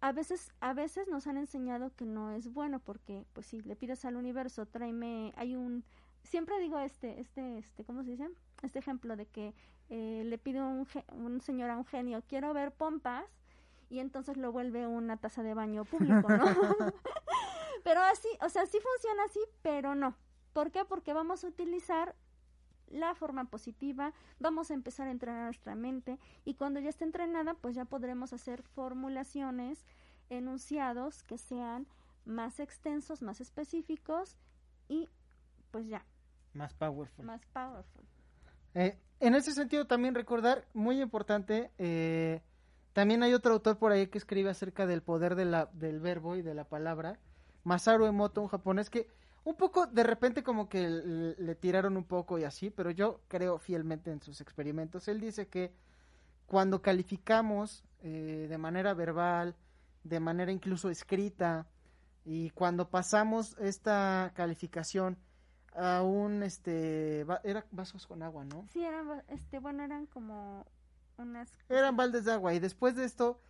a 0.00 0.12
veces 0.12 0.52
a 0.60 0.74
veces 0.74 1.08
nos 1.08 1.26
han 1.26 1.36
enseñado 1.36 1.94
que 1.94 2.04
no 2.04 2.32
es 2.32 2.52
bueno 2.52 2.80
porque 2.80 3.24
pues 3.32 3.46
si 3.46 3.60
le 3.62 3.76
pides 3.76 4.04
al 4.04 4.16
universo, 4.16 4.66
tráeme 4.66 5.32
hay 5.36 5.54
un 5.54 5.84
siempre 6.24 6.58
digo 6.58 6.78
este 6.78 7.20
este 7.20 7.58
este 7.58 7.84
¿cómo 7.84 8.02
se 8.02 8.10
dice? 8.10 8.28
Este 8.62 8.78
ejemplo 8.80 9.16
de 9.16 9.26
que 9.26 9.54
eh, 9.88 10.22
le 10.24 10.38
pide 10.38 10.60
un, 10.60 10.86
un 11.12 11.40
señor 11.40 11.70
a 11.70 11.76
un 11.76 11.84
genio, 11.84 12.22
quiero 12.28 12.52
ver 12.52 12.72
pompas 12.72 13.24
y 13.88 13.98
entonces 13.98 14.36
lo 14.36 14.52
vuelve 14.52 14.86
una 14.86 15.16
taza 15.16 15.42
de 15.42 15.54
baño 15.54 15.84
público, 15.84 16.28
¿no? 16.28 16.44
pero 17.84 18.00
así, 18.02 18.28
o 18.40 18.48
sea, 18.48 18.66
sí 18.66 18.78
funciona 18.80 19.24
así, 19.24 19.40
pero 19.62 19.94
no. 19.94 20.14
¿Por 20.52 20.70
qué? 20.70 20.84
Porque 20.84 21.12
vamos 21.12 21.44
a 21.44 21.48
utilizar 21.48 22.14
la 22.88 23.14
forma 23.14 23.44
positiva, 23.44 24.12
vamos 24.40 24.70
a 24.70 24.74
empezar 24.74 25.06
a 25.06 25.12
entrenar 25.12 25.44
nuestra 25.44 25.76
mente 25.76 26.18
y 26.44 26.54
cuando 26.54 26.80
ya 26.80 26.88
esté 26.88 27.04
entrenada, 27.04 27.54
pues 27.54 27.76
ya 27.76 27.84
podremos 27.84 28.32
hacer 28.32 28.62
formulaciones, 28.62 29.84
enunciados 30.28 31.22
que 31.22 31.38
sean 31.38 31.86
más 32.24 32.58
extensos, 32.60 33.22
más 33.22 33.40
específicos 33.40 34.36
y 34.88 35.08
pues 35.70 35.86
ya, 35.86 36.04
Más 36.52 36.74
powerful. 36.74 37.24
más 37.24 37.46
powerful. 37.46 38.04
Eh, 38.74 38.98
en 39.20 39.34
ese 39.34 39.52
sentido 39.52 39.86
también 39.86 40.14
recordar, 40.14 40.66
muy 40.74 41.00
importante, 41.00 41.70
eh, 41.78 42.42
también 42.92 43.22
hay 43.22 43.34
otro 43.34 43.52
autor 43.52 43.78
por 43.78 43.92
ahí 43.92 44.08
que 44.08 44.18
escribe 44.18 44.50
acerca 44.50 44.86
del 44.86 45.02
poder 45.02 45.36
de 45.36 45.44
la, 45.44 45.66
del 45.72 46.00
verbo 46.00 46.34
y 46.34 46.42
de 46.42 46.54
la 46.54 46.64
palabra, 46.64 47.20
Masaru 47.62 48.06
Emoto, 48.06 48.42
un 48.42 48.48
japonés 48.48 48.90
que 48.90 49.06
un 49.44 49.54
poco 49.56 49.86
de 49.86 50.02
repente 50.02 50.42
como 50.42 50.68
que 50.68 50.88
le, 50.88 51.34
le 51.36 51.54
tiraron 51.54 51.96
un 51.96 52.04
poco 52.04 52.38
y 52.38 52.44
así, 52.44 52.70
pero 52.70 52.90
yo 52.90 53.20
creo 53.28 53.58
fielmente 53.58 54.10
en 54.12 54.20
sus 54.22 54.40
experimentos. 54.40 55.08
Él 55.08 55.20
dice 55.20 55.48
que 55.48 55.72
cuando 56.46 56.82
calificamos 56.82 57.84
eh, 58.02 58.46
de 58.48 58.58
manera 58.58 58.92
verbal, 58.94 59.54
de 60.04 60.20
manera 60.20 60.50
incluso 60.52 60.90
escrita, 60.90 61.66
y 62.24 62.50
cuando 62.50 62.90
pasamos 62.90 63.56
esta 63.58 64.32
calificación 64.34 65.16
a 65.74 66.02
un 66.02 66.42
este 66.42 67.24
va- 67.24 67.40
era 67.44 67.64
vasos 67.70 68.06
con 68.06 68.22
agua, 68.22 68.44
¿no? 68.44 68.66
Sí, 68.72 68.82
eran, 68.84 69.22
este, 69.28 69.58
bueno, 69.58 69.82
eran 69.84 70.06
como 70.06 70.66
unas... 71.16 71.50
Eran 71.68 71.96
baldes 71.96 72.24
de 72.24 72.32
agua 72.32 72.52
y 72.54 72.58
después 72.58 72.94
de 72.96 73.04
esto, 73.04 73.40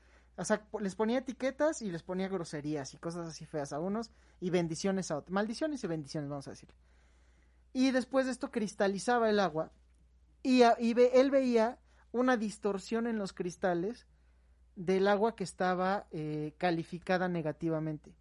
o 0.41 0.45
sea, 0.47 0.62
les 0.80 0.95
ponía 0.95 1.18
etiquetas 1.18 1.82
y 1.82 1.91
les 1.91 2.03
ponía 2.03 2.26
groserías 2.26 2.95
y 2.95 2.97
cosas 2.97 3.28
así 3.28 3.45
feas 3.45 3.74
a 3.74 3.78
unos 3.78 4.11
y 4.41 4.49
bendiciones 4.49 5.11
a 5.11 5.18
otros. 5.18 5.32
Maldiciones 5.32 5.84
y 5.84 5.86
bendiciones, 5.86 6.30
vamos 6.30 6.49
a 6.49 6.53
decir. 6.53 6.70
Y 7.74 7.91
después 7.91 8.24
de 8.24 8.32
esto 8.32 8.51
cristalizaba 8.51 9.28
el 9.28 9.38
agua 9.38 9.70
y, 10.43 10.62
él 10.62 11.30
veía 11.30 11.78
una 12.11 12.38
distorsión 12.38 13.07
en 13.07 13.18
los 13.18 13.34
cristales 13.34 14.07
del 14.76 15.09
agua 15.09 15.36
que 15.36 15.45
estaba 15.45 16.07
eh, 16.11 16.55
calificada 16.57 17.28
negativamente. 17.28 18.14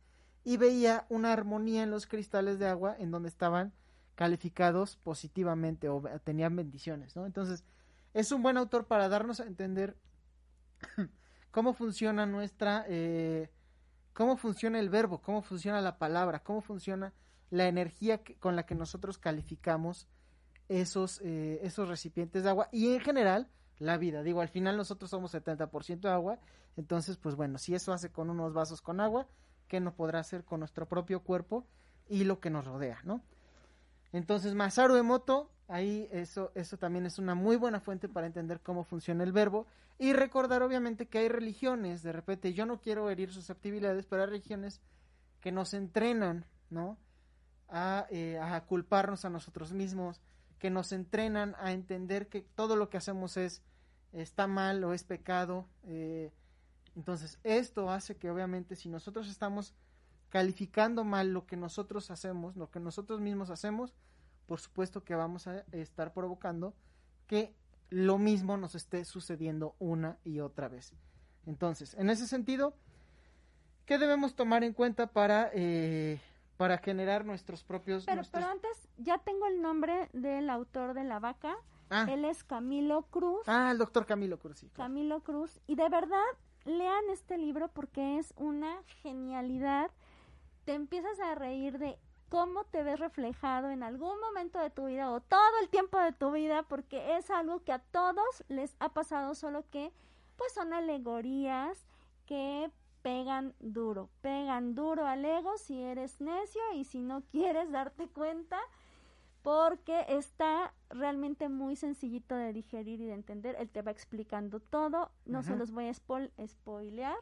Y 0.43 0.57
veía 0.57 1.05
una 1.07 1.31
armonía 1.31 1.83
en 1.83 1.91
los 1.91 2.05
cristales 2.05 2.59
de 2.59 2.67
agua 2.67 2.97
en 2.99 3.11
donde 3.11 3.29
estaban 3.29 3.71
calificados 4.15 4.97
positivamente 4.97 5.87
o 5.87 6.01
tenían 6.25 6.53
bendiciones, 6.53 7.15
¿no? 7.15 7.25
Entonces, 7.25 7.63
es 8.13 8.33
un 8.33 8.43
buen 8.43 8.57
autor 8.57 8.87
para 8.87 9.07
darnos 9.07 9.39
a 9.39 9.45
entender 9.45 9.95
cómo 11.51 11.73
funciona 11.73 12.25
nuestra, 12.25 12.85
eh, 12.87 13.49
cómo 14.13 14.37
funciona 14.37 14.79
el 14.79 14.89
verbo, 14.89 15.21
cómo 15.21 15.41
funciona 15.41 15.81
la 15.81 15.97
palabra, 15.97 16.43
cómo 16.43 16.61
funciona 16.61 17.13
la 17.49 17.67
energía 17.67 18.21
con 18.39 18.55
la 18.55 18.65
que 18.65 18.75
nosotros 18.75 19.17
calificamos 19.17 20.07
esos, 20.67 21.21
eh, 21.23 21.59
esos 21.63 21.89
recipientes 21.89 22.43
de 22.43 22.49
agua 22.49 22.69
y 22.71 22.93
en 22.93 22.99
general 22.99 23.49
la 23.79 23.97
vida. 23.97 24.23
Digo, 24.23 24.41
al 24.41 24.49
final 24.49 24.77
nosotros 24.77 25.09
somos 25.09 25.33
70% 25.33 26.09
agua, 26.09 26.39
entonces 26.77 27.17
pues 27.17 27.35
bueno, 27.35 27.57
si 27.57 27.73
eso 27.73 27.93
hace 27.93 28.11
con 28.11 28.29
unos 28.29 28.53
vasos 28.53 28.81
con 28.81 28.99
agua, 28.99 29.27
¿qué 29.67 29.79
no 29.79 29.95
podrá 29.95 30.19
hacer 30.19 30.43
con 30.43 30.59
nuestro 30.59 30.87
propio 30.87 31.23
cuerpo 31.23 31.65
y 32.07 32.23
lo 32.23 32.39
que 32.39 32.49
nos 32.49 32.65
rodea, 32.65 32.99
¿no? 33.03 33.21
Entonces, 34.11 34.55
Masaru 34.55 34.95
Emoto, 34.95 35.51
ahí 35.69 36.09
eso, 36.11 36.51
eso 36.55 36.77
también 36.77 37.05
es 37.05 37.19
una 37.19 37.35
muy 37.35 37.55
buena 37.55 37.79
fuente 37.79 38.09
para 38.09 38.27
entender 38.27 38.59
cómo 38.59 38.83
funciona 38.83 39.23
el 39.23 39.31
verbo 39.31 39.67
y 39.97 40.13
recordar 40.13 40.63
obviamente 40.63 41.07
que 41.07 41.19
hay 41.19 41.29
religiones, 41.29 42.03
de 42.03 42.11
repente 42.11 42.53
yo 42.53 42.65
no 42.65 42.81
quiero 42.81 43.09
herir 43.09 43.31
susceptibilidades, 43.31 44.05
pero 44.05 44.23
hay 44.23 44.29
religiones 44.29 44.81
que 45.39 45.51
nos 45.51 45.73
entrenan, 45.73 46.45
¿no? 46.69 46.97
A, 47.69 48.07
eh, 48.09 48.39
a 48.39 48.59
culparnos 48.65 49.25
a 49.25 49.29
nosotros 49.29 49.71
mismos, 49.71 50.21
que 50.57 50.69
nos 50.69 50.91
entrenan 50.91 51.55
a 51.59 51.71
entender 51.71 52.27
que 52.27 52.41
todo 52.41 52.75
lo 52.75 52.89
que 52.89 52.97
hacemos 52.97 53.37
es 53.37 53.61
está 54.11 54.47
mal 54.47 54.83
o 54.83 54.93
es 54.93 55.03
pecado. 55.03 55.67
eh, 55.83 56.31
entonces, 56.95 57.39
esto 57.43 57.91
hace 57.91 58.17
que 58.17 58.29
obviamente 58.29 58.75
si 58.75 58.89
nosotros 58.89 59.29
estamos 59.29 59.73
calificando 60.29 61.03
mal 61.03 61.31
lo 61.31 61.45
que 61.45 61.55
nosotros 61.55 62.11
hacemos, 62.11 62.55
lo 62.57 62.69
que 62.71 62.79
nosotros 62.79 63.21
mismos 63.21 63.49
hacemos, 63.49 63.93
por 64.49 64.59
supuesto 64.59 65.03
que 65.03 65.13
vamos 65.13 65.45
a 65.47 65.63
estar 65.71 66.11
provocando 66.11 66.73
que 67.27 67.53
lo 67.91 68.17
mismo 68.17 68.57
nos 68.57 68.73
esté 68.73 69.05
sucediendo 69.05 69.75
una 69.77 70.17
y 70.23 70.39
otra 70.39 70.67
vez. 70.67 70.91
Entonces, 71.45 71.93
en 71.93 72.09
ese 72.09 72.25
sentido, 72.25 72.73
¿qué 73.85 73.99
debemos 73.99 74.35
tomar 74.35 74.63
en 74.63 74.73
cuenta 74.73 75.05
para, 75.05 75.51
eh, 75.53 76.19
para 76.57 76.79
generar 76.79 77.25
nuestros 77.25 77.63
propios... 77.63 78.05
Pero, 78.05 78.15
nuestros- 78.17 78.41
pero 78.41 78.51
antes, 78.51 78.89
ya 78.97 79.19
tengo 79.19 79.45
el 79.45 79.61
nombre 79.61 80.09
del 80.13 80.49
autor 80.49 80.95
de 80.95 81.03
La 81.03 81.19
Vaca. 81.19 81.55
ah, 81.91 82.07
Él 82.09 82.25
es 82.25 82.43
Camilo 82.43 83.03
Cruz. 83.03 83.41
ah, 83.45 83.69
el 83.71 83.77
doctor 83.77 84.07
Camilo 84.07 84.39
Cruz. 84.39 84.57
sí, 84.59 84.67
claro. 84.69 84.89
Camilo 84.89 85.21
Cruz. 85.21 85.59
Y 85.67 85.75
de 85.75 85.89
verdad, 85.89 86.25
lean 86.65 87.03
este 87.11 87.37
libro 87.37 87.67
porque 87.69 88.17
es 88.17 88.33
una 88.35 88.81
genialidad. 89.03 89.91
Te 90.65 90.73
empiezas 90.73 91.19
a 91.19 91.35
reír 91.35 91.77
de 91.77 91.97
cómo 92.29 92.63
te 92.65 92.83
ves 92.83 92.99
reflejado 92.99 93.69
en 93.71 93.83
algún 93.83 94.19
momento 94.19 94.59
de 94.59 94.69
tu 94.69 94.85
vida 94.85 95.11
o 95.11 95.19
todo 95.19 95.59
el 95.61 95.69
tiempo 95.69 95.99
de 95.99 96.11
tu 96.11 96.31
vida 96.31 96.63
porque 96.63 97.17
es 97.17 97.29
algo 97.29 97.63
que 97.63 97.71
a 97.73 97.79
todos 97.79 98.43
les 98.47 98.75
ha 98.79 98.89
pasado, 98.89 99.35
solo 99.35 99.65
que 99.69 99.91
pues 100.37 100.53
son 100.53 100.73
alegorías 100.73 101.85
que 102.25 102.71
pegan 103.01 103.55
duro, 103.59 104.09
pegan 104.21 104.75
duro 104.75 105.05
al 105.05 105.25
ego 105.25 105.57
si 105.57 105.81
eres 105.81 106.21
necio 106.21 106.61
y 106.75 106.83
si 106.83 107.01
no 107.01 107.21
quieres 107.31 107.71
darte 107.71 108.07
cuenta 108.07 108.59
porque 109.41 110.05
está 110.09 110.73
realmente 110.89 111.49
muy 111.49 111.75
sencillito 111.75 112.35
de 112.35 112.53
digerir 112.53 112.99
y 113.01 113.05
de 113.05 113.13
entender. 113.13 113.55
Él 113.57 113.69
te 113.69 113.81
va 113.81 113.91
explicando 113.91 114.59
todo, 114.59 115.11
no 115.25 115.43
se 115.43 115.55
los 115.55 115.71
voy 115.71 115.87
a 115.87 116.47
spoilear, 116.47 117.17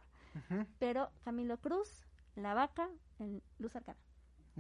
pero 0.80 1.12
Camilo 1.24 1.58
Cruz, 1.58 2.04
La 2.36 2.56
Vaca, 2.56 2.90
en 3.20 3.44
Luz 3.60 3.76
Arcana. 3.76 4.07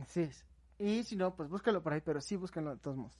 Así 0.01 0.21
es. 0.21 0.45
Y 0.79 1.03
si 1.03 1.15
no, 1.15 1.35
pues 1.35 1.49
búscalo 1.49 1.81
por 1.81 1.93
ahí, 1.93 2.01
pero 2.01 2.21
sí 2.21 2.35
búscalo 2.35 2.71
de 2.71 2.77
todos 2.77 2.97
modos. 2.97 3.13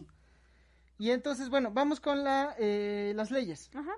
Y 0.99 1.11
entonces, 1.11 1.49
bueno, 1.49 1.71
vamos 1.71 1.99
con 1.99 2.23
la, 2.23 2.55
eh, 2.57 3.13
las 3.15 3.31
leyes. 3.31 3.69
Ajá. 3.73 3.93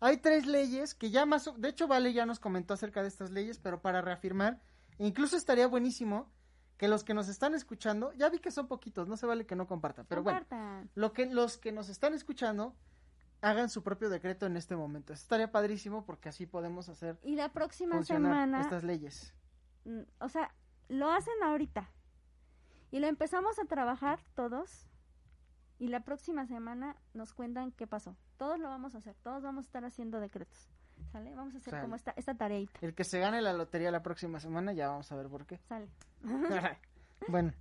Hay 0.00 0.16
tres 0.16 0.46
leyes 0.46 0.94
que 0.94 1.10
ya 1.10 1.24
más, 1.26 1.48
de 1.56 1.68
hecho 1.68 1.86
Vale 1.86 2.12
ya 2.12 2.26
nos 2.26 2.40
comentó 2.40 2.74
acerca 2.74 3.02
de 3.02 3.08
estas 3.08 3.30
leyes, 3.30 3.58
pero 3.58 3.80
para 3.80 4.00
reafirmar, 4.00 4.60
incluso 4.98 5.36
estaría 5.36 5.68
buenísimo 5.68 6.28
que 6.76 6.88
los 6.88 7.04
que 7.04 7.14
nos 7.14 7.28
están 7.28 7.54
escuchando, 7.54 8.12
ya 8.14 8.28
vi 8.28 8.40
que 8.40 8.50
son 8.50 8.66
poquitos, 8.66 9.06
no 9.06 9.16
se 9.16 9.26
vale 9.26 9.46
que 9.46 9.54
no 9.54 9.68
compartan, 9.68 10.04
pero 10.08 10.24
bueno, 10.24 10.44
lo 10.96 11.12
que 11.12 11.26
los 11.26 11.56
que 11.56 11.70
nos 11.70 11.88
están 11.88 12.14
escuchando 12.14 12.74
hagan 13.40 13.70
su 13.70 13.84
propio 13.84 14.10
decreto 14.10 14.46
en 14.46 14.56
este 14.56 14.74
momento. 14.74 15.12
Eso 15.12 15.22
estaría 15.22 15.52
padrísimo 15.52 16.04
porque 16.04 16.28
así 16.28 16.46
podemos 16.46 16.88
hacer 16.88 17.20
y 17.22 17.36
la 17.36 17.50
próxima 17.50 18.02
semana 18.02 18.60
estas 18.60 18.82
leyes. 18.82 19.32
Mm, 19.84 20.00
o 20.18 20.28
sea, 20.28 20.52
lo 20.92 21.10
hacen 21.10 21.42
ahorita 21.42 21.88
y 22.90 23.00
lo 23.00 23.06
empezamos 23.06 23.58
a 23.58 23.64
trabajar 23.64 24.20
todos 24.34 24.86
y 25.78 25.88
la 25.88 26.00
próxima 26.00 26.46
semana 26.46 26.96
nos 27.14 27.32
cuentan 27.32 27.72
qué 27.72 27.86
pasó. 27.86 28.14
Todos 28.36 28.58
lo 28.58 28.68
vamos 28.68 28.94
a 28.94 28.98
hacer, 28.98 29.16
todos 29.22 29.42
vamos 29.42 29.64
a 29.64 29.68
estar 29.68 29.84
haciendo 29.84 30.20
decretos. 30.20 30.68
¿Sale? 31.10 31.34
Vamos 31.34 31.54
a 31.54 31.56
hacer 31.58 31.80
como 31.80 31.96
esta, 31.96 32.12
esta 32.16 32.34
tareita. 32.34 32.78
El 32.82 32.94
que 32.94 33.04
se 33.04 33.18
gane 33.18 33.40
la 33.40 33.54
lotería 33.54 33.90
la 33.90 34.02
próxima 34.02 34.38
semana, 34.38 34.72
ya 34.72 34.88
vamos 34.88 35.10
a 35.10 35.16
ver 35.16 35.28
por 35.28 35.46
qué. 35.46 35.58
Sale. 35.68 35.88
bueno. 37.28 37.52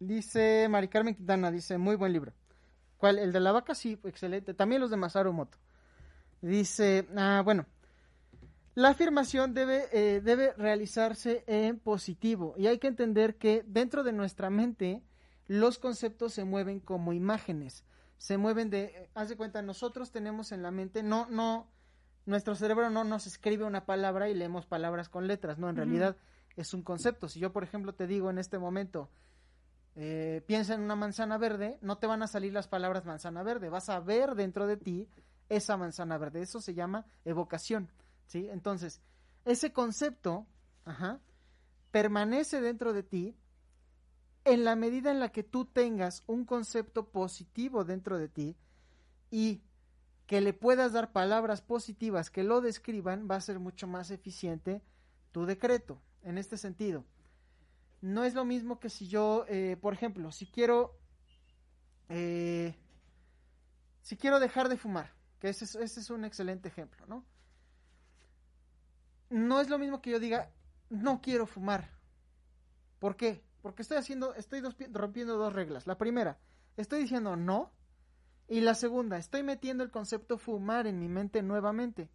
Dice 0.00 0.66
Mari 0.70 0.88
Carmen 0.88 1.14
Quintana, 1.14 1.50
dice, 1.50 1.76
muy 1.76 1.96
buen 1.96 2.12
libro. 2.14 2.32
¿Cuál? 2.96 3.18
El 3.18 3.32
de 3.32 3.40
la 3.40 3.52
vaca, 3.52 3.74
sí, 3.74 4.00
excelente. 4.04 4.54
También 4.54 4.80
los 4.80 4.90
de 4.90 4.96
Masaru 4.96 5.34
Moto. 5.34 5.58
Dice, 6.40 7.06
ah, 7.16 7.42
bueno, 7.44 7.66
la 8.74 8.90
afirmación 8.90 9.54
debe, 9.54 9.88
eh, 9.92 10.20
debe 10.20 10.52
realizarse 10.54 11.44
en 11.46 11.78
positivo. 11.78 12.54
Y 12.56 12.66
hay 12.66 12.78
que 12.78 12.88
entender 12.88 13.36
que 13.36 13.64
dentro 13.66 14.02
de 14.02 14.12
nuestra 14.12 14.50
mente 14.50 15.02
los 15.46 15.78
conceptos 15.78 16.32
se 16.32 16.44
mueven 16.44 16.80
como 16.80 17.12
imágenes, 17.12 17.84
se 18.18 18.38
mueven 18.38 18.70
de, 18.70 19.08
haz 19.14 19.28
de 19.28 19.36
cuenta, 19.36 19.62
nosotros 19.62 20.12
tenemos 20.12 20.52
en 20.52 20.62
la 20.62 20.70
mente, 20.70 21.02
no, 21.02 21.26
no, 21.28 21.66
nuestro 22.26 22.54
cerebro 22.54 22.90
no 22.90 23.02
nos 23.02 23.26
escribe 23.26 23.64
una 23.64 23.86
palabra 23.86 24.28
y 24.28 24.34
leemos 24.34 24.66
palabras 24.66 25.08
con 25.08 25.26
letras, 25.26 25.58
no, 25.58 25.68
en 25.68 25.76
realidad 25.76 26.16
es 26.56 26.74
un 26.74 26.82
concepto. 26.82 27.28
Si 27.28 27.40
yo, 27.40 27.52
por 27.52 27.64
ejemplo, 27.64 27.94
te 27.94 28.06
digo 28.06 28.30
en 28.30 28.38
este 28.38 28.58
momento, 28.58 29.10
eh, 29.96 30.44
piensa 30.46 30.74
en 30.74 30.82
una 30.82 30.94
manzana 30.94 31.38
verde, 31.38 31.78
no 31.80 31.98
te 31.98 32.06
van 32.06 32.22
a 32.22 32.28
salir 32.28 32.52
las 32.52 32.68
palabras 32.68 33.04
manzana 33.04 33.42
verde, 33.42 33.68
vas 33.70 33.88
a 33.88 33.98
ver 33.98 34.34
dentro 34.36 34.66
de 34.66 34.76
ti 34.76 35.08
esa 35.48 35.76
manzana 35.76 36.16
verde, 36.16 36.42
eso 36.42 36.60
se 36.60 36.74
llama 36.74 37.06
evocación, 37.24 37.90
¿sí? 38.30 38.48
Entonces, 38.48 39.00
ese 39.44 39.72
concepto, 39.72 40.46
permanece 41.90 42.60
dentro 42.60 42.92
de 42.92 43.02
ti 43.02 43.36
en 44.44 44.64
la 44.64 44.76
medida 44.76 45.10
en 45.10 45.18
la 45.18 45.30
que 45.30 45.42
tú 45.42 45.64
tengas 45.64 46.22
un 46.26 46.44
concepto 46.44 47.08
positivo 47.08 47.84
dentro 47.84 48.18
de 48.18 48.28
ti 48.28 48.56
y 49.30 49.62
que 50.26 50.40
le 50.40 50.52
puedas 50.52 50.92
dar 50.92 51.12
palabras 51.12 51.60
positivas 51.60 52.30
que 52.30 52.44
lo 52.44 52.60
describan, 52.60 53.28
va 53.28 53.36
a 53.36 53.40
ser 53.40 53.58
mucho 53.58 53.88
más 53.88 54.12
eficiente 54.12 54.80
tu 55.32 55.44
decreto. 55.44 56.00
En 56.22 56.38
este 56.38 56.56
sentido, 56.56 57.04
no 58.00 58.22
es 58.24 58.34
lo 58.34 58.44
mismo 58.44 58.78
que 58.78 58.90
si 58.90 59.08
yo, 59.08 59.44
eh, 59.48 59.76
por 59.80 59.92
ejemplo, 59.92 60.30
si 60.30 60.46
quiero, 60.46 60.96
eh, 62.08 62.76
si 64.02 64.16
quiero 64.16 64.38
dejar 64.38 64.68
de 64.68 64.76
fumar, 64.76 65.12
que 65.40 65.48
ese 65.48 65.64
es, 65.64 65.74
ese 65.74 66.00
es 66.00 66.10
un 66.10 66.24
excelente 66.24 66.68
ejemplo, 66.68 67.06
¿no? 67.06 67.24
No 69.30 69.60
es 69.60 69.70
lo 69.70 69.78
mismo 69.78 70.02
que 70.02 70.10
yo 70.10 70.20
diga, 70.20 70.50
no 70.90 71.20
quiero 71.20 71.46
fumar. 71.46 71.88
¿Por 72.98 73.16
qué? 73.16 73.42
Porque 73.62 73.82
estoy 73.82 73.96
haciendo, 73.96 74.34
estoy 74.34 74.62
rompiendo 74.92 75.36
dos 75.36 75.52
reglas. 75.52 75.86
La 75.86 75.96
primera, 75.96 76.38
estoy 76.76 77.00
diciendo 77.02 77.36
no. 77.36 77.72
Y 78.48 78.60
la 78.60 78.74
segunda, 78.74 79.16
estoy 79.16 79.44
metiendo 79.44 79.84
el 79.84 79.92
concepto 79.92 80.36
fumar 80.36 80.88
en 80.88 80.98
mi 80.98 81.08
mente 81.08 81.42
nuevamente. 81.42 82.10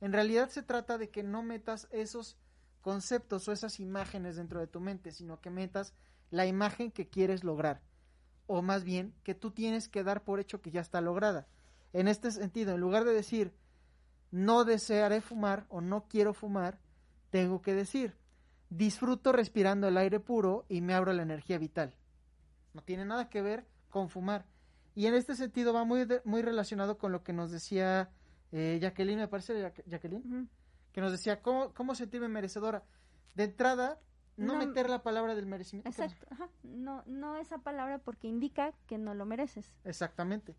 En 0.00 0.12
realidad 0.12 0.48
se 0.48 0.62
trata 0.62 0.96
de 0.96 1.10
que 1.10 1.24
no 1.24 1.42
metas 1.42 1.88
esos 1.90 2.38
conceptos 2.80 3.48
o 3.48 3.52
esas 3.52 3.80
imágenes 3.80 4.36
dentro 4.36 4.60
de 4.60 4.68
tu 4.68 4.80
mente, 4.80 5.10
sino 5.10 5.40
que 5.40 5.50
metas 5.50 5.92
la 6.30 6.46
imagen 6.46 6.92
que 6.92 7.08
quieres 7.08 7.42
lograr. 7.42 7.82
O 8.46 8.62
más 8.62 8.84
bien, 8.84 9.14
que 9.24 9.34
tú 9.34 9.50
tienes 9.50 9.88
que 9.88 10.04
dar 10.04 10.22
por 10.22 10.40
hecho 10.40 10.62
que 10.62 10.70
ya 10.70 10.80
está 10.80 11.00
lograda. 11.00 11.48
En 11.92 12.08
este 12.08 12.30
sentido, 12.30 12.74
en 12.74 12.80
lugar 12.80 13.04
de 13.04 13.12
decir 13.12 13.52
no 14.30 14.64
desearé 14.64 15.20
fumar 15.20 15.66
o 15.68 15.80
no 15.80 16.06
quiero 16.08 16.34
fumar, 16.34 16.78
tengo 17.30 17.62
que 17.62 17.74
decir 17.74 18.20
disfruto 18.70 19.32
respirando 19.32 19.88
el 19.88 19.98
aire 19.98 20.20
puro 20.20 20.64
y 20.68 20.80
me 20.80 20.94
abro 20.94 21.12
la 21.12 21.22
energía 21.22 21.58
vital. 21.58 21.94
No 22.72 22.82
tiene 22.82 23.04
nada 23.04 23.28
que 23.28 23.42
ver 23.42 23.66
con 23.90 24.08
fumar. 24.08 24.46
Y 24.94 25.06
en 25.06 25.14
este 25.14 25.34
sentido 25.34 25.72
va 25.72 25.84
muy, 25.84 26.06
muy 26.24 26.42
relacionado 26.42 26.96
con 26.96 27.12
lo 27.12 27.22
que 27.22 27.32
nos 27.32 27.50
decía 27.50 28.10
eh, 28.52 28.78
Jacqueline, 28.80 29.18
me 29.18 29.28
parece, 29.28 29.72
Jacqueline, 29.86 30.48
que 30.92 31.00
nos 31.00 31.12
decía 31.12 31.42
cómo, 31.42 31.74
cómo 31.74 31.94
sentirme 31.94 32.28
merecedora. 32.28 32.84
De 33.34 33.44
entrada, 33.44 34.00
no, 34.36 34.56
meter 34.56 34.88
la 34.88 35.02
palabra 35.02 35.34
del 35.34 35.46
merecimiento. 35.46 35.90
Exacto, 35.90 36.26
No, 36.62 37.02
no 37.06 37.36
esa 37.36 37.58
palabra 37.58 37.98
porque 37.98 38.28
indica 38.28 38.72
que 38.86 38.98
no 38.98 39.14
lo 39.14 39.26
mereces. 39.26 39.72
Exactamente. 39.84 40.56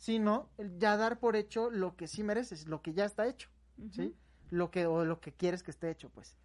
Sino 0.00 0.48
ya 0.78 0.96
dar 0.96 1.20
por 1.20 1.36
hecho 1.36 1.70
lo 1.70 1.94
que 1.94 2.08
sí 2.08 2.22
mereces, 2.22 2.66
lo 2.66 2.80
que 2.80 2.94
ya 2.94 3.04
está 3.04 3.26
hecho, 3.26 3.50
¿sí? 3.90 4.16
Lo 4.48 4.70
que, 4.70 4.86
o 4.86 5.04
lo 5.04 5.20
que 5.20 5.30
quieres 5.30 5.62
que 5.62 5.70
esté 5.70 5.90
hecho, 5.90 6.08
pues. 6.08 6.38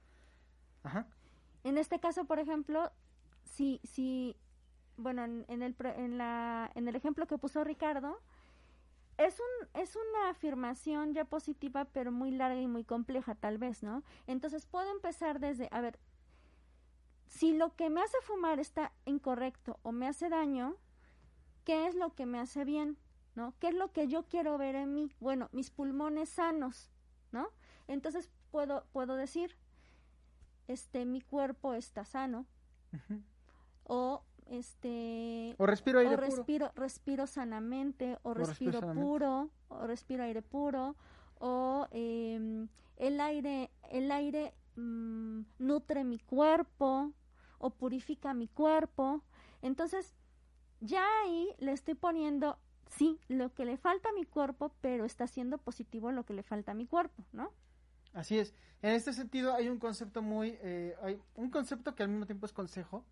En 1.63 1.77
este 1.77 2.01
caso, 2.01 2.25
por 2.25 2.39
ejemplo, 2.39 2.91
si, 3.45 3.79
si 3.85 4.35
bueno, 4.97 5.23
en, 5.23 5.61
el, 5.61 5.73
en, 5.79 6.17
la, 6.17 6.69
en 6.75 6.89
el 6.89 6.97
ejemplo 6.97 7.27
que 7.27 7.37
puso 7.37 7.63
Ricardo, 7.63 8.19
es, 9.17 9.39
un, 9.39 9.81
es 9.81 9.95
una 9.95 10.29
afirmación 10.31 11.13
ya 11.13 11.23
positiva, 11.23 11.85
pero 11.85 12.11
muy 12.11 12.31
larga 12.31 12.59
y 12.59 12.67
muy 12.67 12.83
compleja, 12.83 13.35
tal 13.35 13.57
vez, 13.57 13.83
¿no? 13.83 14.03
Entonces 14.27 14.65
puedo 14.65 14.91
empezar 14.91 15.39
desde, 15.39 15.69
a 15.71 15.79
ver, 15.79 15.97
si 17.27 17.53
lo 17.53 17.73
que 17.77 17.89
me 17.89 18.01
hace 18.01 18.17
fumar 18.21 18.59
está 18.59 18.91
incorrecto 19.05 19.79
o 19.81 19.93
me 19.93 20.09
hace 20.09 20.27
daño, 20.27 20.75
¿qué 21.63 21.87
es 21.87 21.95
lo 21.95 22.13
que 22.13 22.25
me 22.25 22.39
hace 22.39 22.65
bien? 22.65 22.97
¿No? 23.35 23.53
¿Qué 23.59 23.67
es 23.67 23.75
lo 23.75 23.91
que 23.91 24.07
yo 24.07 24.23
quiero 24.23 24.57
ver 24.57 24.75
en 24.75 24.93
mí? 24.93 25.11
Bueno, 25.19 25.49
mis 25.51 25.69
pulmones 25.69 26.29
sanos, 26.29 26.89
¿no? 27.31 27.49
Entonces 27.87 28.31
puedo, 28.49 28.85
puedo 28.93 29.15
decir, 29.15 29.57
este, 30.67 31.05
mi 31.05 31.21
cuerpo 31.21 31.73
está 31.73 32.05
sano. 32.05 32.45
O 33.83 34.23
este 34.47 35.55
o 35.57 35.65
respiro 35.65 35.99
aire 35.99 36.15
respiro 36.15 36.71
respiro 36.75 37.27
sanamente 37.27 38.17
o, 38.23 38.33
respiro, 38.33 38.79
puro 38.93 39.49
o 39.69 39.87
respiro 39.87 40.23
aire 40.23 40.41
puro 40.41 40.95
o 41.39 41.87
em, 41.91 42.67
el 42.97 43.19
aire 43.19 43.71
el 43.89 44.11
aire 44.11 44.53
mm, 44.75 45.41
nutre 45.59 46.03
mi 46.03 46.19
cuerpo 46.19 47.11
o 47.57 47.69
purifica 47.71 48.33
mi 48.33 48.47
cuerpo 48.47 49.23
entonces 49.61 50.15
ya 50.79 51.03
ahí 51.23 51.49
le 51.57 51.71
estoy 51.71 51.95
poniendo 51.95 52.59
sí 52.89 53.19
lo 53.27 53.53
que 53.53 53.65
le 53.65 53.77
falta 53.77 54.09
a 54.09 54.13
mi 54.13 54.25
cuerpo 54.25 54.71
pero 54.81 55.05
está 55.05 55.27
siendo 55.27 55.57
positivo 55.57 56.11
lo 56.11 56.25
que 56.25 56.33
le 56.33 56.43
falta 56.43 56.71
a 56.71 56.75
mi 56.75 56.85
cuerpo 56.85 57.23
no 57.31 57.51
Así 58.15 58.39
es. 58.39 58.53
En 58.81 58.91
este 58.93 59.13
sentido 59.13 59.53
hay 59.53 59.67
un 59.67 59.77
concepto 59.77 60.21
muy, 60.21 60.57
eh, 60.61 60.95
hay 61.03 61.21
un 61.35 61.51
concepto 61.51 61.95
que 61.95 62.03
al 62.03 62.09
mismo 62.09 62.25
tiempo 62.25 62.45
es 62.45 62.53
consejo 62.53 63.05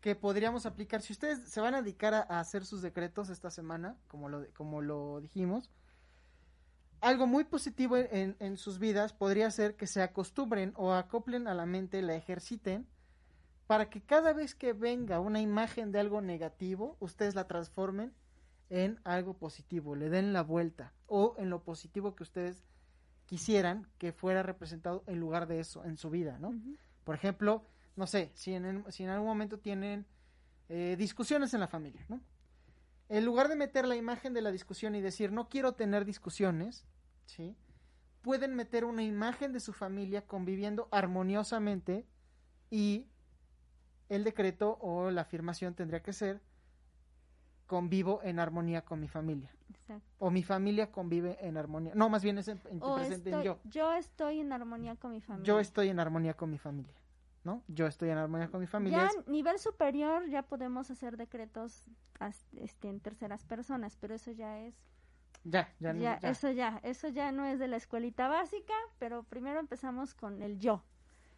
que 0.00 0.16
podríamos 0.16 0.66
aplicar. 0.66 1.02
Si 1.02 1.12
ustedes 1.12 1.48
se 1.48 1.60
van 1.60 1.74
a 1.74 1.82
dedicar 1.82 2.14
a, 2.14 2.40
hacer 2.40 2.66
sus 2.66 2.82
decretos 2.82 3.30
esta 3.30 3.50
semana, 3.50 3.96
como 4.08 4.28
lo, 4.28 4.44
como 4.52 4.82
lo 4.82 5.20
dijimos, 5.20 5.70
algo 7.00 7.26
muy 7.26 7.44
positivo 7.44 7.96
en, 7.96 8.36
en, 8.40 8.56
sus 8.56 8.78
vidas 8.78 9.12
podría 9.12 9.50
ser 9.50 9.76
que 9.76 9.86
se 9.86 10.02
acostumbren 10.02 10.72
o 10.74 10.92
acoplen 10.92 11.46
a 11.46 11.54
la 11.54 11.64
mente, 11.64 12.02
la 12.02 12.16
ejerciten, 12.16 12.88
para 13.66 13.88
que 13.88 14.02
cada 14.02 14.32
vez 14.32 14.54
que 14.54 14.72
venga 14.72 15.20
una 15.20 15.40
imagen 15.40 15.92
de 15.92 16.00
algo 16.00 16.20
negativo, 16.20 16.96
ustedes 16.98 17.34
la 17.34 17.46
transformen 17.46 18.12
en 18.74 18.98
algo 19.04 19.34
positivo, 19.34 19.94
le 19.94 20.10
den 20.10 20.32
la 20.32 20.42
vuelta 20.42 20.92
o 21.06 21.36
en 21.38 21.48
lo 21.48 21.62
positivo 21.62 22.16
que 22.16 22.24
ustedes 22.24 22.64
quisieran 23.24 23.86
que 23.98 24.10
fuera 24.10 24.42
representado 24.42 25.04
en 25.06 25.20
lugar 25.20 25.46
de 25.46 25.60
eso 25.60 25.84
en 25.84 25.96
su 25.96 26.10
vida, 26.10 26.40
¿no? 26.40 26.52
Por 27.04 27.14
ejemplo, 27.14 27.64
no 27.94 28.08
sé, 28.08 28.32
si 28.34 28.52
en, 28.52 28.84
si 28.90 29.04
en 29.04 29.10
algún 29.10 29.28
momento 29.28 29.60
tienen 29.60 30.06
eh, 30.68 30.96
discusiones 30.98 31.54
en 31.54 31.60
la 31.60 31.68
familia, 31.68 32.04
¿no? 32.08 32.20
En 33.08 33.24
lugar 33.24 33.48
de 33.48 33.54
meter 33.54 33.86
la 33.86 33.94
imagen 33.94 34.34
de 34.34 34.42
la 34.42 34.50
discusión 34.50 34.96
y 34.96 35.00
decir 35.00 35.30
no 35.30 35.48
quiero 35.48 35.74
tener 35.74 36.04
discusiones, 36.04 36.84
¿sí? 37.26 37.56
Pueden 38.22 38.56
meter 38.56 38.84
una 38.84 39.04
imagen 39.04 39.52
de 39.52 39.60
su 39.60 39.72
familia 39.72 40.26
conviviendo 40.26 40.88
armoniosamente 40.90 42.08
y 42.70 43.06
el 44.08 44.24
decreto 44.24 44.78
o 44.80 45.12
la 45.12 45.20
afirmación 45.20 45.74
tendría 45.74 46.02
que 46.02 46.12
ser 46.12 46.42
convivo 47.66 48.20
en 48.22 48.38
armonía 48.38 48.82
con 48.82 49.00
mi 49.00 49.08
familia. 49.08 49.50
Exacto. 49.70 50.06
O 50.18 50.30
mi 50.30 50.42
familia 50.42 50.90
convive 50.90 51.36
en 51.40 51.56
armonía. 51.56 51.92
No, 51.94 52.08
más 52.08 52.22
bien 52.22 52.38
es 52.38 52.48
en, 52.48 52.60
en 52.70 52.78
O 52.82 52.96
presente 52.96 53.30
en 53.30 53.42
yo. 53.42 53.58
yo 53.64 53.92
estoy 53.94 54.40
en 54.40 54.52
armonía 54.52 54.96
con 54.96 55.10
mi 55.12 55.20
familia. 55.20 55.46
Yo 55.46 55.60
estoy 55.60 55.88
en 55.88 55.98
armonía 55.98 56.34
con 56.34 56.50
mi 56.50 56.58
familia. 56.58 56.94
¿No? 57.42 57.62
Yo 57.68 57.86
estoy 57.86 58.08
en 58.08 58.16
armonía 58.16 58.48
con 58.48 58.60
mi 58.60 58.66
familia. 58.66 58.98
Ya 58.98 59.20
a 59.20 59.30
nivel 59.30 59.58
superior 59.58 60.26
ya 60.30 60.42
podemos 60.42 60.90
hacer 60.90 61.18
decretos 61.18 61.84
este, 62.56 62.88
en 62.88 63.00
terceras 63.00 63.44
personas, 63.44 63.96
pero 63.96 64.14
eso 64.14 64.30
ya 64.30 64.60
es 64.60 64.74
Ya, 65.42 65.70
ya, 65.78 65.92
ya, 65.92 66.18
ya. 66.20 66.30
eso 66.30 66.50
ya, 66.50 66.80
eso 66.82 67.08
ya 67.08 67.32
no 67.32 67.44
es 67.44 67.58
de 67.58 67.68
la 67.68 67.76
escuelita 67.76 68.28
básica, 68.28 68.72
pero 68.98 69.24
primero 69.24 69.60
empezamos 69.60 70.14
con 70.14 70.40
el 70.40 70.58
yo, 70.58 70.82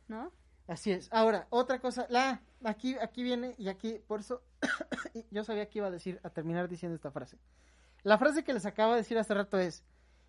¿no? 0.07 0.31
Así 0.69 0.93
es. 0.93 1.13
Ahora, 1.13 1.49
otra 1.51 1.81
cosa, 1.81 2.07
la, 2.09 2.41
aquí, 2.67 2.97
aquí 3.01 3.23
viene, 3.23 3.55
y 3.59 3.69
aquí, 3.69 4.01
por 4.07 4.21
eso, 4.21 4.43
yo 5.31 5.45
sabía 5.45 5.69
que 5.69 5.79
iba 5.79 5.89
a 5.89 5.91
decir, 5.91 6.21
a 6.23 6.31
terminar 6.31 6.69
diciendo 6.69 6.95
esta 6.95 7.11
frase. 7.11 7.39
La 8.03 8.19
frase 8.19 8.45
que 8.45 8.53
les 8.53 8.67
acabo 8.67 8.93
de 8.93 8.99
decir 8.99 9.19
hace 9.19 9.35
rato 9.35 9.59
es, 9.59 9.85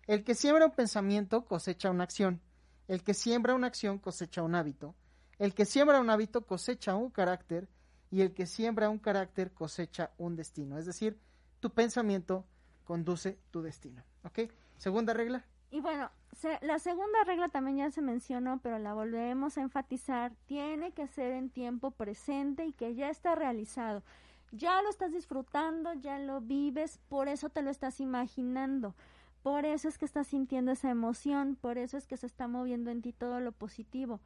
el 0.06 0.24
que 0.24 0.34
siembra 0.34 0.66
un 0.66 0.72
pensamiento 0.72 1.44
cosecha 1.44 1.90
una 1.90 2.04
acción, 2.04 2.40
el 2.86 3.02
que 3.02 3.14
siembra 3.14 3.54
una 3.54 3.66
acción 3.66 3.98
cosecha 3.98 4.42
un 4.42 4.54
hábito, 4.54 4.94
el 5.38 5.54
que 5.54 5.64
siembra 5.64 6.00
un 6.00 6.10
hábito 6.10 6.46
cosecha 6.46 6.94
un 6.94 7.10
carácter, 7.10 7.68
y 8.10 8.22
el 8.22 8.32
que 8.32 8.46
siembra 8.46 8.88
un 8.88 8.98
carácter 8.98 9.52
cosecha 9.52 10.10
un 10.18 10.36
destino. 10.36 10.78
Es 10.78 10.86
decir, 10.86 11.18
tu 11.60 11.70
pensamiento 11.70 12.46
conduce 12.84 13.38
tu 13.50 13.62
destino. 13.62 14.02
¿Ok? 14.24 14.50
Segunda 14.78 15.12
regla. 15.12 15.44
Y 15.70 15.80
bueno, 15.80 16.10
se- 16.32 16.58
la 16.62 16.78
segunda 16.78 17.24
regla 17.24 17.48
también 17.48 17.76
ya 17.78 17.90
se 17.90 18.00
mencionó, 18.00 18.58
pero 18.62 18.78
la 18.78 18.94
volvemos 18.94 19.58
a 19.58 19.62
enfatizar, 19.62 20.32
tiene 20.46 20.92
que 20.92 21.06
ser 21.08 21.32
en 21.32 21.50
tiempo 21.50 21.90
presente 21.90 22.64
y 22.64 22.72
que 22.72 22.94
ya 22.94 23.10
está 23.10 23.34
realizado. 23.34 24.02
Ya 24.50 24.80
lo 24.80 24.88
estás 24.88 25.12
disfrutando, 25.12 25.92
ya 25.92 26.18
lo 26.18 26.40
vives, 26.40 26.98
por 27.08 27.28
eso 27.28 27.50
te 27.50 27.60
lo 27.62 27.70
estás 27.70 28.00
imaginando. 28.00 28.94
Por 29.42 29.66
eso 29.66 29.88
es 29.88 29.98
que 29.98 30.06
estás 30.06 30.26
sintiendo 30.28 30.72
esa 30.72 30.90
emoción, 30.90 31.56
por 31.60 31.76
eso 31.76 31.96
es 31.98 32.06
que 32.06 32.16
se 32.16 32.26
está 32.26 32.48
moviendo 32.48 32.90
en 32.90 33.02
ti 33.02 33.12
todo 33.12 33.40
lo 33.40 33.52
positivo. 33.52 34.20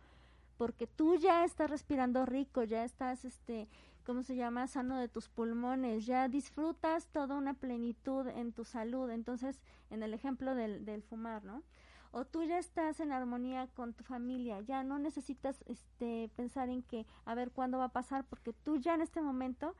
Porque 0.58 0.86
tú 0.86 1.16
ya 1.16 1.44
estás 1.44 1.70
respirando 1.70 2.24
rico, 2.24 2.62
ya 2.62 2.84
estás, 2.84 3.24
este, 3.24 3.68
¿cómo 4.02 4.22
se 4.22 4.36
llama? 4.36 4.66
Sano 4.66 4.98
de 4.98 5.08
tus 5.08 5.28
pulmones, 5.28 6.06
ya 6.06 6.28
disfrutas 6.28 7.06
toda 7.08 7.36
una 7.36 7.54
plenitud 7.54 8.26
en 8.28 8.52
tu 8.52 8.64
salud. 8.64 9.10
Entonces, 9.10 9.60
en 9.90 10.02
el 10.02 10.14
ejemplo 10.14 10.54
del, 10.54 10.84
del 10.84 11.02
fumar, 11.02 11.44
¿no? 11.44 11.62
O 12.10 12.26
tú 12.26 12.42
ya 12.42 12.58
estás 12.58 13.00
en 13.00 13.10
armonía 13.10 13.68
con 13.68 13.94
tu 13.94 14.04
familia, 14.04 14.60
ya 14.60 14.84
no 14.84 14.98
necesitas, 14.98 15.64
este, 15.66 16.30
pensar 16.36 16.68
en 16.68 16.82
que, 16.82 17.06
a 17.24 17.34
ver 17.34 17.50
cuándo 17.50 17.78
va 17.78 17.84
a 17.84 17.92
pasar, 17.92 18.26
porque 18.26 18.52
tú 18.52 18.76
ya 18.76 18.94
en 18.94 19.00
este 19.00 19.22
momento 19.22 19.74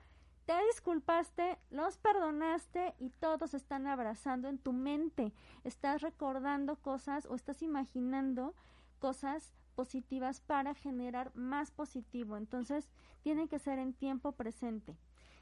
te 0.47 0.55
disculpaste, 0.67 1.59
los 1.71 1.99
perdonaste 1.99 2.95
y 2.99 3.11
todos 3.11 3.55
están 3.55 3.87
abrazando 3.87 4.49
en 4.49 4.59
tu 4.59 4.73
mente. 4.73 5.33
Estás 5.63 6.01
recordando 6.01 6.77
cosas 6.77 7.27
o 7.27 7.35
estás 7.35 7.63
imaginando 7.63 8.55
cosas 8.99 9.53
positivas 9.73 10.41
para 10.41 10.75
generar 10.75 11.35
más 11.35 11.71
positivo. 11.71 12.37
Entonces, 12.37 12.89
tiene 13.23 13.49
que 13.49 13.59
ser 13.59 13.79
en 13.79 13.93
tiempo 13.93 14.33
presente. 14.33 14.97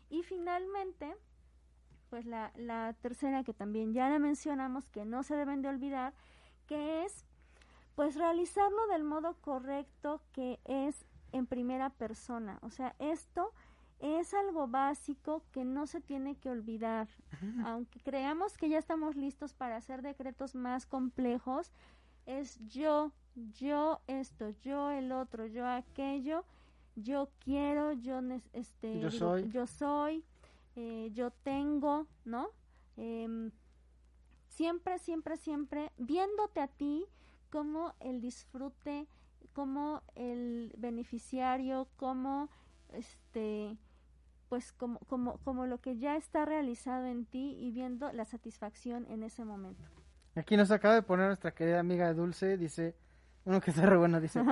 Y 0.09 0.23
finalmente, 0.23 1.15
pues 2.09 2.27
la, 2.27 2.53
la 2.57 2.95
tercera 3.01 3.45
que 3.45 3.55
también 3.55 3.93
ya 3.93 4.09
la 4.09 4.19
mencionamos, 4.19 4.89
que 4.89 5.05
no 5.05 5.23
se 5.23 5.37
deben 5.37 5.63
de 5.63 5.69
olvidar, 5.69 6.15
que 6.67 7.05
es 7.05 7.25
pues 7.95 8.17
realizarlo 8.17 8.87
del 8.89 9.05
modo 9.05 9.35
correcto 9.41 10.23
que 10.33 10.59
es 10.65 11.05
en 11.33 11.47
primera 11.47 11.91
persona. 11.91 12.59
O 12.63 12.71
sea, 12.71 12.95
esto 12.99 13.53
es 14.01 14.33
algo 14.33 14.67
básico 14.67 15.43
que 15.53 15.65
no 15.65 15.87
se 15.87 16.01
tiene 16.01 16.37
que 16.37 16.51
olvidar. 16.51 17.09
Aunque 17.65 18.01
creamos 18.01 18.57
que 18.57 18.69
ya 18.69 18.79
estamos 18.79 19.17
listos 19.17 19.53
para 19.53 19.77
hacer 19.77 20.03
decretos 20.03 20.55
más 20.55 20.87
complejos, 20.87 21.71
es 22.27 22.59
yo, 22.69 23.13
yo 23.35 24.01
esto, 24.07 24.51
yo 24.63 24.91
el 24.91 25.13
otro, 25.13 25.47
yo 25.47 25.67
aquello, 25.67 26.45
yo 26.97 27.29
quiero, 27.45 27.93
yo 27.93 28.21
este, 28.53 29.01
Yo 29.01 29.11
digo, 29.11 29.11
soy. 29.11 29.51
yo 29.51 29.67
soy, 29.67 30.25
eh, 30.77 31.11
yo 31.15 31.31
tengo, 31.31 32.07
¿no? 32.25 32.49
Em, 32.97 33.51
siempre, 34.49 34.99
siempre, 34.99 35.37
siempre 35.37 35.91
viéndote 35.97 36.61
a 36.61 36.69
ti 36.69 37.07
como 37.51 37.95
el 38.01 38.21
disfrute, 38.21 39.07
como 39.53 40.03
el 40.15 40.73
beneficiario, 40.77 41.89
como 41.97 42.49
este 42.93 43.77
pues 44.49 44.73
como, 44.73 44.99
como, 45.07 45.39
como 45.39 45.67
lo 45.67 45.81
que 45.81 45.97
ya 45.97 46.17
está 46.17 46.45
realizado 46.45 47.07
en 47.07 47.25
ti 47.25 47.57
y 47.61 47.71
viendo 47.71 48.11
la 48.13 48.25
satisfacción 48.25 49.07
en 49.09 49.23
ese 49.23 49.45
momento. 49.45 49.85
Aquí 50.35 50.57
nos 50.57 50.73
acaba 50.73 50.95
de 50.95 51.03
poner 51.03 51.29
nuestra 51.29 51.55
querida 51.55 51.79
amiga 51.79 52.13
Dulce, 52.13 52.59
dice, 52.59 52.97
uno 53.45 53.61
que 53.61 53.71
está 53.71 53.87
re 53.87 53.97
bueno, 53.97 54.21
dice, 54.21 54.43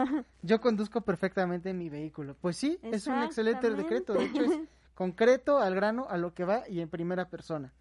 yo 0.42 0.60
conduzco 0.60 1.00
perfectamente 1.02 1.72
mi 1.72 1.88
vehículo. 1.88 2.34
Pues 2.40 2.56
sí, 2.56 2.78
es 2.82 3.06
un 3.06 3.22
excelente 3.22 3.70
decreto, 3.70 4.14
de 4.14 4.24
hecho 4.24 4.42
es 4.44 4.58
concreto, 4.94 5.58
al 5.58 5.74
grano, 5.74 6.06
a 6.08 6.16
lo 6.16 6.34
que 6.34 6.44
va 6.44 6.68
y 6.68 6.80
en 6.80 6.88
primera 6.88 7.28
persona. 7.28 7.72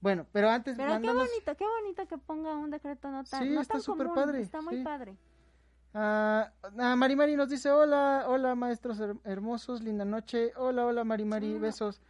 Bueno, 0.00 0.26
pero 0.32 0.48
antes 0.48 0.76
Pero 0.78 1.00
qué 1.00 1.12
bonito, 1.12 1.56
qué 1.58 1.64
bonito 1.66 2.06
que 2.06 2.16
ponga 2.16 2.56
un 2.56 2.70
decreto 2.70 3.10
no 3.10 3.22
tan, 3.24 3.42
Sí, 3.42 3.50
no 3.50 3.60
está 3.60 3.74
tan 3.74 3.82
común, 3.82 4.14
padre, 4.14 4.40
está 4.40 4.62
muy 4.62 4.76
sí. 4.78 4.82
padre. 4.84 5.16
a, 5.92 6.52
a 6.78 6.96
Mari 6.96 7.16
Mari 7.16 7.36
nos 7.36 7.50
dice, 7.50 7.70
hola, 7.70 8.24
hola 8.28 8.54
maestros 8.54 8.98
her- 9.00 9.18
hermosos, 9.24 9.82
linda 9.82 10.04
noche, 10.04 10.52
hola, 10.56 10.86
hola 10.86 11.04
Mari 11.04 11.24
Mari, 11.24 11.58
besos. 11.58 12.00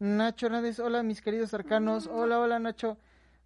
Nacho 0.00 0.46
Hernández, 0.46 0.78
hola 0.80 1.02
mis 1.02 1.20
queridos 1.20 1.52
arcanos, 1.54 2.06
hola, 2.06 2.38
hola 2.40 2.58
Nacho. 2.58 2.96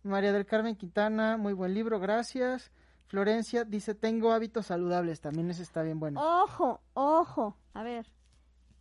María 0.05 0.33
del 0.33 0.47
Carmen 0.47 0.75
Quintana, 0.77 1.37
muy 1.37 1.53
buen 1.53 1.75
libro, 1.75 1.99
gracias. 2.01 2.71
Florencia 3.07 3.65
dice, 3.65 3.95
tengo 3.95 4.33
hábitos 4.33 4.67
saludables, 4.67 5.21
también 5.21 5.51
ese 5.51 5.63
está 5.63 5.83
bien 5.83 6.01
bueno. 6.01 6.21
Ojo, 6.43 6.81
ojo, 6.95 7.57
a 7.75 7.83
ver, 7.83 8.07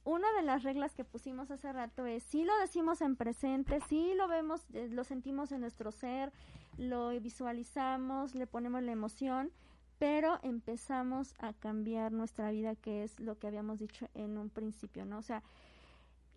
una 0.04 0.32
de 0.34 0.42
las 0.42 0.64
reglas 0.64 0.96
que 0.96 1.04
pusimos 1.04 1.52
hace 1.52 1.72
rato 1.72 2.06
es, 2.06 2.24
si 2.24 2.44
lo 2.44 2.58
decimos 2.58 3.02
en 3.02 3.16
presente, 3.16 3.80
si 3.88 4.14
lo 4.16 4.28
vemos, 4.28 4.62
eh, 4.74 4.88
lo 4.90 5.04
sentimos 5.04 5.52
en 5.52 5.62
nuestro 5.62 5.92
ser, 5.92 6.32
lo 6.78 7.10
visualizamos, 7.20 8.34
le 8.34 8.48
ponemos 8.48 8.82
la 8.82 8.92
emoción, 8.92 9.52
pero 10.00 10.40
empezamos 10.42 11.36
a 11.38 11.54
cambiar 11.54 12.12
nuestra 12.12 12.50
vida, 12.50 12.76
que 12.76 13.04
es 13.04 13.20
lo 13.20 13.38
que 13.38 13.46
habíamos 13.46 13.78
dicho 13.78 14.08
en 14.16 14.40
un 14.40 14.50
principio, 14.50 15.06
¿no? 15.06 15.20
O 15.20 15.22
sea, 15.22 15.44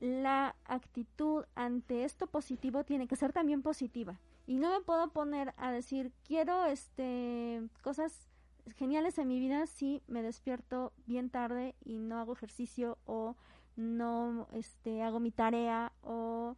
la 0.00 0.54
actitud 0.66 1.44
ante 1.54 2.04
esto 2.04 2.26
positivo 2.26 2.84
tiene 2.84 3.08
que 3.08 3.16
ser 3.16 3.32
también 3.32 3.62
positiva. 3.62 4.18
Y 4.46 4.58
no 4.58 4.70
me 4.70 4.84
puedo 4.84 5.10
poner 5.10 5.54
a 5.56 5.72
decir, 5.72 6.12
quiero 6.26 6.66
este 6.66 7.62
cosas 7.82 8.28
geniales 8.76 9.18
en 9.18 9.28
mi 9.28 9.40
vida 9.40 9.66
si 9.66 10.02
me 10.06 10.22
despierto 10.22 10.92
bien 11.06 11.30
tarde 11.30 11.74
y 11.84 11.98
no 11.98 12.18
hago 12.18 12.32
ejercicio 12.32 12.98
o 13.04 13.36
no 13.76 14.48
este 14.52 15.02
hago 15.02 15.20
mi 15.20 15.30
tarea 15.30 15.92
o 16.02 16.56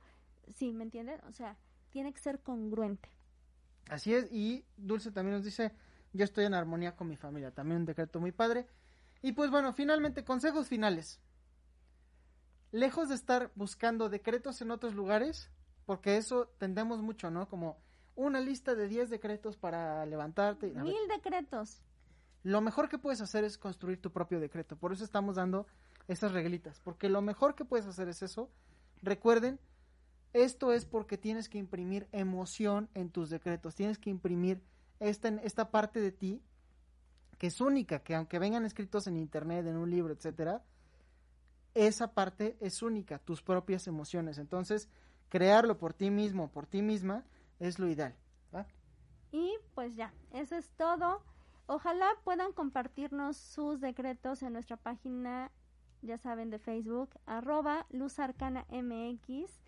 sí, 0.55 0.73
¿me 0.73 0.85
entienden? 0.85 1.21
O 1.29 1.33
sea, 1.33 1.57
tiene 1.91 2.13
que 2.13 2.21
ser 2.21 2.41
congruente. 2.41 3.09
Así 3.89 4.15
es, 4.15 4.31
y 4.33 4.65
Dulce 4.77 5.13
también 5.13 5.37
nos 5.37 5.45
dice, 5.45 5.73
yo 6.13 6.25
estoy 6.25 6.45
en 6.45 6.55
armonía 6.55 6.97
con 6.97 7.09
mi 7.09 7.17
familia, 7.17 7.53
también 7.53 7.81
un 7.81 7.87
decreto 7.87 8.21
muy 8.21 8.33
padre. 8.33 8.67
Y 9.23 9.33
pues 9.33 9.51
bueno, 9.51 9.73
finalmente, 9.73 10.25
consejos 10.25 10.69
finales. 10.69 11.21
Lejos 12.73 13.09
de 13.09 13.15
estar 13.15 13.53
buscando 13.55 14.09
decretos 14.09 14.61
en 14.61 14.71
otros 14.71 14.95
lugares, 14.95 15.51
porque 15.87 16.17
eso 16.17 16.49
tendemos 16.59 17.01
mucho, 17.01 17.31
¿no? 17.31 17.49
Como 17.49 17.79
una 18.17 18.41
lista 18.41 18.75
de 18.75 18.89
10 18.89 19.09
decretos 19.09 19.57
para 19.57 20.05
levantarte. 20.05 20.67
A 20.77 20.83
ver, 20.83 20.83
Mil 20.83 21.09
decretos. 21.09 21.83
lo 22.43 22.61
mejor 22.61 22.89
que 22.89 22.99
puedes 22.99 23.21
hacer 23.21 23.45
es 23.45 23.57
construir 23.57 24.01
tu 24.01 24.11
propio 24.11 24.41
decreto. 24.41 24.77
Por 24.77 24.93
eso 24.93 25.05
estamos 25.05 25.37
dando 25.37 25.67
estas 26.09 26.33
reglitas. 26.33 26.81
Porque 26.81 27.09
lo 27.09 27.23
mejor 27.23 27.55
que 27.55 27.65
puedes 27.65 27.87
hacer 27.87 28.09
es 28.09 28.23
eso. 28.23 28.51
Recuerden, 29.03 29.61
esto 30.33 30.73
es 30.73 30.85
porque 30.85 31.17
tienes 31.17 31.49
que 31.49 31.59
imprimir 31.59 32.09
emoción 32.13 32.89
en 32.95 33.11
tus 33.11 33.31
decretos. 33.31 33.75
Tienes 33.75 33.99
que 33.99 34.11
imprimir 34.11 34.63
esta, 35.01 35.29
esta 35.29 35.71
parte 35.71 36.01
de 36.01 36.13
ti 36.13 36.43
que 37.39 37.49
es 37.49 37.61
única, 37.61 37.99
que 38.01 38.15
aunque 38.15 38.39
vengan 38.39 38.65
escritos 38.65 39.07
en 39.07 39.17
internet, 39.19 39.67
en 39.67 39.77
un 39.77 39.91
libro, 39.91 40.13
etcétera, 40.15 40.63
esa 41.75 42.15
parte 42.15 42.57
es 42.61 42.83
única, 42.83 43.19
tus 43.19 43.43
propias 43.43 43.87
emociones. 43.87 44.39
Entonces, 44.39 44.89
crearlo 45.29 45.79
por 45.79 45.93
ti 45.93 46.11
mismo, 46.11 46.49
por 46.49 46.67
ti 46.67 46.83
misma, 46.83 47.25
es 47.59 47.79
lo 47.79 47.89
ideal. 47.89 48.15
Y 49.33 49.55
pues 49.75 49.97
ya, 49.97 50.15
eso 50.33 50.57
es 50.57 50.71
todo. 50.79 51.21
Ojalá 51.67 52.09
puedan 52.25 52.53
compartirnos 52.53 53.37
sus 53.37 53.81
decretos 53.81 54.43
en 54.43 54.53
nuestra 54.53 54.77
página, 54.77 55.51
ya 56.01 56.17
saben, 56.17 56.49
de 56.49 56.59
Facebook, 56.59 57.11
arroba 57.27 57.87
Luz 57.91 58.19
Arcana 58.19 58.65
MX. 58.71 59.61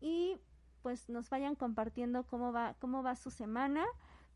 Y 0.00 0.38
pues 0.82 1.08
nos 1.08 1.28
vayan 1.28 1.54
compartiendo 1.54 2.24
cómo 2.24 2.52
va, 2.52 2.74
cómo 2.78 3.02
va 3.02 3.16
su 3.16 3.30
semana 3.30 3.84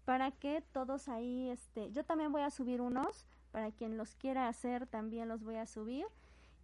para 0.04 0.30
que 0.30 0.62
todos 0.72 1.08
ahí, 1.08 1.50
este, 1.50 1.92
yo 1.92 2.04
también 2.04 2.32
voy 2.32 2.40
a 2.40 2.50
subir 2.50 2.80
unos, 2.80 3.26
para 3.52 3.70
quien 3.70 3.96
los 3.98 4.14
quiera 4.14 4.48
hacer 4.48 4.86
también 4.86 5.28
los 5.28 5.44
voy 5.44 5.56
a 5.56 5.66
subir, 5.66 6.06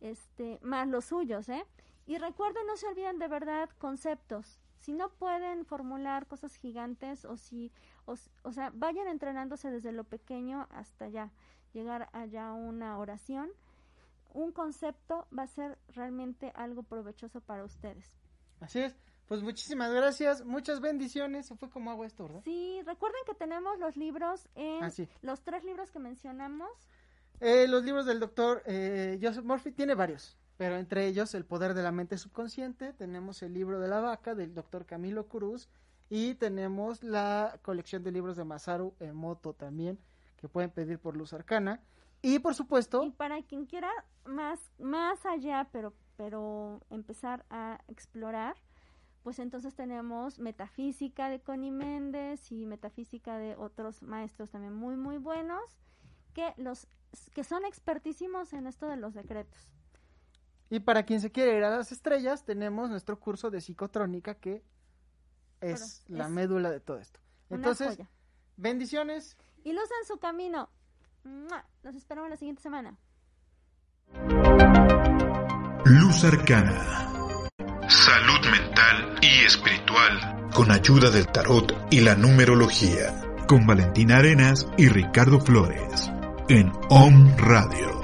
este, 0.01 0.59
más 0.63 0.89
los 0.89 1.05
suyos, 1.05 1.49
¿eh? 1.51 1.65
Y 2.07 2.19
recuerden, 2.19 2.67
no 2.67 2.77
se 2.77 2.87
olviden 2.87 3.19
de 3.19 3.29
verdad 3.29 3.69
conceptos. 3.79 4.61
Si 4.81 4.93
no 4.93 5.09
pueden 5.11 5.65
formular 5.65 6.27
cosas 6.27 6.57
gigantes 6.57 7.25
o 7.25 7.37
si, 7.37 7.73
o, 8.05 8.15
o 8.43 8.53
sea, 8.53 8.71
vayan 8.75 9.09
entrenándose 9.09 9.71
desde 9.71 9.93
lo 9.93 10.05
pequeño 10.05 10.67
hasta 10.71 11.09
ya, 11.09 11.31
llegar 11.73 12.11
allá 12.13 12.49
a 12.49 12.53
una 12.53 12.99
oración. 12.99 13.51
Un 14.35 14.53
concepto 14.53 15.27
va 15.37 15.45
a 15.45 15.47
ser 15.47 15.79
realmente 15.89 16.53
algo 16.55 16.83
provechoso 16.83 17.41
para 17.41 17.65
ustedes. 17.65 18.13
Así 18.61 18.81
es. 18.81 18.97
Pues 19.27 19.43
muchísimas 19.43 19.91
gracias, 19.91 20.45
muchas 20.45 20.81
bendiciones. 20.81 21.51
Fue 21.59 21.71
como 21.71 21.91
agua 21.91 22.07
esto, 22.07 22.25
¿verdad? 22.25 22.43
Sí, 22.45 22.83
recuerden 22.85 23.21
que 23.27 23.35
tenemos 23.35 23.79
los 23.79 23.97
libros 23.97 24.47
en 24.55 24.85
Ah, 24.85 24.91
sí. 24.91 25.09
los 25.23 25.41
tres 25.43 25.65
libros 25.65 25.91
que 25.91 25.99
mencionamos. 25.99 26.69
Eh, 27.41 27.67
los 27.67 27.83
libros 27.85 28.05
del 28.05 28.21
doctor 28.21 28.63
eh, 28.67 29.19
Joseph 29.23 29.45
Murphy 29.45 29.73
tiene 29.73 29.95
varios, 29.95 30.37
pero 30.57 30.77
entre 30.77 31.07
ellos 31.07 31.35
El 31.35 31.45
poder 31.45 31.75
de 31.75 31.83
la 31.83 31.93
mente 31.93 32.19
subconsciente, 32.19 32.93
tenemos 32.93 33.43
el 33.43 33.55
libro 33.55 33.81
de 33.81 33.89
la 33.89 34.01
vaca 34.01 34.35
del 34.35 34.55
doctor 34.55 34.87
Camilo 34.87 35.29
Cruz 35.29 35.69
y 36.11 36.35
tenemos 36.35 37.03
la 37.03 37.59
colección 37.63 38.03
de 38.03 38.13
libros 38.13 38.37
de 38.37 38.45
Masaru 38.45 38.95
Emoto 39.01 39.55
también, 39.55 39.99
que 40.37 40.49
pueden 40.49 40.71
pedir 40.71 40.99
por 40.99 41.17
Luz 41.17 41.33
Arcana. 41.33 41.81
Y 42.23 42.39
por 42.39 42.55
Y 42.55 42.55
supuesto, 42.55 43.13
para 43.13 43.43
quien 43.43 43.67
quiera 43.67 43.91
más 44.25 44.71
más 44.79 45.27
allá, 45.27 45.69
pero 45.73 45.93
pero 46.17 46.81
empezar 46.91 47.45
a 47.51 47.81
explorar, 47.89 48.57
pues 49.23 49.39
entonces 49.39 49.75
tenemos 49.75 50.39
metafísica 50.39 51.29
de 51.29 51.41
Connie 51.41 51.71
Méndez 51.71 52.53
y 52.53 52.67
metafísica 52.67 53.39
de 53.39 53.57
otros 53.57 54.03
maestros 54.03 54.51
también 54.51 54.75
muy 54.75 54.97
muy 54.97 55.19
buenos 55.19 55.63
que 56.35 56.53
los 56.57 56.87
que 57.35 57.45
son 57.45 57.65
expertísimos 57.65 58.53
en 58.53 58.67
esto 58.67 58.87
de 58.87 58.97
los 58.97 59.15
decretos. 59.15 59.69
Y 60.75 60.81
para 60.81 61.05
quien 61.05 61.21
se 61.21 61.31
quiere 61.31 61.57
ir 61.57 61.63
a 61.63 61.71
las 61.71 61.93
estrellas, 61.93 62.45
tenemos 62.45 62.91
nuestro 62.91 63.21
curso 63.21 63.49
de 63.49 63.61
psicotrónica 63.61 64.35
que 64.35 64.65
es 65.61 66.03
Pero 66.07 66.19
la 66.19 66.25
es 66.25 66.31
médula 66.31 66.71
de 66.71 66.81
todo 66.81 66.99
esto. 66.99 67.21
Una 67.49 67.59
Entonces, 67.59 67.97
joya. 67.97 68.11
bendiciones. 68.57 69.37
Y 69.63 69.73
luz 69.73 69.89
en 70.01 70.07
su 70.09 70.19
camino. 70.19 70.69
Los 71.85 71.95
esperamos 71.95 72.29
la 72.29 72.37
siguiente 72.37 72.61
semana. 72.61 72.99
Luz 75.85 76.25
Arcana. 76.25 77.49
Salud 77.89 78.51
mental 78.51 79.19
y 79.23 79.45
espiritual. 79.47 80.51
Con 80.55 80.73
ayuda 80.73 81.11
del 81.11 81.29
tarot 81.29 81.87
y 81.93 82.01
la 82.01 82.17
numerología. 82.17 83.23
Con 83.47 83.65
Valentina 83.65 84.17
Arenas 84.17 84.67
y 84.77 84.89
Ricardo 84.89 85.39
Flores. 85.39 86.11
En 86.49 86.73
Om 86.91 87.37
Radio. 87.37 88.04